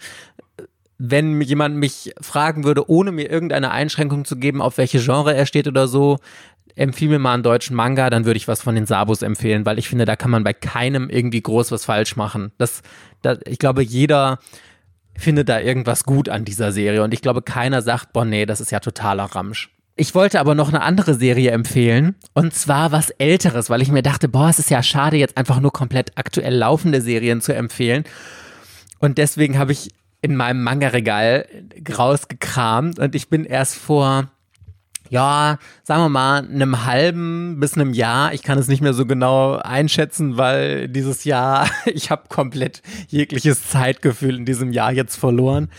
Wenn 1.03 1.41
jemand 1.41 1.77
mich 1.77 2.13
fragen 2.21 2.63
würde, 2.63 2.87
ohne 2.87 3.11
mir 3.11 3.27
irgendeine 3.27 3.71
Einschränkung 3.71 4.23
zu 4.23 4.35
geben, 4.35 4.61
auf 4.61 4.77
welche 4.77 4.99
Genre 4.99 5.33
er 5.33 5.47
steht 5.47 5.67
oder 5.67 5.87
so, 5.87 6.19
empfiehl 6.75 7.09
mir 7.09 7.17
mal 7.17 7.33
einen 7.33 7.43
deutschen 7.43 7.75
Manga, 7.75 8.09
dann 8.11 8.25
würde 8.25 8.37
ich 8.37 8.47
was 8.47 8.61
von 8.61 8.75
den 8.75 8.85
Sabus 8.85 9.23
empfehlen, 9.23 9.65
weil 9.65 9.79
ich 9.79 9.89
finde, 9.89 10.05
da 10.05 10.15
kann 10.15 10.29
man 10.29 10.43
bei 10.43 10.53
keinem 10.53 11.09
irgendwie 11.09 11.41
groß 11.41 11.71
was 11.71 11.85
falsch 11.85 12.15
machen. 12.15 12.51
Das, 12.59 12.81
das, 13.23 13.39
ich 13.47 13.57
glaube, 13.57 13.81
jeder 13.81 14.37
findet 15.17 15.49
da 15.49 15.59
irgendwas 15.59 16.03
gut 16.03 16.29
an 16.29 16.45
dieser 16.45 16.71
Serie 16.71 17.03
und 17.03 17.13
ich 17.13 17.21
glaube, 17.21 17.41
keiner 17.41 17.81
sagt, 17.81 18.13
boah, 18.13 18.25
nee, 18.25 18.45
das 18.45 18.61
ist 18.61 18.71
ja 18.71 18.79
totaler 18.79 19.23
Ramsch. 19.25 19.69
Ich 19.95 20.15
wollte 20.15 20.39
aber 20.39 20.55
noch 20.55 20.69
eine 20.69 20.81
andere 20.81 21.15
Serie 21.15 21.51
empfehlen 21.51 22.15
und 22.33 22.53
zwar 22.53 22.91
was 22.91 23.09
Älteres, 23.09 23.69
weil 23.69 23.81
ich 23.81 23.91
mir 23.91 24.03
dachte, 24.03 24.29
boah, 24.29 24.49
es 24.49 24.59
ist 24.59 24.69
ja 24.69 24.81
schade, 24.81 25.17
jetzt 25.17 25.37
einfach 25.37 25.59
nur 25.59 25.73
komplett 25.73 26.13
aktuell 26.15 26.55
laufende 26.55 27.01
Serien 27.01 27.41
zu 27.41 27.53
empfehlen. 27.53 28.03
Und 28.99 29.17
deswegen 29.17 29.57
habe 29.57 29.71
ich 29.73 29.89
in 30.21 30.35
meinem 30.35 30.63
Manga-Regal 30.63 31.47
rausgekramt 31.97 32.99
und 32.99 33.15
ich 33.15 33.29
bin 33.29 33.45
erst 33.45 33.75
vor 33.75 34.29
ja, 35.11 35.59
sagen 35.83 36.03
wir 36.03 36.09
mal, 36.09 36.47
einem 36.47 36.85
halben 36.85 37.59
bis 37.59 37.73
einem 37.73 37.93
Jahr. 37.93 38.33
Ich 38.33 38.43
kann 38.43 38.57
es 38.57 38.69
nicht 38.69 38.81
mehr 38.81 38.93
so 38.93 39.05
genau 39.05 39.57
einschätzen, 39.57 40.37
weil 40.37 40.87
dieses 40.87 41.25
Jahr, 41.25 41.69
ich 41.85 42.09
habe 42.09 42.29
komplett 42.29 42.81
jegliches 43.09 43.67
Zeitgefühl 43.67 44.37
in 44.37 44.45
diesem 44.45 44.71
Jahr 44.71 44.93
jetzt 44.93 45.17
verloren. 45.17 45.69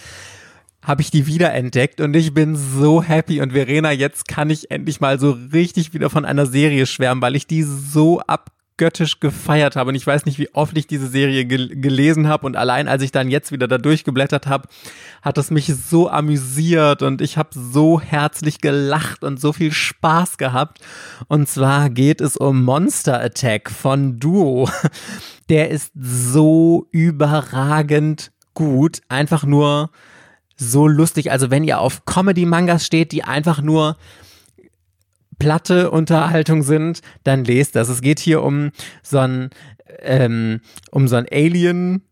Habe 0.82 1.00
ich 1.00 1.10
die 1.10 1.26
wiederentdeckt 1.26 2.02
und 2.02 2.14
ich 2.14 2.34
bin 2.34 2.56
so 2.56 3.02
happy. 3.02 3.40
Und 3.40 3.52
Verena, 3.52 3.90
jetzt 3.90 4.28
kann 4.28 4.50
ich 4.50 4.70
endlich 4.70 5.00
mal 5.00 5.18
so 5.18 5.38
richtig 5.50 5.94
wieder 5.94 6.10
von 6.10 6.26
einer 6.26 6.44
Serie 6.44 6.84
schwärmen, 6.84 7.22
weil 7.22 7.34
ich 7.34 7.46
die 7.46 7.62
so 7.62 8.20
ab 8.20 8.50
göttisch 8.76 9.20
gefeiert 9.20 9.76
habe. 9.76 9.90
Und 9.90 9.94
ich 9.94 10.06
weiß 10.06 10.26
nicht, 10.26 10.38
wie 10.38 10.52
oft 10.54 10.76
ich 10.76 10.86
diese 10.86 11.06
Serie 11.06 11.44
gel 11.44 11.68
gelesen 11.68 12.28
habe. 12.28 12.46
Und 12.46 12.56
allein 12.56 12.88
als 12.88 13.02
ich 13.02 13.12
dann 13.12 13.30
jetzt 13.30 13.52
wieder 13.52 13.68
da 13.68 13.78
durchgeblättert 13.78 14.46
habe, 14.46 14.68
hat 15.22 15.38
es 15.38 15.50
mich 15.50 15.66
so 15.66 16.08
amüsiert 16.10 17.02
und 17.02 17.20
ich 17.20 17.38
habe 17.38 17.50
so 17.52 18.00
herzlich 18.00 18.60
gelacht 18.60 19.24
und 19.24 19.40
so 19.40 19.52
viel 19.52 19.72
Spaß 19.72 20.38
gehabt. 20.38 20.80
Und 21.28 21.48
zwar 21.48 21.90
geht 21.90 22.20
es 22.20 22.36
um 22.36 22.64
Monster 22.64 23.20
Attack 23.20 23.70
von 23.70 24.18
Duo. 24.18 24.68
Der 25.48 25.70
ist 25.70 25.92
so 25.94 26.86
überragend 26.90 28.32
gut. 28.54 29.00
Einfach 29.08 29.44
nur 29.44 29.90
so 30.56 30.86
lustig. 30.86 31.30
Also 31.30 31.50
wenn 31.50 31.64
ihr 31.64 31.80
auf 31.80 32.04
Comedy-Mangas 32.04 32.86
steht, 32.86 33.12
die 33.12 33.24
einfach 33.24 33.60
nur 33.60 33.96
platte 35.42 35.90
Unterhaltung 35.90 36.62
sind, 36.62 37.00
dann 37.24 37.44
lest 37.44 37.74
das. 37.74 37.88
Es 37.88 38.00
geht 38.00 38.20
hier 38.20 38.44
um 38.44 38.70
so 39.02 39.18
ein, 39.18 39.50
ähm, 39.98 40.60
um 40.92 41.08
so 41.08 41.16
ein 41.16 41.26
Alien, 41.32 42.02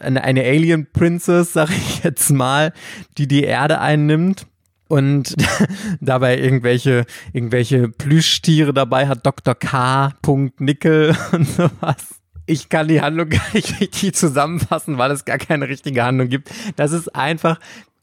eine, 0.00 0.24
Alien 0.24 0.88
Princess, 0.92 1.52
sag 1.52 1.70
ich 1.70 2.02
jetzt 2.02 2.30
mal, 2.30 2.72
die 3.16 3.28
die 3.28 3.44
Erde 3.44 3.80
einnimmt 3.80 4.48
und 4.88 5.36
dabei 6.00 6.36
irgendwelche, 6.36 7.06
irgendwelche 7.32 7.88
Plüschtiere 7.88 8.74
dabei 8.74 9.06
hat, 9.06 9.24
Dr. 9.24 9.54
K. 9.54 10.12
Nickel 10.58 11.16
und 11.32 11.48
sowas. 11.48 12.20
Ich 12.46 12.70
kann 12.70 12.88
die 12.88 13.00
Handlung 13.00 13.28
gar 13.28 13.54
nicht 13.54 13.80
richtig 13.80 14.16
zusammenfassen, 14.16 14.98
weil 14.98 15.12
es 15.12 15.24
gar 15.24 15.38
keine 15.38 15.68
richtige 15.68 16.02
Handlung 16.02 16.28
gibt. 16.28 16.50
Das 16.74 16.90
ist 16.90 17.14
einfach 17.14 17.60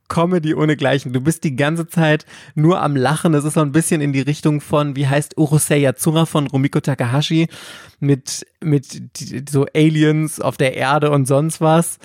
Comedy 0.07 0.55
ohne 0.55 0.77
Gleichen. 0.77 1.13
Du 1.13 1.21
bist 1.21 1.43
die 1.43 1.55
ganze 1.55 1.87
Zeit 1.87 2.25
nur 2.55 2.81
am 2.81 2.95
Lachen. 2.95 3.33
Das 3.33 3.43
ist 3.43 3.55
so 3.55 3.61
ein 3.61 3.71
bisschen 3.71 4.01
in 4.01 4.13
die 4.13 4.21
Richtung 4.21 4.61
von, 4.61 4.95
wie 4.95 5.07
heißt 5.07 5.37
Urusei 5.37 5.79
Yatsura 5.79 6.25
von 6.25 6.47
Rumiko 6.47 6.79
Takahashi 6.79 7.47
mit, 7.99 8.45
mit 8.61 9.49
so 9.49 9.65
Aliens 9.73 10.39
auf 10.39 10.57
der 10.57 10.75
Erde 10.75 11.11
und 11.11 11.27
sonst 11.27 11.61
was. 11.61 11.99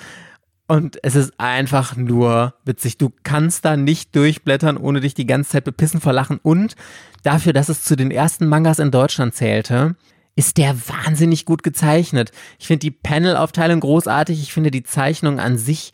Und 0.68 0.98
es 1.02 1.16
ist 1.16 1.34
einfach 1.38 1.96
nur 1.96 2.54
witzig. 2.64 2.96
Du 2.96 3.12
kannst 3.24 3.64
da 3.64 3.76
nicht 3.76 4.16
durchblättern, 4.16 4.76
ohne 4.78 5.00
dich 5.00 5.14
die 5.14 5.26
ganze 5.26 5.50
Zeit 5.50 5.64
bepissen 5.64 6.00
vor 6.00 6.12
Lachen. 6.12 6.38
Und 6.42 6.76
dafür, 7.22 7.52
dass 7.52 7.68
es 7.68 7.82
zu 7.84 7.96
den 7.96 8.10
ersten 8.10 8.46
Mangas 8.46 8.78
in 8.78 8.90
Deutschland 8.90 9.34
zählte, 9.34 9.96
ist 10.34 10.56
der 10.56 10.74
wahnsinnig 10.88 11.44
gut 11.44 11.62
gezeichnet. 11.62 12.32
Ich 12.58 12.68
finde 12.68 12.80
die 12.80 12.90
Panel-Aufteilung 12.90 13.80
großartig. 13.80 14.40
Ich 14.40 14.52
finde 14.52 14.70
die 14.70 14.82
Zeichnung 14.82 15.40
an 15.40 15.58
sich 15.58 15.92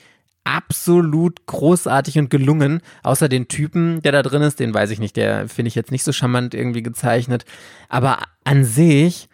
absolut 0.48 1.46
großartig 1.46 2.18
und 2.18 2.30
gelungen. 2.30 2.80
Außer 3.02 3.28
den 3.28 3.48
Typen, 3.48 4.00
der 4.02 4.12
da 4.12 4.22
drin 4.22 4.42
ist, 4.42 4.60
den 4.60 4.72
weiß 4.72 4.90
ich 4.90 4.98
nicht, 4.98 5.16
der 5.16 5.48
finde 5.48 5.68
ich 5.68 5.74
jetzt 5.74 5.90
nicht 5.90 6.04
so 6.04 6.12
charmant 6.12 6.54
irgendwie 6.54 6.82
gezeichnet. 6.82 7.44
Aber 7.88 8.18
an 8.44 8.64
sich, 8.64 9.28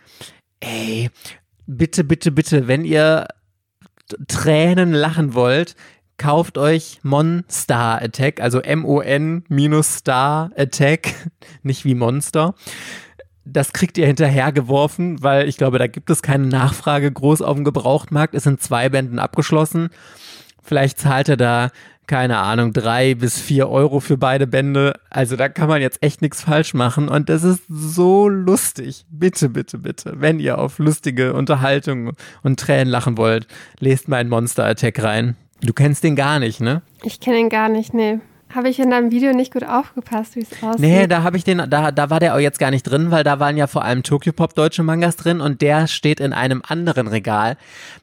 ey, 0.61 1.11
bitte, 1.67 2.05
bitte, 2.05 2.33
bitte, 2.33 2.67
wenn 2.67 2.85
ihr 2.85 3.29
Tränen 4.27 4.93
lachen 4.93 5.35
wollt, 5.35 5.77
kauft 6.19 6.59
euch 6.59 6.99
Monster 7.03 8.03
Attack, 8.03 8.41
also 8.41 8.61
M-O-N 8.61 9.45
minus 9.49 9.97
Star 9.97 10.51
Attack, 10.57 11.15
nicht 11.62 11.85
wie 11.85 11.95
Monster. 11.95 12.55
Das 13.47 13.73
kriegt 13.73 13.99
ihr 13.99 14.07
hinterhergeworfen, 14.07 15.23
weil 15.23 15.49
ich 15.49 15.59
glaube, 15.59 15.79
da 15.79 15.87
gibt 15.87 16.09
es 16.11 16.23
keine 16.23 16.47
Nachfrage 16.47 17.12
groß 17.12 17.43
auf 17.43 17.55
dem 17.57 17.65
Gebrauchtmarkt. 17.65 18.35
Es 18.35 18.45
sind 18.45 18.62
zwei 18.62 18.89
Bänden 18.89 19.19
abgeschlossen. 19.19 19.91
Vielleicht 20.65 20.99
zahlt 20.99 21.29
er 21.29 21.37
da, 21.37 21.71
keine 22.07 22.39
Ahnung, 22.39 22.73
drei 22.73 23.15
bis 23.15 23.41
vier 23.41 23.69
Euro 23.69 24.01
für 24.01 24.17
beide 24.17 24.47
Bände. 24.47 24.95
Also 25.11 25.37
da 25.37 25.49
kann 25.49 25.69
man 25.69 25.81
jetzt 25.81 26.03
echt 26.03 26.23
nichts 26.23 26.43
falsch 26.43 26.75
machen. 26.75 27.09
Und 27.09 27.29
das 27.29 27.45
ist 27.45 27.62
so 27.69 28.29
lustig. 28.29 29.05
Bitte, 29.11 29.49
bitte, 29.49 29.79
bitte. 29.79 30.15
Wenn 30.17 30.41
ihr 30.41 30.59
auf 30.59 30.79
lustige 30.79 31.35
Unterhaltung 31.35 32.12
und 32.43 32.61
Tränen 32.61 32.89
lachen 32.89 33.17
wollt, 33.17 33.47
lest 33.79 34.09
mal 34.09 34.21
in 34.21 34.29
Monster 34.29 34.65
Attack 34.65 35.03
rein. 35.03 35.37
Du 35.61 35.73
kennst 35.73 36.05
den 36.05 36.17
gar 36.17 36.39
nicht, 36.39 36.61
ne? 36.61 36.83
Ich 37.03 37.21
kenne 37.21 37.39
ihn 37.39 37.49
gar 37.49 37.69
nicht, 37.69 37.95
nee. 37.95 38.19
Habe 38.55 38.68
ich 38.68 38.78
in 38.78 38.90
deinem 38.90 39.11
Video 39.11 39.32
nicht 39.32 39.52
gut 39.52 39.64
aufgepasst, 39.64 40.36
wie 40.36 40.40
es 40.40 40.62
aussieht? 40.62 40.78
Nee, 40.78 41.07
da 41.09 41.24
habe 41.24 41.36
ich 41.36 41.42
den, 41.42 41.68
da, 41.68 41.90
da 41.90 42.11
war 42.11 42.20
der 42.20 42.36
auch 42.36 42.38
jetzt 42.38 42.61
gar 42.61 42.70
nicht 42.70 42.84
drin, 42.84 43.11
weil 43.11 43.24
da 43.24 43.40
waren 43.40 43.57
ja 43.57 43.66
vor 43.66 43.84
allem 43.84 44.05
Tokyo 44.05 44.32
Pop 44.32 44.55
deutsche 44.55 44.84
Mangas 44.84 45.16
drin 45.16 45.40
und 45.40 45.61
der 45.61 45.88
steht 45.88 46.20
in 46.20 46.32
einem 46.32 46.62
anderen 46.64 47.09
Regal. 47.09 47.57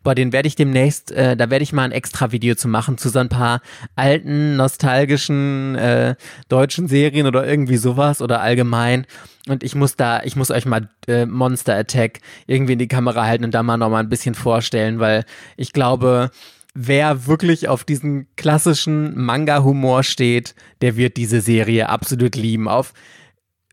Boah, 0.03 0.13
den 0.13 0.33
werde 0.33 0.49
ich 0.49 0.55
demnächst, 0.55 1.11
äh, 1.11 1.37
da 1.37 1.49
werde 1.49 1.63
ich 1.63 1.71
mal 1.71 1.83
ein 1.83 1.93
extra 1.93 2.33
Video 2.33 2.55
zu 2.55 2.67
machen, 2.67 2.97
zu 2.97 3.07
so 3.07 3.19
ein 3.19 3.29
paar 3.29 3.61
alten, 3.95 4.57
nostalgischen 4.57 5.75
äh, 5.75 6.15
deutschen 6.49 6.89
Serien 6.89 7.27
oder 7.27 7.47
irgendwie 7.47 7.77
sowas 7.77 8.21
oder 8.21 8.41
allgemein. 8.41 9.05
Und 9.47 9.63
ich 9.63 9.73
muss 9.73 9.95
da, 9.95 10.21
ich 10.23 10.35
muss 10.35 10.51
euch 10.51 10.65
mal 10.65 10.89
äh, 11.07 11.25
Monster 11.25 11.75
Attack 11.75 12.19
irgendwie 12.45 12.73
in 12.73 12.79
die 12.79 12.89
Kamera 12.89 13.25
halten 13.25 13.45
und 13.45 13.53
da 13.53 13.63
mal 13.63 13.77
noch 13.77 13.89
mal 13.89 13.99
ein 13.99 14.09
bisschen 14.09 14.35
vorstellen, 14.35 14.99
weil 14.99 15.23
ich 15.55 15.71
glaube, 15.71 16.29
wer 16.73 17.27
wirklich 17.27 17.67
auf 17.67 17.83
diesen 17.83 18.27
klassischen 18.35 19.17
Manga-Humor 19.19 20.03
steht, 20.03 20.55
der 20.81 20.95
wird 20.95 21.17
diese 21.17 21.41
Serie 21.41 21.89
absolut 21.89 22.35
lieben. 22.35 22.67
Auf 22.67 22.93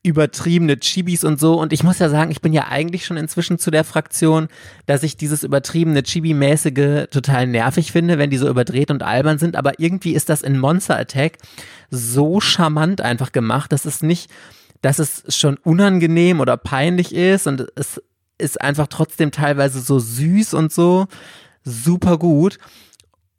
übertriebene 0.02 0.78
Chibis 0.78 1.24
und 1.24 1.38
so. 1.38 1.60
Und 1.60 1.72
ich 1.72 1.82
muss 1.82 1.98
ja 1.98 2.08
sagen, 2.08 2.30
ich 2.30 2.40
bin 2.40 2.52
ja 2.52 2.68
eigentlich 2.68 3.04
schon 3.04 3.16
inzwischen 3.16 3.58
zu 3.58 3.70
der 3.70 3.84
Fraktion, 3.84 4.48
dass 4.86 5.02
ich 5.02 5.16
dieses 5.16 5.42
übertriebene 5.42 6.02
Chibi-mäßige 6.02 7.08
total 7.10 7.46
nervig 7.46 7.92
finde, 7.92 8.18
wenn 8.18 8.30
die 8.30 8.38
so 8.38 8.48
überdreht 8.48 8.90
und 8.90 9.02
albern 9.02 9.38
sind. 9.38 9.56
Aber 9.56 9.78
irgendwie 9.78 10.14
ist 10.14 10.28
das 10.28 10.42
in 10.42 10.58
Monster 10.58 10.96
Attack 10.96 11.38
so 11.90 12.40
charmant 12.40 13.00
einfach 13.00 13.32
gemacht, 13.32 13.72
dass 13.72 13.84
es 13.84 14.02
nicht, 14.02 14.30
dass 14.82 14.98
es 14.98 15.24
schon 15.36 15.56
unangenehm 15.56 16.40
oder 16.40 16.56
peinlich 16.56 17.14
ist 17.14 17.46
und 17.46 17.66
es 17.74 18.00
ist 18.38 18.60
einfach 18.60 18.86
trotzdem 18.86 19.32
teilweise 19.32 19.80
so 19.80 19.98
süß 19.98 20.54
und 20.54 20.72
so 20.72 21.06
super 21.64 22.18
gut. 22.18 22.58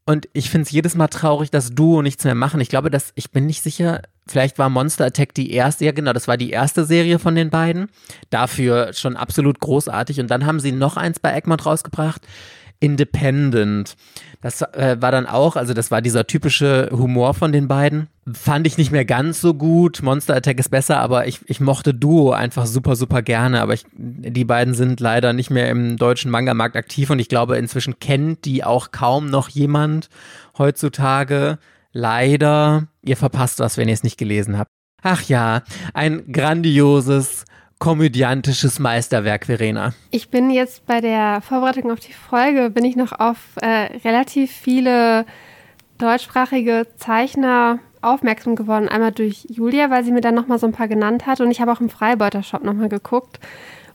Und 0.10 0.28
ich 0.34 0.49
finde 0.49 0.64
es 0.64 0.72
jedes 0.72 0.95
Mal 0.95 1.07
traurig, 1.07 1.51
dass 1.51 1.70
Duo 1.70 2.01
nichts 2.01 2.24
mehr 2.24 2.34
machen. 2.34 2.60
Ich 2.62 2.70
glaube, 2.70 2.89
dass 2.89 3.12
ich 3.14 3.30
bin 3.30 3.45
nicht 3.45 3.62
sicher, 3.62 4.01
vielleicht 4.26 4.57
war 4.57 4.68
Monster 4.68 5.05
Attack 5.05 5.36
die 5.36 5.51
erste, 5.51 5.86
ja 5.86 5.91
genau, 5.91 6.14
das 6.14 6.28
war 6.28 6.36
die 6.36 6.49
erste 6.49 6.84
Serie 6.84 7.20
von 7.20 7.36
den 7.36 7.51
beiden. 7.51 7.89
Dafür 8.32 8.93
schon 8.93 9.16
absolut 9.16 9.60
großartig. 9.60 10.20
Und 10.20 10.32
dann 10.32 10.47
haben 10.47 10.60
sie 10.60 10.72
noch 10.72 10.97
eins 10.97 11.20
bei 11.20 11.32
Egmont 11.36 11.64
rausgebracht. 11.64 12.24
Independent. 12.80 13.95
Das 14.41 14.61
äh, 14.61 14.97
war 14.99 15.11
dann 15.11 15.25
auch, 15.25 15.57
also 15.57 15.73
das 15.73 15.91
war 15.91 16.01
dieser 16.01 16.27
typische 16.27 16.89
Humor 16.91 17.34
von 17.34 17.51
den 17.51 17.67
beiden. 17.67 18.07
Fand 18.32 18.65
ich 18.67 18.77
nicht 18.77 18.91
mehr 18.91 19.03
ganz 19.03 19.41
so 19.41 19.53
gut. 19.53 20.01
Monster 20.01 20.36
Attack 20.36 20.59
ist 20.59 20.69
besser, 20.69 20.99
aber 20.99 21.27
ich, 21.27 21.41
ich 21.47 21.59
mochte 21.59 21.93
Duo 21.93 22.32
einfach 22.32 22.65
super, 22.65 22.95
super 22.95 23.21
gerne. 23.21 23.61
Aber 23.61 23.73
ich, 23.73 23.86
die 23.93 24.45
beiden 24.45 24.73
sind 24.73 25.01
leider 25.01 25.34
nicht 25.34 25.49
mehr 25.49 25.69
im 25.69 25.97
deutschen 25.97 26.32
Manga-Markt 26.32 26.77
aktiv 26.77 27.09
und 27.09 27.19
ich 27.19 27.27
glaube, 27.27 27.57
inzwischen 27.57 27.99
kennt 27.99 28.45
die 28.45 28.63
auch 28.63 28.91
kaum 28.91 29.30
noch 29.30 29.49
jemand 29.49 30.09
heutzutage. 30.57 31.57
Leider, 31.91 32.88
ihr 33.03 33.17
verpasst 33.17 33.59
was, 33.59 33.77
wenn 33.77 33.89
ihr 33.89 33.93
es 33.93 34.03
nicht 34.03 34.17
gelesen 34.17 34.57
habt. 34.57 34.69
Ach 35.01 35.23
ja, 35.23 35.63
ein 35.93 36.32
grandioses 36.32 37.45
komödiantisches 37.80 38.77
Meisterwerk, 38.80 39.45
Verena? 39.45 39.93
Ich 40.11 40.30
bin 40.30 40.51
jetzt 40.51 40.86
bei 40.86 41.01
der 41.01 41.41
Vorbereitung 41.41 41.91
auf 41.91 41.99
die 41.99 42.13
Folge, 42.13 42.69
bin 42.69 42.86
ich 42.86 42.95
noch 42.95 43.13
auf 43.13 43.38
äh, 43.61 43.97
relativ 44.03 44.51
viele 44.51 45.25
deutschsprachige 45.97 46.88
Zeichner 46.97 47.80
aufmerksam 48.01 48.55
geworden. 48.55 48.88
Einmal 48.89 49.11
durch 49.11 49.45
Julia, 49.49 49.89
weil 49.89 50.03
sie 50.03 50.11
mir 50.11 50.21
dann 50.21 50.36
nochmal 50.36 50.59
so 50.59 50.67
ein 50.67 50.73
paar 50.73 50.88
genannt 50.88 51.25
hat. 51.25 51.41
Und 51.41 51.51
ich 51.51 51.61
habe 51.61 51.71
auch 51.71 51.82
im 51.82 51.89
Freibeuter-Shop 51.89 52.63
nochmal 52.63 52.89
geguckt. 52.89 53.39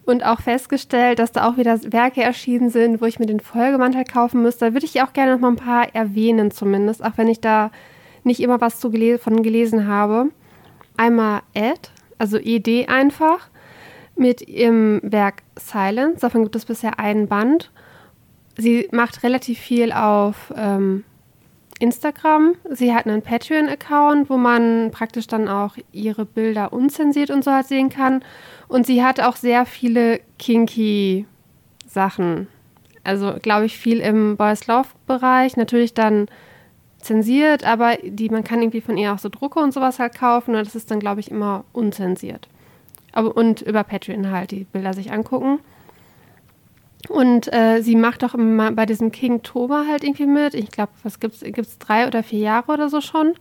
und 0.07 0.24
auch 0.24 0.43
festgestellt, 0.43 1.18
dass 1.18 1.32
da 1.32 1.49
auch 1.49 1.57
wieder 1.57 1.80
Werke 1.91 2.22
erschienen 2.22 2.68
sind, 2.68 3.01
wo 3.01 3.07
ich 3.07 3.18
mir 3.18 3.26
den 3.26 3.41
Folgemantel 3.41 4.05
kaufen 4.05 4.43
müsste. 4.43 4.66
Da 4.66 4.72
würde 4.74 4.85
ich 4.85 5.01
auch 5.01 5.14
gerne 5.14 5.32
noch 5.32 5.41
mal 5.41 5.49
ein 5.49 5.57
paar 5.57 5.95
erwähnen 5.95 6.51
zumindest, 6.51 7.03
auch 7.03 7.16
wenn 7.16 7.28
ich 7.28 7.41
da 7.41 7.70
nicht 8.22 8.41
immer 8.41 8.61
was 8.61 8.80
zu 8.80 8.91
gele 8.91 9.18
von 9.18 9.43
gelesen 9.43 9.87
habe. 9.87 10.30
Einmal 10.99 11.41
Ed, 11.55 11.91
also 12.18 12.37
ED 12.37 12.87
einfach, 12.89 13.49
mit 14.17 14.49
ihrem 14.49 15.01
Werk 15.03 15.43
Silence. 15.59 16.21
Davon 16.21 16.43
gibt 16.45 16.57
es 16.57 16.65
bisher 16.65 16.99
einen 16.99 17.29
Band. 17.29 17.71
Sie 18.57 18.89
macht 18.93 19.23
relativ 19.23 19.59
viel 19.59 19.93
auf 19.93 20.53
ähm, 20.57 21.05
Instagram. 21.81 22.55
Sie 22.71 22.95
hat 22.95 23.07
einen 23.07 23.23
Patreon-Account, 23.23 24.31
wo 24.31 24.37
man 24.37 24.91
praktisch 24.93 25.27
dann 25.27 25.49
auch 25.49 25.77
ihre 25.93 26.25
Bilder 26.25 26.73
unzensiert 26.73 27.31
und 27.31 27.45
so 27.45 27.51
halt 27.51 27.67
sehen 27.67 27.89
kann. 27.89 28.23
Und 28.69 28.87
sie 28.87 29.03
hat 29.03 29.21
auch 29.21 29.37
sehr 29.37 29.67
viele 29.67 30.21
kinky 30.39 31.27
Sachen. 31.87 32.47
Also, 33.03 33.35
glaube 33.43 33.67
ich, 33.67 33.77
viel 33.77 34.01
im 34.01 34.37
Boys 34.37 34.67
Love-Bereich. 34.67 35.57
Natürlich 35.57 35.95
dann 35.95 36.27
zensiert, 37.01 37.65
aber 37.65 37.97
die, 38.03 38.31
man 38.31 38.45
kann 38.45 38.62
irgendwie 38.62 38.81
von 38.81 38.97
ihr 38.97 39.12
auch 39.12 39.19
so 39.19 39.29
Drucke 39.29 39.61
und 39.61 39.75
sowas 39.75 39.99
halt 39.99 40.15
kaufen. 40.17 40.55
Und 40.55 40.67
das 40.67 40.75
ist 40.75 40.91
dann, 40.91 41.01
glaube 41.01 41.21
ich, 41.21 41.31
immer 41.31 41.65
unzensiert. 41.73 42.49
Aber, 43.15 43.37
und 43.37 43.62
über 43.62 43.85
Patreon 43.85 44.31
halt 44.31 44.51
die 44.51 44.65
Bilder 44.65 44.93
sich 44.93 45.12
angucken. 45.12 45.61
Und 47.09 47.53
äh, 47.53 47.81
sie 47.81 47.97
macht 47.97 48.25
auch 48.25 48.35
immer 48.35 48.73
bei 48.73 48.87
diesem 48.87 49.12
King 49.12 49.43
Toba 49.43 49.85
halt 49.89 50.05
irgendwie 50.05 50.27
mit. 50.27 50.55
Ich 50.55 50.71
glaube, 50.71 50.93
was 51.03 51.21
gibt's? 51.21 51.41
Gibt's 51.41 51.79
drei 51.79 52.07
oder 52.07 52.23
vier 52.23 52.41
Jahre 52.41 52.73
oder 52.73 52.89
so 52.89 53.01
schon? 53.01 53.35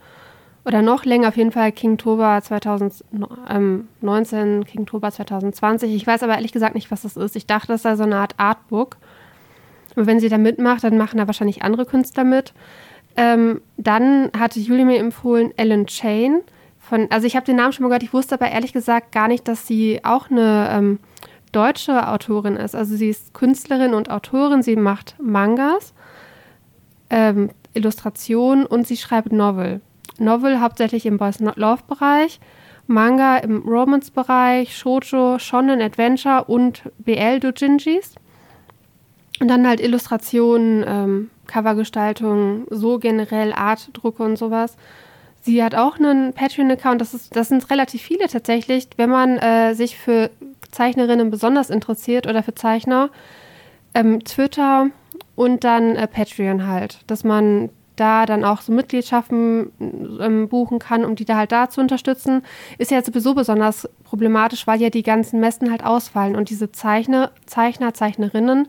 Oder 0.66 0.82
noch 0.82 1.06
länger, 1.06 1.28
auf 1.30 1.38
jeden 1.38 1.52
Fall 1.52 1.72
King 1.74 1.98
Toba 1.98 2.42
2019, 2.42 4.66
King 4.66 4.86
Toba 4.86 5.12
2020. 5.12 5.94
Ich 5.94 6.08
weiß 6.08 6.24
aber 6.24 6.36
ehrlich 6.36 6.54
gesagt 6.54 6.76
nicht, 6.76 6.90
was 6.92 7.02
das 7.02 7.18
ist. 7.18 7.36
Ich 7.36 7.48
dachte, 7.48 7.68
das 7.68 7.82
sei 7.82 7.98
so 7.98 8.04
eine 8.04 8.16
Art 8.18 8.36
Artbook. 8.38 8.96
Und 9.96 10.08
wenn 10.08 10.22
sie 10.22 10.30
da 10.30 10.38
mitmacht, 10.38 10.84
dann 10.84 10.98
machen 10.98 11.18
da 11.18 11.28
wahrscheinlich 11.28 11.64
andere 11.64 11.86
Künstler 11.86 12.24
mit. 12.24 12.54
Ähm, 13.16 13.62
dann 13.78 14.32
hatte 14.38 14.60
Julie 14.60 14.86
mir 14.86 15.00
empfohlen 15.00 15.58
Ellen 15.58 15.86
Chain. 15.86 16.42
Von, 16.84 17.08
also 17.12 17.26
ich 17.26 17.38
habe 17.38 17.46
den 17.46 17.56
Namen 17.56 17.72
schon 17.72 17.84
mal 17.84 17.90
gehört, 17.90 18.04
ich 18.04 18.14
wusste 18.14 18.36
aber 18.36 18.52
ehrlich 18.52 18.74
gesagt 18.74 19.14
gar 19.14 19.30
nicht, 19.30 19.48
dass 19.48 19.66
sie 19.66 20.02
auch 20.04 20.30
eine 20.30 20.68
ähm, 20.70 21.00
deutsche 21.54 22.10
Autorin 22.10 22.58
ist. 22.58 22.76
Also 22.76 22.98
sie 22.98 23.10
ist 23.10 23.34
Künstlerin 23.34 23.94
und 23.94 24.10
Autorin, 24.10 24.62
sie 24.62 24.76
macht 24.76 25.16
Mangas, 25.18 25.94
ähm, 27.10 27.52
Illustrationen 27.74 28.66
und 28.66 28.86
sie 28.86 28.98
schreibt 28.98 29.32
Novel. 29.32 29.80
Novel 30.20 30.60
hauptsächlich 30.60 31.06
im 31.06 31.18
Boys 31.18 31.40
Love 31.40 31.84
Bereich, 31.88 32.42
Manga 32.86 33.38
im 33.38 33.62
Romance 33.62 34.12
Bereich, 34.12 34.78
Shoujo, 34.78 35.40
Shonen 35.40 35.82
Adventure 35.82 36.44
und 36.46 36.84
BL 37.00 37.40
Dojinjis. 37.40 38.16
Und 39.40 39.48
dann 39.48 39.66
halt 39.66 39.80
Illustrationen, 39.80 40.84
ähm, 40.86 41.30
Covergestaltung, 41.48 42.66
so 42.70 43.00
generell 43.00 43.54
Artdrucke 43.54 44.22
und 44.22 44.38
sowas. 44.38 44.76
Sie 45.44 45.62
hat 45.62 45.76
auch 45.76 45.98
einen 45.98 46.34
Patreon-Account, 46.34 47.02
das, 47.02 47.30
das 47.30 47.50
sind 47.50 47.70
relativ 47.70 48.02
viele 48.02 48.28
tatsächlich. 48.28 48.88
Wenn 48.96 49.10
man 49.10 49.38
äh, 49.38 49.74
sich 49.76 49.98
für 49.98 50.30
Zeichnerinnen 50.72 51.30
besonders 51.30 51.70
interessiert 51.70 52.28
oder 52.28 52.44
für 52.44 52.56
Zeichner, 52.56 53.10
ähm, 53.94 54.24
Twitter 54.24 54.88
und 55.36 55.66
dann 55.66 55.98
äh, 55.98 56.08
Patreon 56.08 56.66
halt, 56.66 57.00
dass 57.08 57.26
man 57.26 57.70
da 57.98 58.26
dann 58.26 58.44
auch 58.44 58.62
so 58.62 58.72
Mitgliedschaften 58.72 59.72
ähm, 60.20 60.48
buchen 60.48 60.80
kann, 60.80 61.06
um 61.06 61.16
die 61.16 61.26
da 61.26 61.36
halt 61.36 61.52
da 61.52 61.70
zu 61.70 61.82
unterstützen, 61.82 62.44
ist 62.78 62.90
ja 62.90 63.04
sowieso 63.04 63.36
besonders 63.36 63.88
problematisch, 64.04 64.66
weil 64.66 64.82
ja 64.82 64.90
die 64.90 65.04
ganzen 65.04 65.40
Messen 65.40 65.70
halt 65.70 65.86
ausfallen 65.86 66.36
und 66.36 66.50
diese 66.50 66.72
Zeichner, 66.72 67.32
Zeichner, 67.46 67.94
Zeichnerinnen 67.94 68.68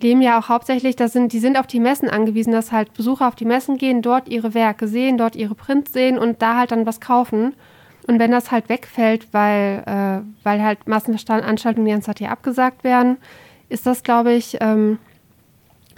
leben 0.00 0.22
ja 0.22 0.38
auch 0.38 0.48
hauptsächlich, 0.48 0.96
das 0.96 1.12
sind, 1.12 1.32
die 1.32 1.38
sind 1.38 1.58
auf 1.58 1.66
die 1.66 1.80
Messen 1.80 2.08
angewiesen, 2.08 2.52
dass 2.52 2.72
halt 2.72 2.94
Besucher 2.94 3.28
auf 3.28 3.34
die 3.34 3.44
Messen 3.44 3.78
gehen, 3.78 4.02
dort 4.02 4.28
ihre 4.28 4.54
Werke 4.54 4.86
sehen, 4.88 5.18
dort 5.18 5.36
ihre 5.36 5.54
Prints 5.54 5.92
sehen 5.92 6.18
und 6.18 6.40
da 6.42 6.56
halt 6.56 6.70
dann 6.70 6.86
was 6.86 7.00
kaufen. 7.00 7.54
Und 8.06 8.18
wenn 8.18 8.30
das 8.30 8.50
halt 8.50 8.68
wegfällt, 8.68 9.28
weil, 9.32 9.82
äh, 9.86 10.44
weil 10.44 10.62
halt 10.62 10.86
Massenveranstaltungen 10.86 11.84
die 11.84 11.92
ganze 11.92 12.06
Zeit 12.06 12.18
hier 12.18 12.30
abgesagt 12.30 12.84
werden, 12.84 13.18
ist 13.68 13.86
das, 13.86 14.02
glaube 14.02 14.32
ich, 14.32 14.56
ähm, 14.60 14.98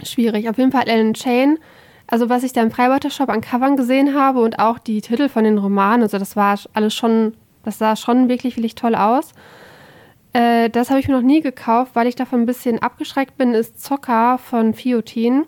schwierig. 0.03 0.49
Auf 0.49 0.57
jeden 0.57 0.71
Fall 0.71 0.89
Ellen 0.89 1.13
Chain. 1.13 1.57
Also 2.07 2.27
was 2.27 2.43
ich 2.43 2.51
da 2.51 2.61
im 2.61 2.71
Freibeuter-Shop 2.71 3.29
an 3.29 3.39
Covern 3.39 3.77
gesehen 3.77 4.13
habe 4.13 4.39
und 4.39 4.59
auch 4.59 4.79
die 4.79 4.99
Titel 4.99 5.29
von 5.29 5.45
den 5.45 5.57
Romanen, 5.57 6.03
also 6.03 6.17
das 6.17 6.35
war 6.35 6.59
alles 6.73 6.93
schon, 6.93 7.35
das 7.63 7.77
sah 7.77 7.95
schon 7.95 8.27
wirklich, 8.27 8.57
wirklich 8.57 8.75
toll 8.75 8.95
aus. 8.95 9.31
Äh, 10.33 10.69
das 10.69 10.89
habe 10.89 10.99
ich 10.99 11.07
mir 11.07 11.15
noch 11.15 11.21
nie 11.21 11.41
gekauft, 11.41 11.91
weil 11.93 12.07
ich 12.07 12.15
davon 12.15 12.41
ein 12.41 12.45
bisschen 12.45 12.79
abgeschreckt 12.79 13.37
bin, 13.37 13.53
ist 13.53 13.81
Zocker 13.83 14.37
von 14.37 14.73
Fiotin, 14.73 15.45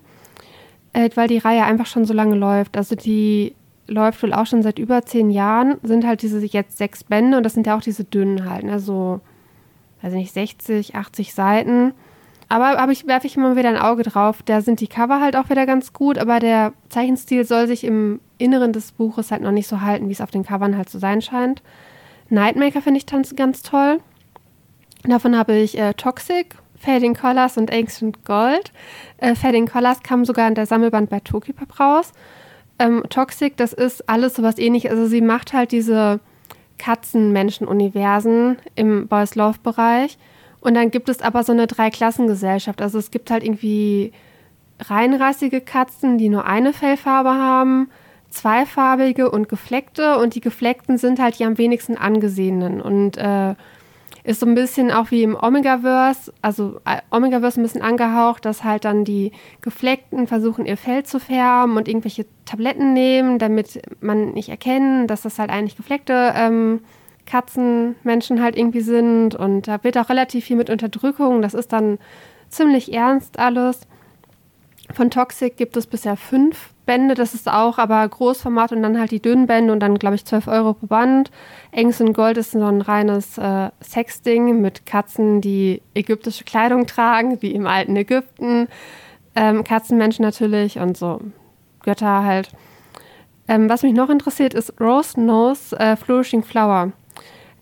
äh, 0.94 1.10
weil 1.16 1.28
die 1.28 1.38
Reihe 1.38 1.64
einfach 1.64 1.86
schon 1.86 2.06
so 2.06 2.14
lange 2.14 2.36
läuft. 2.36 2.76
Also 2.78 2.96
die 2.96 3.56
läuft 3.88 4.22
wohl 4.24 4.34
auch 4.34 4.46
schon 4.46 4.64
seit 4.64 4.80
über 4.80 5.04
zehn 5.04 5.30
Jahren, 5.30 5.78
sind 5.84 6.06
halt 6.06 6.22
diese 6.22 6.44
jetzt 6.46 6.78
sechs 6.78 7.04
Bände 7.04 7.38
und 7.38 7.44
das 7.44 7.54
sind 7.54 7.68
ja 7.68 7.78
auch 7.78 7.82
diese 7.82 8.04
dünnen 8.04 8.50
halt, 8.50 8.64
ne, 8.64 8.80
so, 8.80 9.20
weiß 10.02 10.14
ich 10.14 10.20
nicht, 10.20 10.34
60, 10.34 10.96
80 10.96 11.34
Seiten. 11.34 11.94
Aber, 12.50 12.78
aber 12.78 12.92
ich 12.92 13.08
werfe 13.08 13.26
ich 13.26 13.38
immer 13.38 13.56
wieder 13.56 13.70
ein 13.70 13.78
Auge 13.78 14.04
drauf. 14.04 14.44
Da 14.44 14.62
sind 14.62 14.80
die 14.80 14.88
Cover 14.88 15.22
halt 15.22 15.36
auch 15.36 15.50
wieder 15.50 15.66
ganz 15.66 15.94
gut, 15.94 16.18
aber 16.18 16.40
der 16.40 16.74
Zeichenstil 16.90 17.46
soll 17.46 17.68
sich 17.68 17.84
im 17.84 18.20
Inneren 18.38 18.74
des 18.74 18.92
Buches 18.92 19.32
halt 19.32 19.42
noch 19.42 19.52
nicht 19.52 19.68
so 19.68 19.82
halten, 19.82 20.08
wie 20.08 20.12
es 20.12 20.22
auf 20.22 20.30
den 20.30 20.46
Covern 20.46 20.78
halt 20.78 20.90
zu 20.90 21.00
sein 21.00 21.22
scheint. 21.22 21.64
Nightmaker 22.30 22.82
finde 22.82 23.00
ich 23.00 23.36
ganz 23.36 23.64
toll. 23.64 24.00
Davon 25.06 25.38
habe 25.38 25.54
ich 25.56 25.78
äh, 25.78 25.93
Toxic, 25.93 26.56
Fading 26.78 27.14
Colors 27.14 27.58
und 27.58 27.72
Ancient 27.72 28.26
Gold. 28.26 28.72
Äh, 29.18 29.36
Fading 29.36 29.68
Colors 29.68 30.01
kam 30.04 30.26
sogar 30.26 30.47
in 30.47 30.56
der 30.56 30.66
Sammelband 30.66 31.10
bei 31.10 31.20
Tokipop 31.20 31.80
raus. 31.80 32.14
Ähm, 32.80 33.04
Toxic, 33.10 33.58
das 33.58 33.74
ist 33.74 34.10
alles 34.10 34.36
sowas 34.36 34.58
ähnliches. 34.58 34.91
Also 34.91 35.08
sie 35.08 35.22
macht 35.22 35.54
halt 35.54 35.72
diese 35.72 36.20
Katzen-Menschen-Universen 36.78 38.58
im 38.76 39.08
Boys 39.08 39.36
Love-Bereich. 39.36 40.18
Und 40.60 40.76
dann 40.76 40.91
gibt 40.91 41.10
es 41.10 41.22
aber 41.22 41.43
so 41.43 41.51
eine 41.51 41.68
Dreiklassengesellschaft. 41.68 42.82
Also 42.82 42.97
es 42.97 43.12
gibt 43.12 43.30
halt 43.30 43.43
irgendwie 43.43 44.14
reinrassige 44.80 45.62
Katzen, 45.62 46.18
die 46.18 46.30
nur 46.30 46.45
eine 46.45 46.74
Fellfarbe 46.74 47.32
haben, 47.32 47.89
zweifarbige 48.30 49.30
und 49.30 49.49
gefleckte. 49.49 50.18
Und 50.18 50.36
die 50.36 50.41
gefleckten 50.41 50.97
sind 50.97 51.20
halt 51.20 51.39
die 51.39 51.45
am 51.45 51.58
wenigsten 51.58 51.97
angesehenen. 51.97 52.82
Und 52.82 53.18
äh, 53.18 53.56
ist 54.24 54.39
so 54.39 54.45
ein 54.45 54.55
bisschen 54.55 54.89
auch 54.89 55.11
wie 55.11 55.24
im 55.24 55.36
Omegaverse, 55.36 56.34
also 56.41 56.80
äh, 56.86 57.01
Omegaverse 57.11 57.59
ein 57.59 57.63
bisschen 57.63 57.82
angehaucht, 57.82 58.45
dass 58.45 58.63
halt 58.63 58.86
dann 58.86 59.03
die 59.03 59.32
Gefleckten 59.61 60.28
versuchen, 60.28 60.65
ihr 60.65 60.78
Fell 60.78 61.03
zu 61.03 61.19
färben 61.19 61.76
und 61.76 61.88
irgendwelche 61.88 62.26
Tabletten 62.45 62.93
nehmen, 62.93 63.38
damit 63.38 63.82
man 63.99 64.32
nicht 64.32 64.49
erkennen, 64.49 65.07
dass 65.07 65.24
das 65.24 65.39
halt 65.39 65.49
eigentlich 65.49 65.76
gefleckte 65.76 66.34
ähm, 66.36 66.82
Katzenmenschen 67.26 68.41
halt 68.41 68.57
irgendwie 68.57 68.82
sind. 68.82 69.36
Und 69.36 69.67
da 69.67 69.84
wird 69.84 69.97
auch 69.97 70.09
relativ 70.09 70.45
viel 70.45 70.57
mit 70.57 70.69
Unterdrückung. 70.69 71.41
Das 71.41 71.53
ist 71.53 71.74
dann 71.74 71.99
ziemlich 72.49 72.93
ernst 72.93 73.39
alles. 73.39 73.82
Von 74.94 75.10
Toxic 75.10 75.58
gibt 75.58 75.76
es 75.76 75.88
bisher 75.88 76.16
fünf 76.16 76.70
Bände, 76.86 77.16
das 77.16 77.34
ist 77.34 77.50
auch 77.50 77.78
aber 77.80 78.08
Großformat 78.08 78.74
und 78.74 78.84
dann 78.84 79.00
halt 79.00 79.12
die 79.12 79.22
dünnen 79.22 79.48
Bände 79.48 79.74
und 79.74 79.80
dann, 79.80 79.98
glaube 79.98 80.16
ich, 80.16 80.26
12 80.26 80.48
Euro 80.48 80.74
pro 80.74 80.86
Band. 80.86 81.32
Engs 81.72 82.00
und 82.00 82.14
Gold 82.14 82.38
ist 82.38 82.52
so 82.52 82.64
ein 82.64 82.82
reines 82.82 83.38
äh, 83.38 83.70
Sexding 83.82 84.62
mit 84.62 84.86
Katzen, 84.86 85.41
die 85.41 85.82
ägyptische 85.96 86.44
Kleidung 86.44 86.86
tragen, 86.86 87.41
wie 87.41 87.54
im 87.54 87.66
alten 87.66 87.96
Ägypten. 87.96 88.68
Ähm, 89.36 89.64
Katzenmenschen 89.64 90.24
natürlich 90.24 90.78
und 90.78 90.96
so 90.96 91.22
Götter 91.84 92.24
halt. 92.24 92.52
Ähm, 93.48 93.70
was 93.70 93.82
mich 93.82 93.94
noch 93.94 94.10
interessiert, 94.10 94.54
ist 94.54 94.80
Rose 94.80 95.20
Nose 95.20 95.78
äh, 95.80 95.96
Flourishing 95.96 96.44
Flower. 96.44 96.91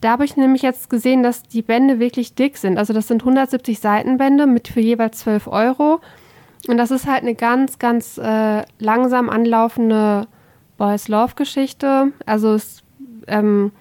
Da 0.01 0.09
habe 0.09 0.25
ich 0.25 0.35
nämlich 0.35 0.63
jetzt 0.63 0.89
gesehen, 0.89 1.23
dass 1.23 1.43
die 1.43 1.61
Bände 1.61 1.99
wirklich 1.99 2.33
dick 2.33 2.57
sind. 2.57 2.77
Also 2.77 2.91
das 2.91 3.07
sind 3.07 3.21
170 3.21 3.79
Seitenbände 3.79 4.47
mit 4.47 4.67
für 4.67 4.81
jeweils 4.81 5.19
12 5.19 5.47
Euro. 5.47 6.01
Und 6.67 6.77
das 6.77 6.91
ist 6.91 7.07
halt 7.07 7.23
eine 7.23 7.35
ganz, 7.35 7.79
ganz 7.79 8.17
äh, 8.17 8.63
langsam 8.79 9.29
anlaufende 9.29 10.27
Boys 10.77 11.07
Love 11.07 11.33
Geschichte. 11.35 12.11
Also 12.25 12.53
es, 12.53 12.83
ähm, 13.27 13.71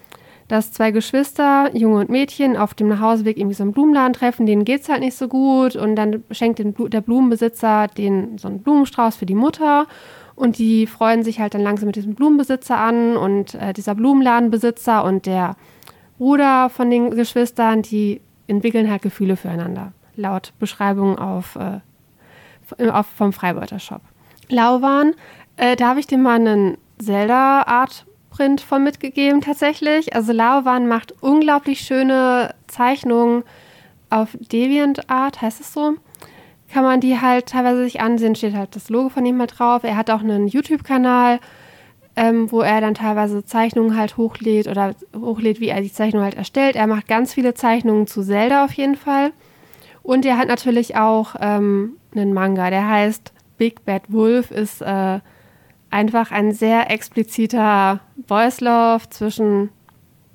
dass 0.48 0.72
zwei 0.72 0.90
Geschwister, 0.90 1.70
Junge 1.76 2.00
und 2.00 2.10
Mädchen, 2.10 2.56
auf 2.56 2.74
dem 2.74 2.88
Nachhauseweg 2.88 3.36
irgendwie 3.36 3.54
so 3.54 3.62
einen 3.62 3.72
Blumenladen 3.72 4.14
treffen, 4.14 4.46
denen 4.46 4.64
geht 4.64 4.82
es 4.82 4.88
halt 4.88 5.00
nicht 5.00 5.16
so 5.16 5.28
gut. 5.28 5.76
Und 5.76 5.96
dann 5.96 6.24
schenkt 6.30 6.58
den, 6.58 6.74
der 6.90 7.00
Blumenbesitzer 7.00 7.88
den 7.88 8.38
so 8.38 8.48
einen 8.48 8.62
Blumenstrauß 8.62 9.16
für 9.16 9.26
die 9.26 9.34
Mutter. 9.34 9.86
Und 10.34 10.58
die 10.58 10.86
freuen 10.86 11.22
sich 11.22 11.38
halt 11.38 11.52
dann 11.52 11.60
langsam 11.60 11.86
mit 11.86 11.96
diesem 11.96 12.14
Blumenbesitzer 12.14 12.78
an. 12.78 13.16
Und 13.16 13.54
äh, 13.54 13.74
dieser 13.74 13.94
Blumenladenbesitzer 13.94 15.04
und 15.04 15.26
der 15.26 15.56
Bruder 16.16 16.70
von 16.70 16.90
den 16.90 17.10
Geschwistern, 17.10 17.82
die 17.82 18.20
entwickeln 18.46 18.90
halt 18.90 19.02
Gefühle 19.02 19.36
füreinander, 19.36 19.92
laut 20.16 20.52
Beschreibung 20.58 21.18
auf 21.18 21.56
äh, 21.56 21.80
vom 23.16 23.32
Freibeuter 23.32 23.78
Shop. 23.78 24.02
Lauwan, 24.48 25.14
äh, 25.56 25.76
da 25.76 25.88
habe 25.88 26.00
ich 26.00 26.06
dir 26.06 26.18
mal 26.18 26.36
einen 26.36 26.78
Zelda-Art-Print 26.98 28.60
von 28.60 28.82
mitgegeben 28.82 29.40
tatsächlich. 29.40 30.14
Also 30.14 30.32
Lauwan 30.32 30.88
macht 30.88 31.14
unglaublich 31.22 31.80
schöne 31.80 32.54
Zeichnungen 32.66 33.44
auf 34.10 34.36
DeviantArt, 34.40 35.40
heißt 35.40 35.60
es 35.60 35.72
so, 35.72 35.94
kann 36.72 36.84
man 36.84 37.00
die 37.00 37.20
halt 37.20 37.46
teilweise 37.46 37.84
sich 37.84 38.00
ansehen, 38.00 38.34
steht 38.34 38.54
halt 38.54 38.76
das 38.76 38.90
Logo 38.90 39.08
von 39.08 39.26
ihm 39.26 39.36
mal 39.36 39.46
drauf. 39.46 39.84
Er 39.84 39.96
hat 39.96 40.10
auch 40.10 40.20
einen 40.20 40.46
YouTube-Kanal, 40.46 41.40
ähm, 42.16 42.50
wo 42.50 42.60
er 42.60 42.80
dann 42.80 42.94
teilweise 42.94 43.44
Zeichnungen 43.44 43.96
halt 43.96 44.16
hochlädt 44.16 44.68
oder 44.68 44.94
hochlädt, 45.16 45.60
wie 45.60 45.68
er 45.68 45.80
die 45.80 45.92
Zeichnung 45.92 46.22
halt 46.22 46.34
erstellt. 46.34 46.76
Er 46.76 46.86
macht 46.86 47.08
ganz 47.08 47.34
viele 47.34 47.54
Zeichnungen 47.54 48.06
zu 48.06 48.22
Zelda 48.22 48.64
auf 48.64 48.72
jeden 48.72 48.96
Fall. 48.96 49.32
Und 50.02 50.24
er 50.24 50.38
hat 50.38 50.48
natürlich 50.48 50.96
auch 50.96 51.34
ähm, 51.40 51.96
einen 52.12 52.32
Manga, 52.32 52.70
der 52.70 52.88
heißt 52.88 53.32
Big 53.56 53.84
Bad 53.84 54.12
Wolf, 54.12 54.50
ist 54.50 54.82
äh, 54.82 55.20
einfach 55.90 56.30
ein 56.30 56.52
sehr 56.52 56.90
expliziter 56.90 58.00
Boys 58.16 58.60
Love 58.60 59.08
zwischen 59.10 59.70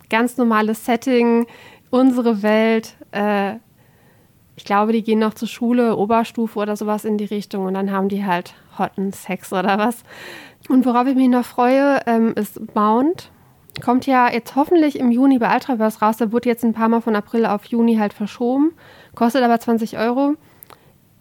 ganz 0.10 0.38
normales 0.38 0.86
Setting, 0.86 1.48
unsere 1.90 2.44
Welt. 2.44 2.96
Äh, 3.12 3.56
ich 4.58 4.64
glaube, 4.64 4.94
die 4.94 5.04
gehen 5.04 5.20
noch 5.20 5.34
zur 5.34 5.48
Schule, 5.48 5.98
Oberstufe 5.98 6.60
oder 6.60 6.76
sowas 6.76 7.04
in 7.04 7.18
die 7.18 7.26
Richtung 7.26 7.66
und 7.66 7.74
dann 7.74 7.92
haben 7.92 8.10
die 8.10 8.26
halt 8.26 8.54
hotten 8.78 9.12
Sex 9.12 9.52
oder 9.52 9.78
was. 9.78 10.04
Und 10.70 10.86
worauf 10.86 11.08
ich 11.08 11.16
mich 11.16 11.30
noch 11.30 11.46
freue, 11.46 12.00
ähm, 12.06 12.34
ist 12.36 12.74
Bound. 12.74 13.32
Kommt 13.84 14.06
ja 14.06 14.32
jetzt 14.32 14.56
hoffentlich 14.56 14.98
im 14.98 15.12
Juni 15.12 15.38
bei 15.38 15.54
Ultraverse 15.54 16.00
raus. 16.00 16.18
Da 16.18 16.32
wurde 16.32 16.48
jetzt 16.48 16.64
ein 16.64 16.74
paar 16.74 16.88
Mal 16.88 17.02
von 17.02 17.16
April 17.16 17.46
auf 17.46 17.66
Juni 17.66 17.98
halt 17.98 18.14
verschoben. 18.14 18.72
Kostet 19.16 19.44
aber 19.44 19.60
20 19.60 19.98
Euro. 19.98 20.36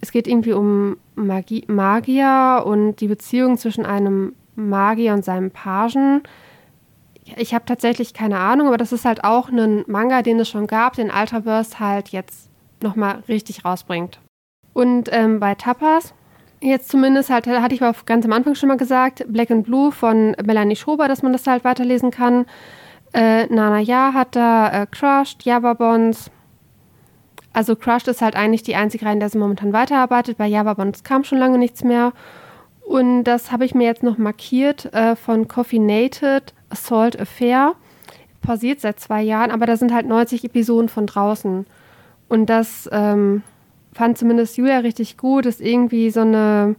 Es 0.05 0.13
geht 0.13 0.29
irgendwie 0.29 0.53
um 0.53 0.99
Magie, 1.15 1.65
Magier 1.67 2.63
und 2.67 2.97
die 2.97 3.09
Beziehung 3.09 3.57
zwischen 3.57 3.87
einem 3.87 4.35
Magier 4.55 5.15
und 5.15 5.25
seinem 5.25 5.51
Pagen. 5.51 6.23
Ich 7.37 7.55
habe 7.55 7.65
tatsächlich 7.65 8.13
keine 8.13 8.39
Ahnung, 8.39 8.67
aber 8.67 8.77
das 8.77 8.93
ist 8.93 9.07
halt 9.07 9.25
auch 9.25 9.49
ein 9.49 9.83
Manga, 9.87 10.21
den 10.21 10.39
es 10.39 10.51
schon 10.51 10.67
gab, 10.67 10.93
den 10.93 11.11
Ultraverse 11.11 11.81
halt 11.81 12.11
jetzt 12.11 12.51
nochmal 12.83 13.23
richtig 13.29 13.65
rausbringt. 13.65 14.21
Und 14.75 15.09
ähm, 15.11 15.41
bei 15.41 15.55
Tapas 15.55 16.13
Jetzt 16.61 16.91
zumindest 16.91 17.31
halt, 17.31 17.47
hatte 17.47 17.75
ich 17.75 17.83
aber 17.83 17.97
ganz 18.05 18.27
am 18.27 18.33
Anfang 18.33 18.55
schon 18.55 18.69
mal 18.69 18.77
gesagt, 18.77 19.25
Black 19.29 19.51
and 19.51 19.65
Blue 19.65 19.91
von 19.91 20.37
Melanie 20.45 20.77
Schober, 20.77 21.09
dass 21.09 21.23
man 21.23 21.33
das 21.33 21.47
halt 21.47 21.65
weiterlesen 21.65 22.11
kann. 22.11 22.45
Äh, 23.15 23.47
Nana 23.47 23.81
Ja 23.81 24.13
hat 24.13 24.37
da 24.37 24.83
äh, 24.83 24.87
Crushed, 24.87 25.45
Java 25.45 25.73
Bonds. 25.73 26.31
Also 27.55 27.77
Crushed 27.77 28.09
ist 28.09 28.21
halt 28.21 28.35
eigentlich 28.35 28.65
die 28.65 28.75
einzige 28.75 29.07
Reihe, 29.07 29.15
in 29.15 29.21
der 29.21 29.31
sie 29.31 29.39
momentan 29.39 29.73
weiterarbeitet. 29.73 30.37
Bei 30.37 30.47
Java 30.47 30.75
Bonds 30.75 31.05
kam 31.05 31.23
schon 31.25 31.39
lange 31.39 31.57
nichts 31.57 31.85
mehr. 31.85 32.13
Und 32.85 33.25
das 33.25 33.53
habe 33.53 33.65
ich 33.65 33.75
mir 33.75 33.85
jetzt 33.85 34.03
noch 34.03 34.19
markiert 34.19 34.93
äh, 34.93 35.17
von 35.17 35.49
Coffinated 35.49 36.53
Assault 36.69 37.19
Affair. 37.19 37.75
Pausiert 38.43 38.81
seit 38.81 39.01
zwei 39.01 39.23
Jahren, 39.23 39.53
aber 39.53 39.65
da 39.65 39.77
sind 39.77 39.95
halt 39.95 40.07
90 40.07 40.45
Episoden 40.45 40.89
von 40.89 41.07
draußen. 41.07 41.65
Und 42.29 42.47
das 42.47 42.91
ähm, 42.93 43.43
fand 43.93 44.19
zumindest 44.19 44.57
Julia 44.57 44.79
richtig 44.79 45.17
gut. 45.17 45.47
Ist 45.47 45.61
irgendwie 45.61 46.11
so 46.11 46.21
eine 46.21 46.75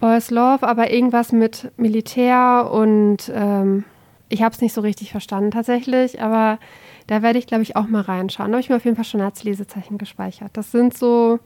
Boys 0.00 0.30
Love, 0.30 0.68
aber 0.68 0.90
irgendwas 0.92 1.32
mit 1.32 1.72
Militär 1.78 2.70
und 2.70 3.32
ähm, 3.34 3.84
ich 4.30 4.42
habe 4.42 4.54
es 4.54 4.60
nicht 4.60 4.72
so 4.72 4.80
richtig 4.80 5.10
verstanden 5.10 5.50
tatsächlich, 5.50 6.22
aber 6.22 6.58
da 7.06 7.22
werde 7.22 7.38
ich, 7.38 7.46
glaube 7.46 7.62
ich, 7.62 7.76
auch 7.76 7.86
mal 7.86 8.02
reinschauen. 8.02 8.50
Da 8.50 8.56
habe 8.56 8.62
ich 8.62 8.70
mir 8.70 8.76
auf 8.76 8.84
jeden 8.84 8.96
Fall 8.96 9.04
schon 9.04 9.20
als 9.20 9.44
Lesezeichen 9.44 9.98
gespeichert. 9.98 10.50
Das 10.54 10.70
sind 10.70 10.96
so 10.96 11.40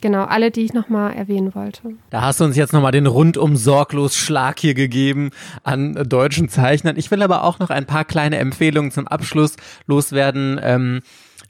Genau, 0.00 0.24
alle, 0.24 0.50
die 0.50 0.62
ich 0.62 0.72
nochmal 0.72 1.14
erwähnen 1.14 1.54
wollte. 1.54 1.94
Da 2.10 2.22
hast 2.22 2.40
du 2.40 2.44
uns 2.44 2.56
jetzt 2.56 2.72
nochmal 2.72 2.90
den 2.90 3.06
rundum 3.06 3.56
sorglos 3.56 4.16
Schlag 4.16 4.58
hier 4.58 4.74
gegeben 4.74 5.30
an 5.62 5.94
deutschen 6.08 6.48
Zeichnern. 6.48 6.96
Ich 6.96 7.10
will 7.10 7.22
aber 7.22 7.44
auch 7.44 7.60
noch 7.60 7.70
ein 7.70 7.86
paar 7.86 8.04
kleine 8.04 8.38
Empfehlungen 8.38 8.90
zum 8.90 9.06
Abschluss 9.06 9.54
loswerden. 9.86 10.58
Ähm, 10.60 11.02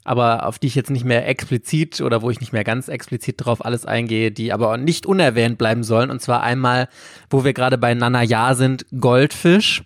aber 0.03 0.45
auf 0.45 0.59
die 0.59 0.67
ich 0.67 0.75
jetzt 0.75 0.91
nicht 0.91 1.05
mehr 1.05 1.27
explizit 1.27 2.01
oder 2.01 2.21
wo 2.21 2.29
ich 2.29 2.41
nicht 2.41 2.53
mehr 2.53 2.63
ganz 2.63 2.89
explizit 2.89 3.35
drauf 3.37 3.65
alles 3.65 3.85
eingehe, 3.85 4.31
die 4.31 4.51
aber 4.51 4.77
nicht 4.77 5.05
unerwähnt 5.05 5.57
bleiben 5.57 5.83
sollen. 5.83 6.11
Und 6.11 6.21
zwar 6.21 6.43
einmal, 6.43 6.89
wo 7.29 7.43
wir 7.43 7.53
gerade 7.53 7.77
bei 7.77 7.93
Nana 7.93 8.21
Ja 8.21 8.53
sind, 8.53 8.85
Goldfisch. 8.99 9.83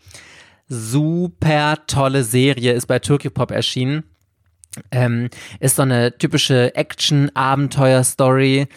Super 0.67 1.77
tolle 1.87 2.23
Serie, 2.23 2.73
ist 2.73 2.87
bei 2.87 2.99
Turkey 2.99 3.29
Pop 3.29 3.51
erschienen. 3.51 4.03
Ähm, 4.91 5.29
ist 5.59 5.77
so 5.77 5.81
eine 5.81 6.17
typische 6.17 6.75
Action-Abenteuer-Story, 6.75 8.67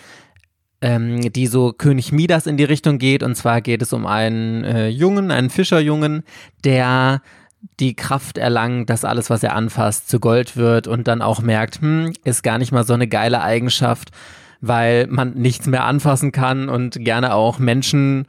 ähm, 0.80 1.32
die 1.32 1.46
so 1.46 1.72
König 1.72 2.12
Midas 2.12 2.46
in 2.46 2.56
die 2.56 2.64
Richtung 2.64 2.98
geht. 2.98 3.22
Und 3.22 3.34
zwar 3.34 3.60
geht 3.60 3.82
es 3.82 3.92
um 3.92 4.06
einen 4.06 4.64
äh, 4.64 4.88
Jungen, 4.88 5.30
einen 5.30 5.50
Fischerjungen, 5.50 6.22
der 6.64 7.22
die 7.78 7.94
Kraft 7.94 8.38
erlangt, 8.38 8.88
dass 8.88 9.04
alles, 9.04 9.30
was 9.30 9.42
er 9.42 9.54
anfasst, 9.54 10.08
zu 10.08 10.20
Gold 10.20 10.56
wird 10.56 10.86
und 10.86 11.08
dann 11.08 11.22
auch 11.22 11.42
merkt, 11.42 11.80
hm, 11.80 12.12
ist 12.24 12.42
gar 12.42 12.58
nicht 12.58 12.72
mal 12.72 12.84
so 12.84 12.94
eine 12.94 13.08
geile 13.08 13.42
Eigenschaft, 13.42 14.10
weil 14.60 15.06
man 15.08 15.34
nichts 15.34 15.66
mehr 15.66 15.84
anfassen 15.84 16.32
kann 16.32 16.68
und 16.68 17.04
gerne 17.04 17.34
auch 17.34 17.58
Menschen 17.58 18.26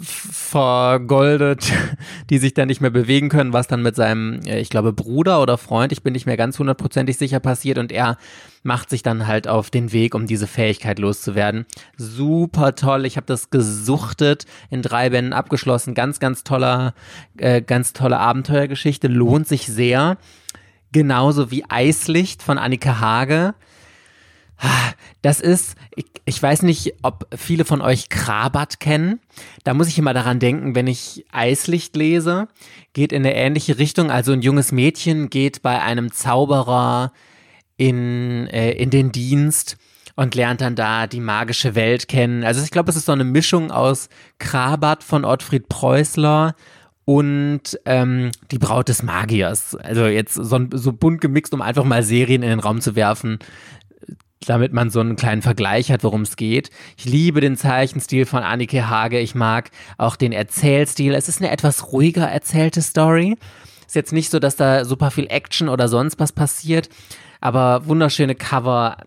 vergoldet, 0.00 1.72
die 2.30 2.38
sich 2.38 2.54
dann 2.54 2.68
nicht 2.68 2.80
mehr 2.80 2.90
bewegen 2.90 3.28
können, 3.28 3.52
was 3.52 3.66
dann 3.66 3.82
mit 3.82 3.96
seinem, 3.96 4.40
äh, 4.44 4.60
ich 4.60 4.68
glaube, 4.68 4.92
Bruder 4.92 5.40
oder 5.40 5.56
Freund, 5.56 5.92
ich 5.92 6.02
bin 6.02 6.12
nicht 6.12 6.26
mehr 6.26 6.36
ganz 6.36 6.58
hundertprozentig 6.58 7.16
sicher 7.16 7.40
passiert. 7.40 7.78
Und 7.78 7.90
er 7.90 8.18
macht 8.62 8.90
sich 8.90 9.02
dann 9.02 9.26
halt 9.26 9.48
auf 9.48 9.70
den 9.70 9.92
Weg, 9.92 10.14
um 10.14 10.26
diese 10.26 10.46
Fähigkeit 10.46 10.98
loszuwerden. 10.98 11.64
Super 11.96 12.74
toll, 12.74 13.06
ich 13.06 13.16
habe 13.16 13.26
das 13.26 13.50
gesuchtet, 13.50 14.44
in 14.70 14.82
drei 14.82 15.10
Bänden 15.10 15.32
abgeschlossen, 15.32 15.94
ganz, 15.94 16.20
ganz 16.20 16.44
toller, 16.44 16.94
äh, 17.38 17.62
ganz 17.62 17.92
tolle 17.94 18.18
Abenteuergeschichte, 18.18 19.08
lohnt 19.08 19.48
sich 19.48 19.66
sehr. 19.66 20.18
Genauso 20.92 21.50
wie 21.50 21.64
Eislicht 21.68 22.42
von 22.42 22.58
Annika 22.58 23.00
Hage 23.00 23.54
das 25.22 25.40
ist, 25.40 25.76
ich, 25.94 26.06
ich, 26.24 26.42
weiß 26.42 26.62
nicht, 26.62 26.94
ob 27.02 27.26
viele 27.36 27.64
von 27.64 27.80
euch 27.80 28.08
Krabat 28.08 28.80
kennen. 28.80 29.20
Da 29.64 29.74
muss 29.74 29.88
ich 29.88 29.98
immer 29.98 30.14
daran 30.14 30.38
denken, 30.38 30.74
wenn 30.74 30.86
ich 30.86 31.24
Eislicht 31.32 31.96
lese, 31.96 32.48
geht 32.92 33.12
in 33.12 33.24
eine 33.24 33.34
ähnliche 33.34 33.78
Richtung. 33.78 34.10
Also 34.10 34.32
ein 34.32 34.42
junges 34.42 34.72
Mädchen 34.72 35.30
geht 35.30 35.62
bei 35.62 35.80
einem 35.82 36.12
Zauberer 36.12 37.12
in, 37.76 38.46
äh, 38.48 38.72
in 38.72 38.90
den 38.90 39.12
Dienst 39.12 39.76
und 40.16 40.34
lernt 40.34 40.60
dann 40.60 40.74
da 40.74 41.06
die 41.06 41.20
magische 41.20 41.74
Welt 41.74 42.08
kennen. 42.08 42.42
Also 42.42 42.62
ich 42.62 42.70
glaube, 42.70 42.90
es 42.90 42.96
ist 42.96 43.06
so 43.06 43.12
eine 43.12 43.24
Mischung 43.24 43.70
aus 43.70 44.08
Krabat 44.38 45.04
von 45.04 45.24
Ottfried 45.24 45.68
Preußler 45.68 46.56
und 47.04 47.78
ähm, 47.86 48.32
die 48.50 48.58
Braut 48.58 48.88
des 48.88 49.02
Magiers. 49.02 49.76
Also 49.76 50.06
jetzt 50.06 50.34
so, 50.34 50.60
so 50.72 50.92
bunt 50.92 51.20
gemixt, 51.20 51.54
um 51.54 51.62
einfach 51.62 51.84
mal 51.84 52.02
Serien 52.02 52.42
in 52.42 52.50
den 52.50 52.58
Raum 52.58 52.80
zu 52.80 52.96
werfen 52.96 53.38
damit 54.46 54.72
man 54.72 54.90
so 54.90 55.00
einen 55.00 55.16
kleinen 55.16 55.42
Vergleich 55.42 55.90
hat, 55.90 56.04
worum 56.04 56.22
es 56.22 56.36
geht. 56.36 56.70
Ich 56.96 57.04
liebe 57.04 57.40
den 57.40 57.56
Zeichenstil 57.56 58.24
von 58.24 58.42
Annike 58.42 58.88
Hage. 58.88 59.18
Ich 59.18 59.34
mag 59.34 59.70
auch 59.96 60.16
den 60.16 60.32
Erzählstil. 60.32 61.14
Es 61.14 61.28
ist 61.28 61.40
eine 61.40 61.50
etwas 61.50 61.92
ruhiger 61.92 62.26
erzählte 62.26 62.82
Story. 62.82 63.36
Ist 63.86 63.94
jetzt 63.94 64.12
nicht 64.12 64.30
so, 64.30 64.38
dass 64.38 64.56
da 64.56 64.84
super 64.84 65.10
viel 65.10 65.26
Action 65.28 65.68
oder 65.68 65.88
sonst 65.88 66.20
was 66.20 66.32
passiert, 66.32 66.88
aber 67.40 67.86
wunderschöne 67.86 68.34
Cover, 68.34 68.98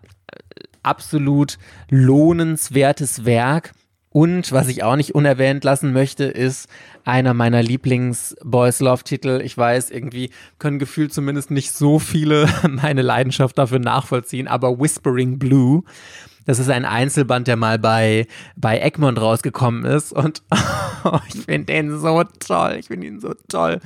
absolut 0.82 1.58
lohnenswertes 1.88 3.24
Werk. 3.24 3.72
Und 4.12 4.52
was 4.52 4.68
ich 4.68 4.82
auch 4.82 4.96
nicht 4.96 5.14
unerwähnt 5.14 5.64
lassen 5.64 5.92
möchte, 5.92 6.24
ist 6.24 6.68
einer 7.04 7.32
meiner 7.32 7.62
Lieblings-Boys 7.62 8.80
Love-Titel. 8.80 9.40
Ich 9.42 9.56
weiß, 9.56 9.90
irgendwie 9.90 10.30
können 10.58 10.78
gefühlt 10.78 11.14
zumindest 11.14 11.50
nicht 11.50 11.72
so 11.72 11.98
viele 11.98 12.46
meine 12.68 13.02
Leidenschaft 13.02 13.56
dafür 13.56 13.78
nachvollziehen, 13.78 14.48
aber 14.48 14.78
Whispering 14.78 15.38
Blue 15.38 15.82
das 16.44 16.58
ist 16.58 16.70
ein 16.70 16.84
Einzelband, 16.84 17.46
der 17.46 17.56
mal 17.56 17.78
bei, 17.78 18.26
bei 18.56 18.80
Egmont 18.80 19.20
rausgekommen 19.20 19.84
ist. 19.84 20.12
Und 20.12 20.42
oh, 21.04 21.18
ich 21.28 21.42
finde 21.42 21.72
den 21.72 21.98
so 21.98 22.24
toll. 22.40 22.76
Ich 22.78 22.86
finde 22.88 23.06
ihn 23.06 23.20
so 23.20 23.34
toll. 23.48 23.80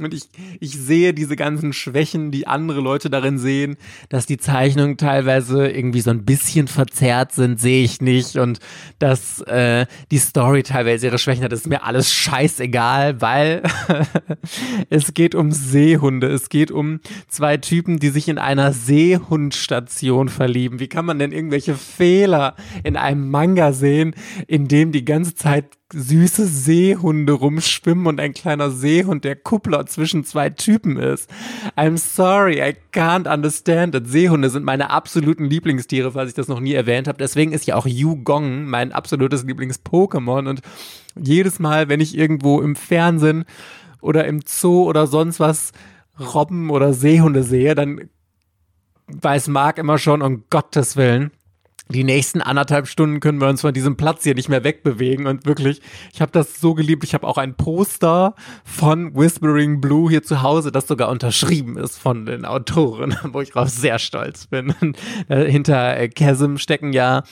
Und 0.00 0.14
ich, 0.14 0.28
ich 0.60 0.72
sehe 0.72 1.12
diese 1.14 1.36
ganzen 1.36 1.72
Schwächen, 1.72 2.30
die 2.30 2.46
andere 2.46 2.80
Leute 2.80 3.10
darin 3.10 3.38
sehen, 3.38 3.76
dass 4.08 4.26
die 4.26 4.38
Zeichnungen 4.38 4.96
teilweise 4.96 5.68
irgendwie 5.68 6.00
so 6.00 6.10
ein 6.10 6.24
bisschen 6.24 6.68
verzerrt 6.68 7.32
sind, 7.32 7.60
sehe 7.60 7.84
ich 7.84 8.00
nicht. 8.00 8.36
Und 8.36 8.60
dass 8.98 9.40
äh, 9.42 9.86
die 10.10 10.18
Story 10.18 10.62
teilweise 10.62 11.06
ihre 11.06 11.18
Schwächen 11.18 11.44
hat, 11.44 11.52
ist 11.52 11.66
mir 11.66 11.84
alles 11.84 12.12
scheißegal, 12.12 13.20
weil 13.20 13.62
es 14.90 15.14
geht 15.14 15.34
um 15.34 15.52
Seehunde. 15.52 16.28
Es 16.28 16.48
geht 16.48 16.70
um 16.70 17.00
zwei 17.28 17.56
Typen, 17.56 17.98
die 17.98 18.08
sich 18.08 18.28
in 18.28 18.38
einer 18.38 18.72
Seehundstation 18.72 20.28
verlieben. 20.28 20.80
Wie 20.80 20.88
kann 20.88 21.04
man 21.04 21.18
denn 21.18 21.32
irgendwelche 21.32 21.74
Fehler 21.98 22.54
in 22.84 22.96
einem 22.96 23.28
Manga 23.28 23.72
sehen, 23.72 24.14
in 24.46 24.68
dem 24.68 24.92
die 24.92 25.04
ganze 25.04 25.34
Zeit 25.34 25.64
süße 25.92 26.46
Seehunde 26.46 27.32
rumschwimmen 27.32 28.06
und 28.06 28.20
ein 28.20 28.34
kleiner 28.34 28.70
Seehund 28.70 29.24
der 29.24 29.34
Kuppler 29.34 29.84
zwischen 29.86 30.22
zwei 30.22 30.48
Typen 30.48 30.96
ist. 30.96 31.28
I'm 31.76 31.96
sorry, 31.96 32.60
I 32.60 32.76
can't 32.92 33.32
understand 33.32 33.96
it. 33.96 34.06
Seehunde 34.06 34.48
sind 34.50 34.64
meine 34.64 34.90
absoluten 34.90 35.46
Lieblingstiere, 35.46 36.12
falls 36.12 36.28
ich 36.28 36.36
das 36.36 36.46
noch 36.46 36.60
nie 36.60 36.74
erwähnt 36.74 37.08
habe. 37.08 37.18
Deswegen 37.18 37.52
ist 37.52 37.66
ja 37.66 37.74
auch 37.74 37.86
Yu 37.86 38.22
Gong 38.22 38.66
mein 38.66 38.92
absolutes 38.92 39.44
Lieblings-Pokémon 39.44 40.48
und 40.48 40.60
jedes 41.20 41.58
Mal, 41.58 41.88
wenn 41.88 42.00
ich 42.00 42.16
irgendwo 42.16 42.60
im 42.60 42.76
Fernsehen 42.76 43.44
oder 44.00 44.24
im 44.26 44.40
Zoo 44.46 44.84
oder 44.84 45.08
sonst 45.08 45.40
was 45.40 45.72
Robben 46.20 46.70
oder 46.70 46.92
Seehunde 46.92 47.42
sehe, 47.42 47.74
dann 47.74 48.08
weiß 49.08 49.48
Marc 49.48 49.78
immer 49.78 49.98
schon, 49.98 50.22
um 50.22 50.44
Gottes 50.48 50.96
Willen 50.96 51.32
die 51.90 52.04
nächsten 52.04 52.42
anderthalb 52.42 52.86
Stunden 52.86 53.20
können 53.20 53.40
wir 53.40 53.48
uns 53.48 53.62
von 53.62 53.72
diesem 53.72 53.96
Platz 53.96 54.22
hier 54.22 54.34
nicht 54.34 54.48
mehr 54.48 54.62
wegbewegen 54.62 55.26
und 55.26 55.46
wirklich, 55.46 55.80
ich 56.12 56.20
habe 56.20 56.30
das 56.32 56.60
so 56.60 56.74
geliebt. 56.74 57.02
Ich 57.04 57.14
habe 57.14 57.26
auch 57.26 57.38
ein 57.38 57.54
Poster 57.54 58.34
von 58.62 59.16
Whispering 59.16 59.80
Blue 59.80 60.10
hier 60.10 60.22
zu 60.22 60.42
Hause, 60.42 60.70
das 60.70 60.86
sogar 60.86 61.08
unterschrieben 61.08 61.78
ist 61.78 61.98
von 61.98 62.26
den 62.26 62.44
Autoren, 62.44 63.16
wo 63.32 63.40
ich 63.40 63.56
auch 63.56 63.66
sehr 63.66 63.98
stolz 63.98 64.46
bin. 64.46 64.74
Äh, 65.28 65.50
hinter 65.50 65.96
äh, 65.96 66.08
Chasm 66.08 66.56
stecken 66.56 66.92
ja 66.92 67.22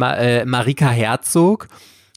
äh, 0.00 0.44
Marika 0.44 0.88
Herzog. 0.88 1.68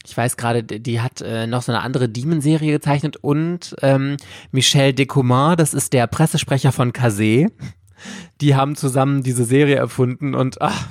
Ich 0.06 0.16
weiß 0.16 0.36
gerade, 0.36 0.62
die 0.64 1.00
hat 1.00 1.22
noch 1.46 1.62
so 1.62 1.72
eine 1.72 1.82
andere 1.82 2.08
Demon-Serie 2.08 2.72
gezeichnet 2.72 3.18
und 3.18 3.76
ähm, 3.82 4.16
Michel 4.50 4.94
Decoman, 4.94 5.58
das 5.58 5.74
ist 5.74 5.92
der 5.92 6.06
Pressesprecher 6.06 6.72
von 6.72 6.94
Kase. 6.94 7.48
Die 8.40 8.54
haben 8.54 8.76
zusammen 8.76 9.22
diese 9.22 9.44
Serie 9.44 9.76
erfunden 9.76 10.34
und 10.34 10.62
ach, 10.62 10.88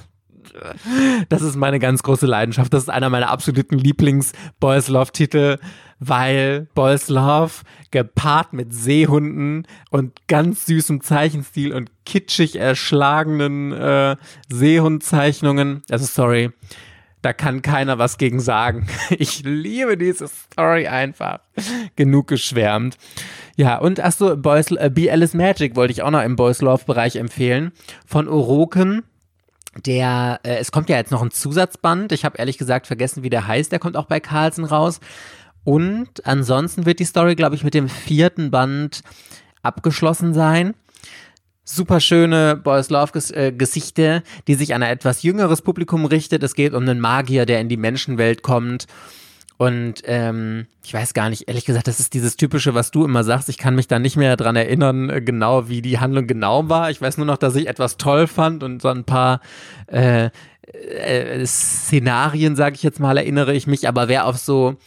das 1.30 1.42
ist 1.42 1.56
meine 1.56 1.80
ganz 1.80 2.04
große 2.04 2.26
Leidenschaft. 2.26 2.74
Das 2.74 2.84
ist 2.84 2.90
einer 2.90 3.10
meiner 3.10 3.30
absoluten 3.30 3.78
Lieblings-Boys 3.78 4.88
Love-Titel, 4.88 5.58
weil 6.00 6.68
Boys 6.74 7.10
Love 7.10 7.52
gepaart 7.92 8.54
mit 8.54 8.74
Seehunden 8.74 9.68
und 9.90 10.28
ganz 10.28 10.66
süßem 10.66 11.02
Zeichenstil 11.02 11.74
und 11.74 11.92
kitschig 12.06 12.56
erschlagenen 12.56 13.72
äh, 13.74 14.16
Seehundzeichnungen. 14.50 15.82
Also 15.90 16.06
sorry, 16.06 16.52
da 17.22 17.34
kann 17.34 17.62
keiner 17.62 17.98
was 17.98 18.18
gegen 18.18 18.40
sagen. 18.40 18.88
Ich 19.10 19.44
liebe 19.44 19.98
diese 19.98 20.28
Story 20.28 20.88
einfach. 20.88 21.40
Genug 21.96 22.28
geschwärmt. 22.28 22.98
Ja, 23.58 23.78
und 23.78 24.00
achso, 24.00 24.38
Boys, 24.38 24.72
äh, 24.72 24.90
Be 24.94 25.12
Alice 25.12 25.34
Magic 25.34 25.76
wollte 25.76 25.92
ich 25.92 26.02
auch 26.02 26.12
noch 26.12 26.24
im 26.24 26.36
Boys 26.36 26.62
Love 26.62 26.86
Bereich 26.86 27.18
empfehlen. 27.18 27.72
Von 28.06 28.30
Oroken 28.30 29.04
der, 29.86 30.40
äh, 30.44 30.58
es 30.58 30.72
kommt 30.72 30.90
ja 30.90 30.98
jetzt 30.98 31.12
noch 31.12 31.22
ein 31.22 31.32
Zusatzband. 31.32 32.12
Ich 32.12 32.26
habe 32.26 32.38
ehrlich 32.38 32.58
gesagt 32.58 32.88
vergessen, 32.88 33.24
wie 33.24 33.30
der 33.30 33.48
heißt. 33.48 33.72
Der 33.72 33.80
kommt 33.80 33.98
auch 33.98 34.06
bei 34.06 34.20
Carlsen 34.20 34.66
raus. 34.66 35.00
Und 35.64 36.26
ansonsten 36.26 36.86
wird 36.86 37.00
die 37.00 37.06
Story, 37.06 37.36
glaube 37.36 37.56
ich, 37.56 37.64
mit 37.64 37.74
dem 37.74 37.90
vierten 37.90 38.50
Band 38.50 39.02
abgeschlossen 39.62 40.34
sein. 40.34 40.74
Super 41.64 42.00
schöne 42.00 42.56
Boys 42.56 42.90
Love 42.90 43.20
äh, 43.32 43.52
die 44.48 44.56
sich 44.56 44.74
an 44.74 44.82
ein 44.82 44.92
etwas 44.92 45.22
jüngeres 45.22 45.62
Publikum 45.62 46.06
richtet. 46.06 46.42
Es 46.42 46.56
geht 46.56 46.74
um 46.74 46.82
einen 46.82 47.00
Magier, 47.00 47.46
der 47.46 47.62
in 47.62 47.70
die 47.70 47.78
Menschenwelt 47.78 48.42
kommt 48.42 48.88
und 49.60 50.04
ähm, 50.06 50.68
ich 50.86 50.94
weiß 50.94 51.14
gar 51.14 51.30
nicht, 51.30 51.50
ehrlich 51.50 51.66
gesagt, 51.66 51.90
das 51.90 52.00
ist 52.00 52.14
dieses 52.14 52.38
Typische, 52.38 52.76
was 52.76 52.92
du 52.92 53.04
immer 53.04 53.26
sagst. 53.26 53.50
Ich 53.50 53.58
kann 53.58 53.76
mich 53.76 53.90
da 53.90 54.00
nicht 54.00 54.16
mehr 54.16 54.38
dran 54.38 54.56
erinnern, 54.56 55.10
äh, 55.10 55.20
genau 55.20 55.68
wie 55.68 55.82
die 55.82 56.00
Handlung 56.00 56.28
genau 56.28 56.70
war. 56.70 56.90
Ich 56.92 57.02
weiß 57.02 57.18
nur 57.18 57.26
noch, 57.26 57.36
dass 57.36 57.58
ich 57.58 57.68
etwas 57.68 57.98
toll 57.98 58.28
fand 58.28 58.64
und 58.64 58.82
so 58.82 58.88
ein 58.88 59.04
paar 59.04 59.42
äh, 59.88 60.30
äh, 60.62 61.46
Szenarien, 61.46 62.56
sage 62.56 62.76
ich 62.76 62.84
jetzt 62.84 63.02
mal, 63.02 63.18
erinnere 63.18 63.54
ich 63.54 63.68
mich. 63.68 63.86
Aber 63.90 64.08
wer 64.08 64.28
auf 64.28 64.38
so 64.38 64.78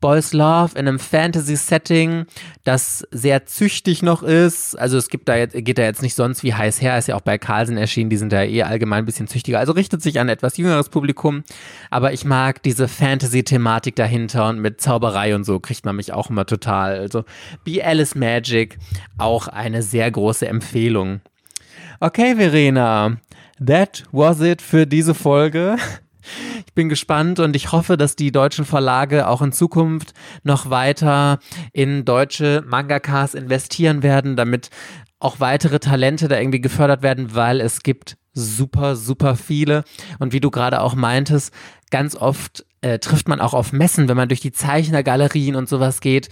Boys 0.00 0.32
Love 0.32 0.78
in 0.78 0.88
einem 0.88 0.98
Fantasy-Setting, 0.98 2.26
das 2.64 3.06
sehr 3.10 3.44
züchtig 3.46 4.02
noch 4.02 4.22
ist. 4.22 4.74
Also 4.78 4.96
es 4.96 5.08
gibt 5.08 5.28
da 5.28 5.36
jetzt, 5.36 5.54
geht 5.54 5.78
da 5.78 5.82
jetzt 5.82 6.02
nicht 6.02 6.14
sonst 6.14 6.42
wie 6.42 6.54
heiß 6.54 6.80
her, 6.80 6.96
ist 6.96 7.08
ja 7.08 7.16
auch 7.16 7.20
bei 7.20 7.36
Carlsen 7.38 7.76
erschienen, 7.76 8.08
die 8.08 8.16
sind 8.16 8.32
da 8.32 8.42
eh 8.42 8.62
allgemein 8.62 9.00
ein 9.00 9.06
bisschen 9.06 9.28
züchtiger. 9.28 9.58
Also 9.58 9.72
richtet 9.72 10.02
sich 10.02 10.18
an 10.18 10.28
etwas 10.28 10.56
jüngeres 10.56 10.88
Publikum. 10.88 11.44
Aber 11.90 12.12
ich 12.12 12.24
mag 12.24 12.62
diese 12.62 12.88
Fantasy-Thematik 12.88 13.96
dahinter 13.96 14.48
und 14.48 14.60
mit 14.60 14.80
Zauberei 14.80 15.34
und 15.34 15.44
so 15.44 15.60
kriegt 15.60 15.84
man 15.84 15.96
mich 15.96 16.12
auch 16.12 16.30
immer 16.30 16.46
total. 16.46 16.98
Also 16.98 17.24
Be 17.64 17.84
Alice 17.84 18.14
Magic, 18.14 18.78
auch 19.18 19.48
eine 19.48 19.82
sehr 19.82 20.10
große 20.10 20.48
Empfehlung. 20.48 21.20
Okay, 22.00 22.36
Verena, 22.36 23.18
that 23.64 24.04
was 24.12 24.40
it 24.40 24.62
für 24.62 24.86
diese 24.86 25.14
Folge. 25.14 25.76
Ich 26.66 26.74
bin 26.74 26.88
gespannt 26.88 27.40
und 27.40 27.56
ich 27.56 27.72
hoffe, 27.72 27.96
dass 27.96 28.16
die 28.16 28.32
deutschen 28.32 28.64
Verlage 28.64 29.28
auch 29.28 29.42
in 29.42 29.52
Zukunft 29.52 30.12
noch 30.42 30.70
weiter 30.70 31.38
in 31.72 32.04
deutsche 32.04 32.64
Mangakas 32.66 33.34
investieren 33.34 34.02
werden, 34.02 34.36
damit 34.36 34.70
auch 35.18 35.40
weitere 35.40 35.78
Talente 35.78 36.28
da 36.28 36.38
irgendwie 36.38 36.60
gefördert 36.60 37.02
werden, 37.02 37.34
weil 37.34 37.60
es 37.60 37.82
gibt 37.82 38.16
super, 38.32 38.96
super 38.96 39.36
viele. 39.36 39.84
Und 40.18 40.32
wie 40.32 40.40
du 40.40 40.50
gerade 40.50 40.80
auch 40.80 40.94
meintest, 40.94 41.52
ganz 41.90 42.16
oft 42.16 42.64
äh, 42.82 42.98
trifft 42.98 43.28
man 43.28 43.40
auch 43.40 43.54
auf 43.54 43.72
Messen, 43.72 44.08
wenn 44.08 44.16
man 44.16 44.28
durch 44.28 44.40
die 44.40 44.52
Zeichnergalerien 44.52 45.54
und 45.54 45.68
sowas 45.68 46.00
geht. 46.00 46.28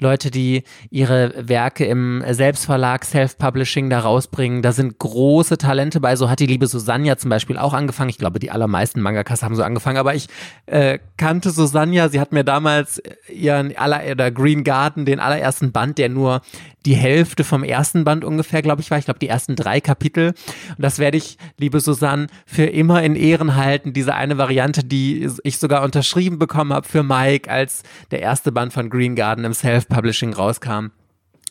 Leute, 0.00 0.30
die 0.30 0.64
ihre 0.90 1.34
Werke 1.36 1.84
im 1.84 2.24
Selbstverlag, 2.30 3.04
Self-Publishing 3.04 3.90
da 3.90 4.00
rausbringen. 4.00 4.62
Da 4.62 4.72
sind 4.72 4.98
große 4.98 5.58
Talente 5.58 6.00
bei. 6.00 6.16
So 6.16 6.30
hat 6.30 6.40
die 6.40 6.46
liebe 6.46 6.66
Susanne 6.66 7.16
zum 7.16 7.30
Beispiel 7.30 7.58
auch 7.58 7.74
angefangen. 7.74 8.10
Ich 8.10 8.18
glaube, 8.18 8.38
die 8.38 8.50
allermeisten 8.50 9.00
Mangakas 9.00 9.42
haben 9.42 9.54
so 9.54 9.62
angefangen. 9.62 9.98
Aber 9.98 10.14
ich 10.14 10.28
äh, 10.66 10.98
kannte 11.16 11.50
Susanne. 11.50 12.08
Sie 12.08 12.20
hat 12.20 12.32
mir 12.32 12.44
damals 12.44 13.02
ihren 13.28 13.76
aller 13.76 14.02
oder 14.10 14.30
Green 14.30 14.64
Garden, 14.64 15.04
den 15.04 15.20
allerersten 15.20 15.72
Band, 15.72 15.98
der 15.98 16.08
nur 16.08 16.40
die 16.86 16.94
Hälfte 16.94 17.44
vom 17.44 17.62
ersten 17.62 18.04
Band 18.04 18.24
ungefähr, 18.24 18.62
glaube 18.62 18.82
ich, 18.82 18.90
war. 18.90 18.98
Ich 18.98 19.04
glaube, 19.04 19.20
die 19.20 19.28
ersten 19.28 19.56
drei 19.56 19.80
Kapitel. 19.80 20.28
Und 20.28 20.82
das 20.82 20.98
werde 20.98 21.16
ich, 21.16 21.38
liebe 21.58 21.80
Susanne, 21.80 22.26
für 22.46 22.64
immer 22.64 23.02
in 23.02 23.14
Ehren 23.14 23.56
halten. 23.56 23.92
Diese 23.92 24.14
eine 24.14 24.38
Variante, 24.38 24.82
die 24.84 25.28
ich 25.44 25.58
sogar 25.58 25.81
unterschrieben 25.82 26.38
bekommen 26.38 26.72
habe 26.72 26.88
für 26.88 27.02
Mike, 27.02 27.50
als 27.50 27.82
der 28.10 28.20
erste 28.20 28.52
Band 28.52 28.72
von 28.72 28.90
Green 28.90 29.16
Garden 29.16 29.44
im 29.44 29.52
Self-Publishing 29.54 30.34
rauskam. 30.34 30.90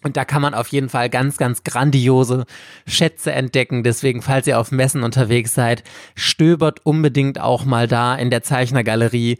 Und 0.03 0.17
da 0.17 0.25
kann 0.25 0.41
man 0.41 0.53
auf 0.53 0.67
jeden 0.69 0.89
Fall 0.89 1.09
ganz, 1.09 1.37
ganz 1.37 1.63
grandiose 1.63 2.45
Schätze 2.87 3.31
entdecken. 3.31 3.83
Deswegen, 3.83 4.21
falls 4.21 4.47
ihr 4.47 4.59
auf 4.59 4.71
Messen 4.71 5.03
unterwegs 5.03 5.53
seid, 5.53 5.83
stöbert 6.15 6.85
unbedingt 6.85 7.39
auch 7.39 7.65
mal 7.65 7.87
da 7.87 8.15
in 8.15 8.31
der 8.31 8.41
Zeichnergalerie 8.41 9.37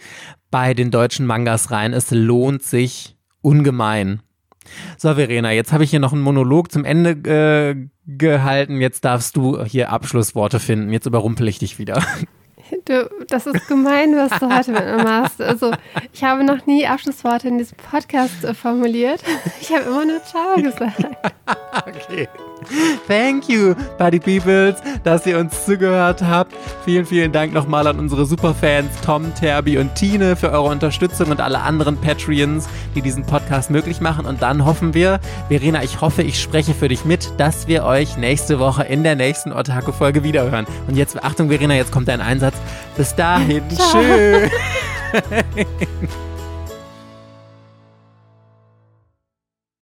bei 0.52 0.74
den 0.74 0.92
deutschen 0.92 1.26
Mangas 1.26 1.72
rein. 1.72 1.94
Es 1.94 2.12
lohnt 2.12 2.62
sich 2.62 3.16
ungemein. 3.42 4.22
So, 4.98 5.16
Verena, 5.16 5.52
jetzt 5.52 5.74
habe 5.74 5.84
ich 5.84 5.90
hier 5.90 6.00
noch 6.00 6.14
einen 6.14 6.22
Monolog 6.22 6.72
zum 6.72 6.86
Ende 6.86 7.12
äh, 7.12 7.88
gehalten. 8.06 8.80
Jetzt 8.80 9.04
darfst 9.04 9.36
du 9.36 9.64
hier 9.64 9.90
Abschlussworte 9.92 10.60
finden. 10.60 10.94
Jetzt 10.94 11.08
überrumpel 11.08 11.48
ich 11.48 11.58
dich 11.58 11.80
wieder. 11.80 12.04
Du, 12.86 13.10
das 13.28 13.48
ist 13.48 13.68
gemein, 13.68 14.16
was 14.16 14.40
du 14.40 14.54
heute 14.54 14.72
mit 14.72 14.86
mir 14.86 15.04
machst. 15.04 15.42
Also, 15.42 15.72
ich 16.14 16.24
habe 16.24 16.44
noch 16.44 16.66
nie 16.66 16.86
Abschlussworte 16.88 17.48
in 17.48 17.58
diesem 17.58 17.78
Podcast 17.78 18.46
formuliert. 18.56 19.22
Ich 19.62 19.74
habe 19.74 19.86
immer 19.86 20.06
nur 20.06 20.24
Ciao 20.24 20.56
gesagt. 20.56 21.06
okay. 21.86 22.28
Thank 23.08 23.50
you, 23.50 23.76
Buddy 23.98 24.20
Peoples, 24.20 24.76
dass 25.04 25.26
ihr 25.26 25.38
uns 25.38 25.66
zugehört 25.66 26.22
habt. 26.22 26.54
Vielen, 26.86 27.06
vielen 27.06 27.32
Dank 27.32 27.54
nochmal 27.54 27.88
an 27.88 28.00
unsere 28.00 28.26
Superfans 28.26 28.90
Tom, 29.04 29.34
Terbi 29.36 29.78
und 29.78 29.96
Tine 29.96 30.36
für 30.36 30.52
eure 30.52 30.70
Unterstützung 30.70 31.30
und 31.30 31.42
alle 31.42 31.62
anderen 31.62 31.98
Patreons, 31.98 32.68
die 32.96 33.02
diesen 33.02 33.26
Podcast 33.26 33.70
möglich 33.72 34.02
machen. 34.02 34.26
Und 34.26 34.42
dann 34.42 34.66
hoffen 34.66 34.94
wir, 34.94 35.20
Verena, 35.50 35.84
ich 35.84 36.02
hoffe, 36.02 36.24
ich 36.24 36.42
spreche 36.42 36.74
für 36.74 36.88
dich 36.88 37.06
mit, 37.06 37.34
dass 37.38 37.68
wir 37.68 37.84
euch 37.86 38.18
nächste 38.18 38.60
Woche 38.60 38.84
in 38.84 39.04
der 39.04 39.16
nächsten 39.16 39.52
Otaku-Folge 39.52 40.24
wiederhören. 40.24 40.66
Und 40.88 40.96
jetzt, 40.96 41.24
Achtung, 41.24 41.50
Verena, 41.50 41.76
jetzt 41.76 41.92
kommt 41.92 42.08
dein 42.08 42.22
Einsatz. 42.22 42.56
Bis 42.96 43.16
dahin, 43.16 43.64
tschüss. 43.70 44.52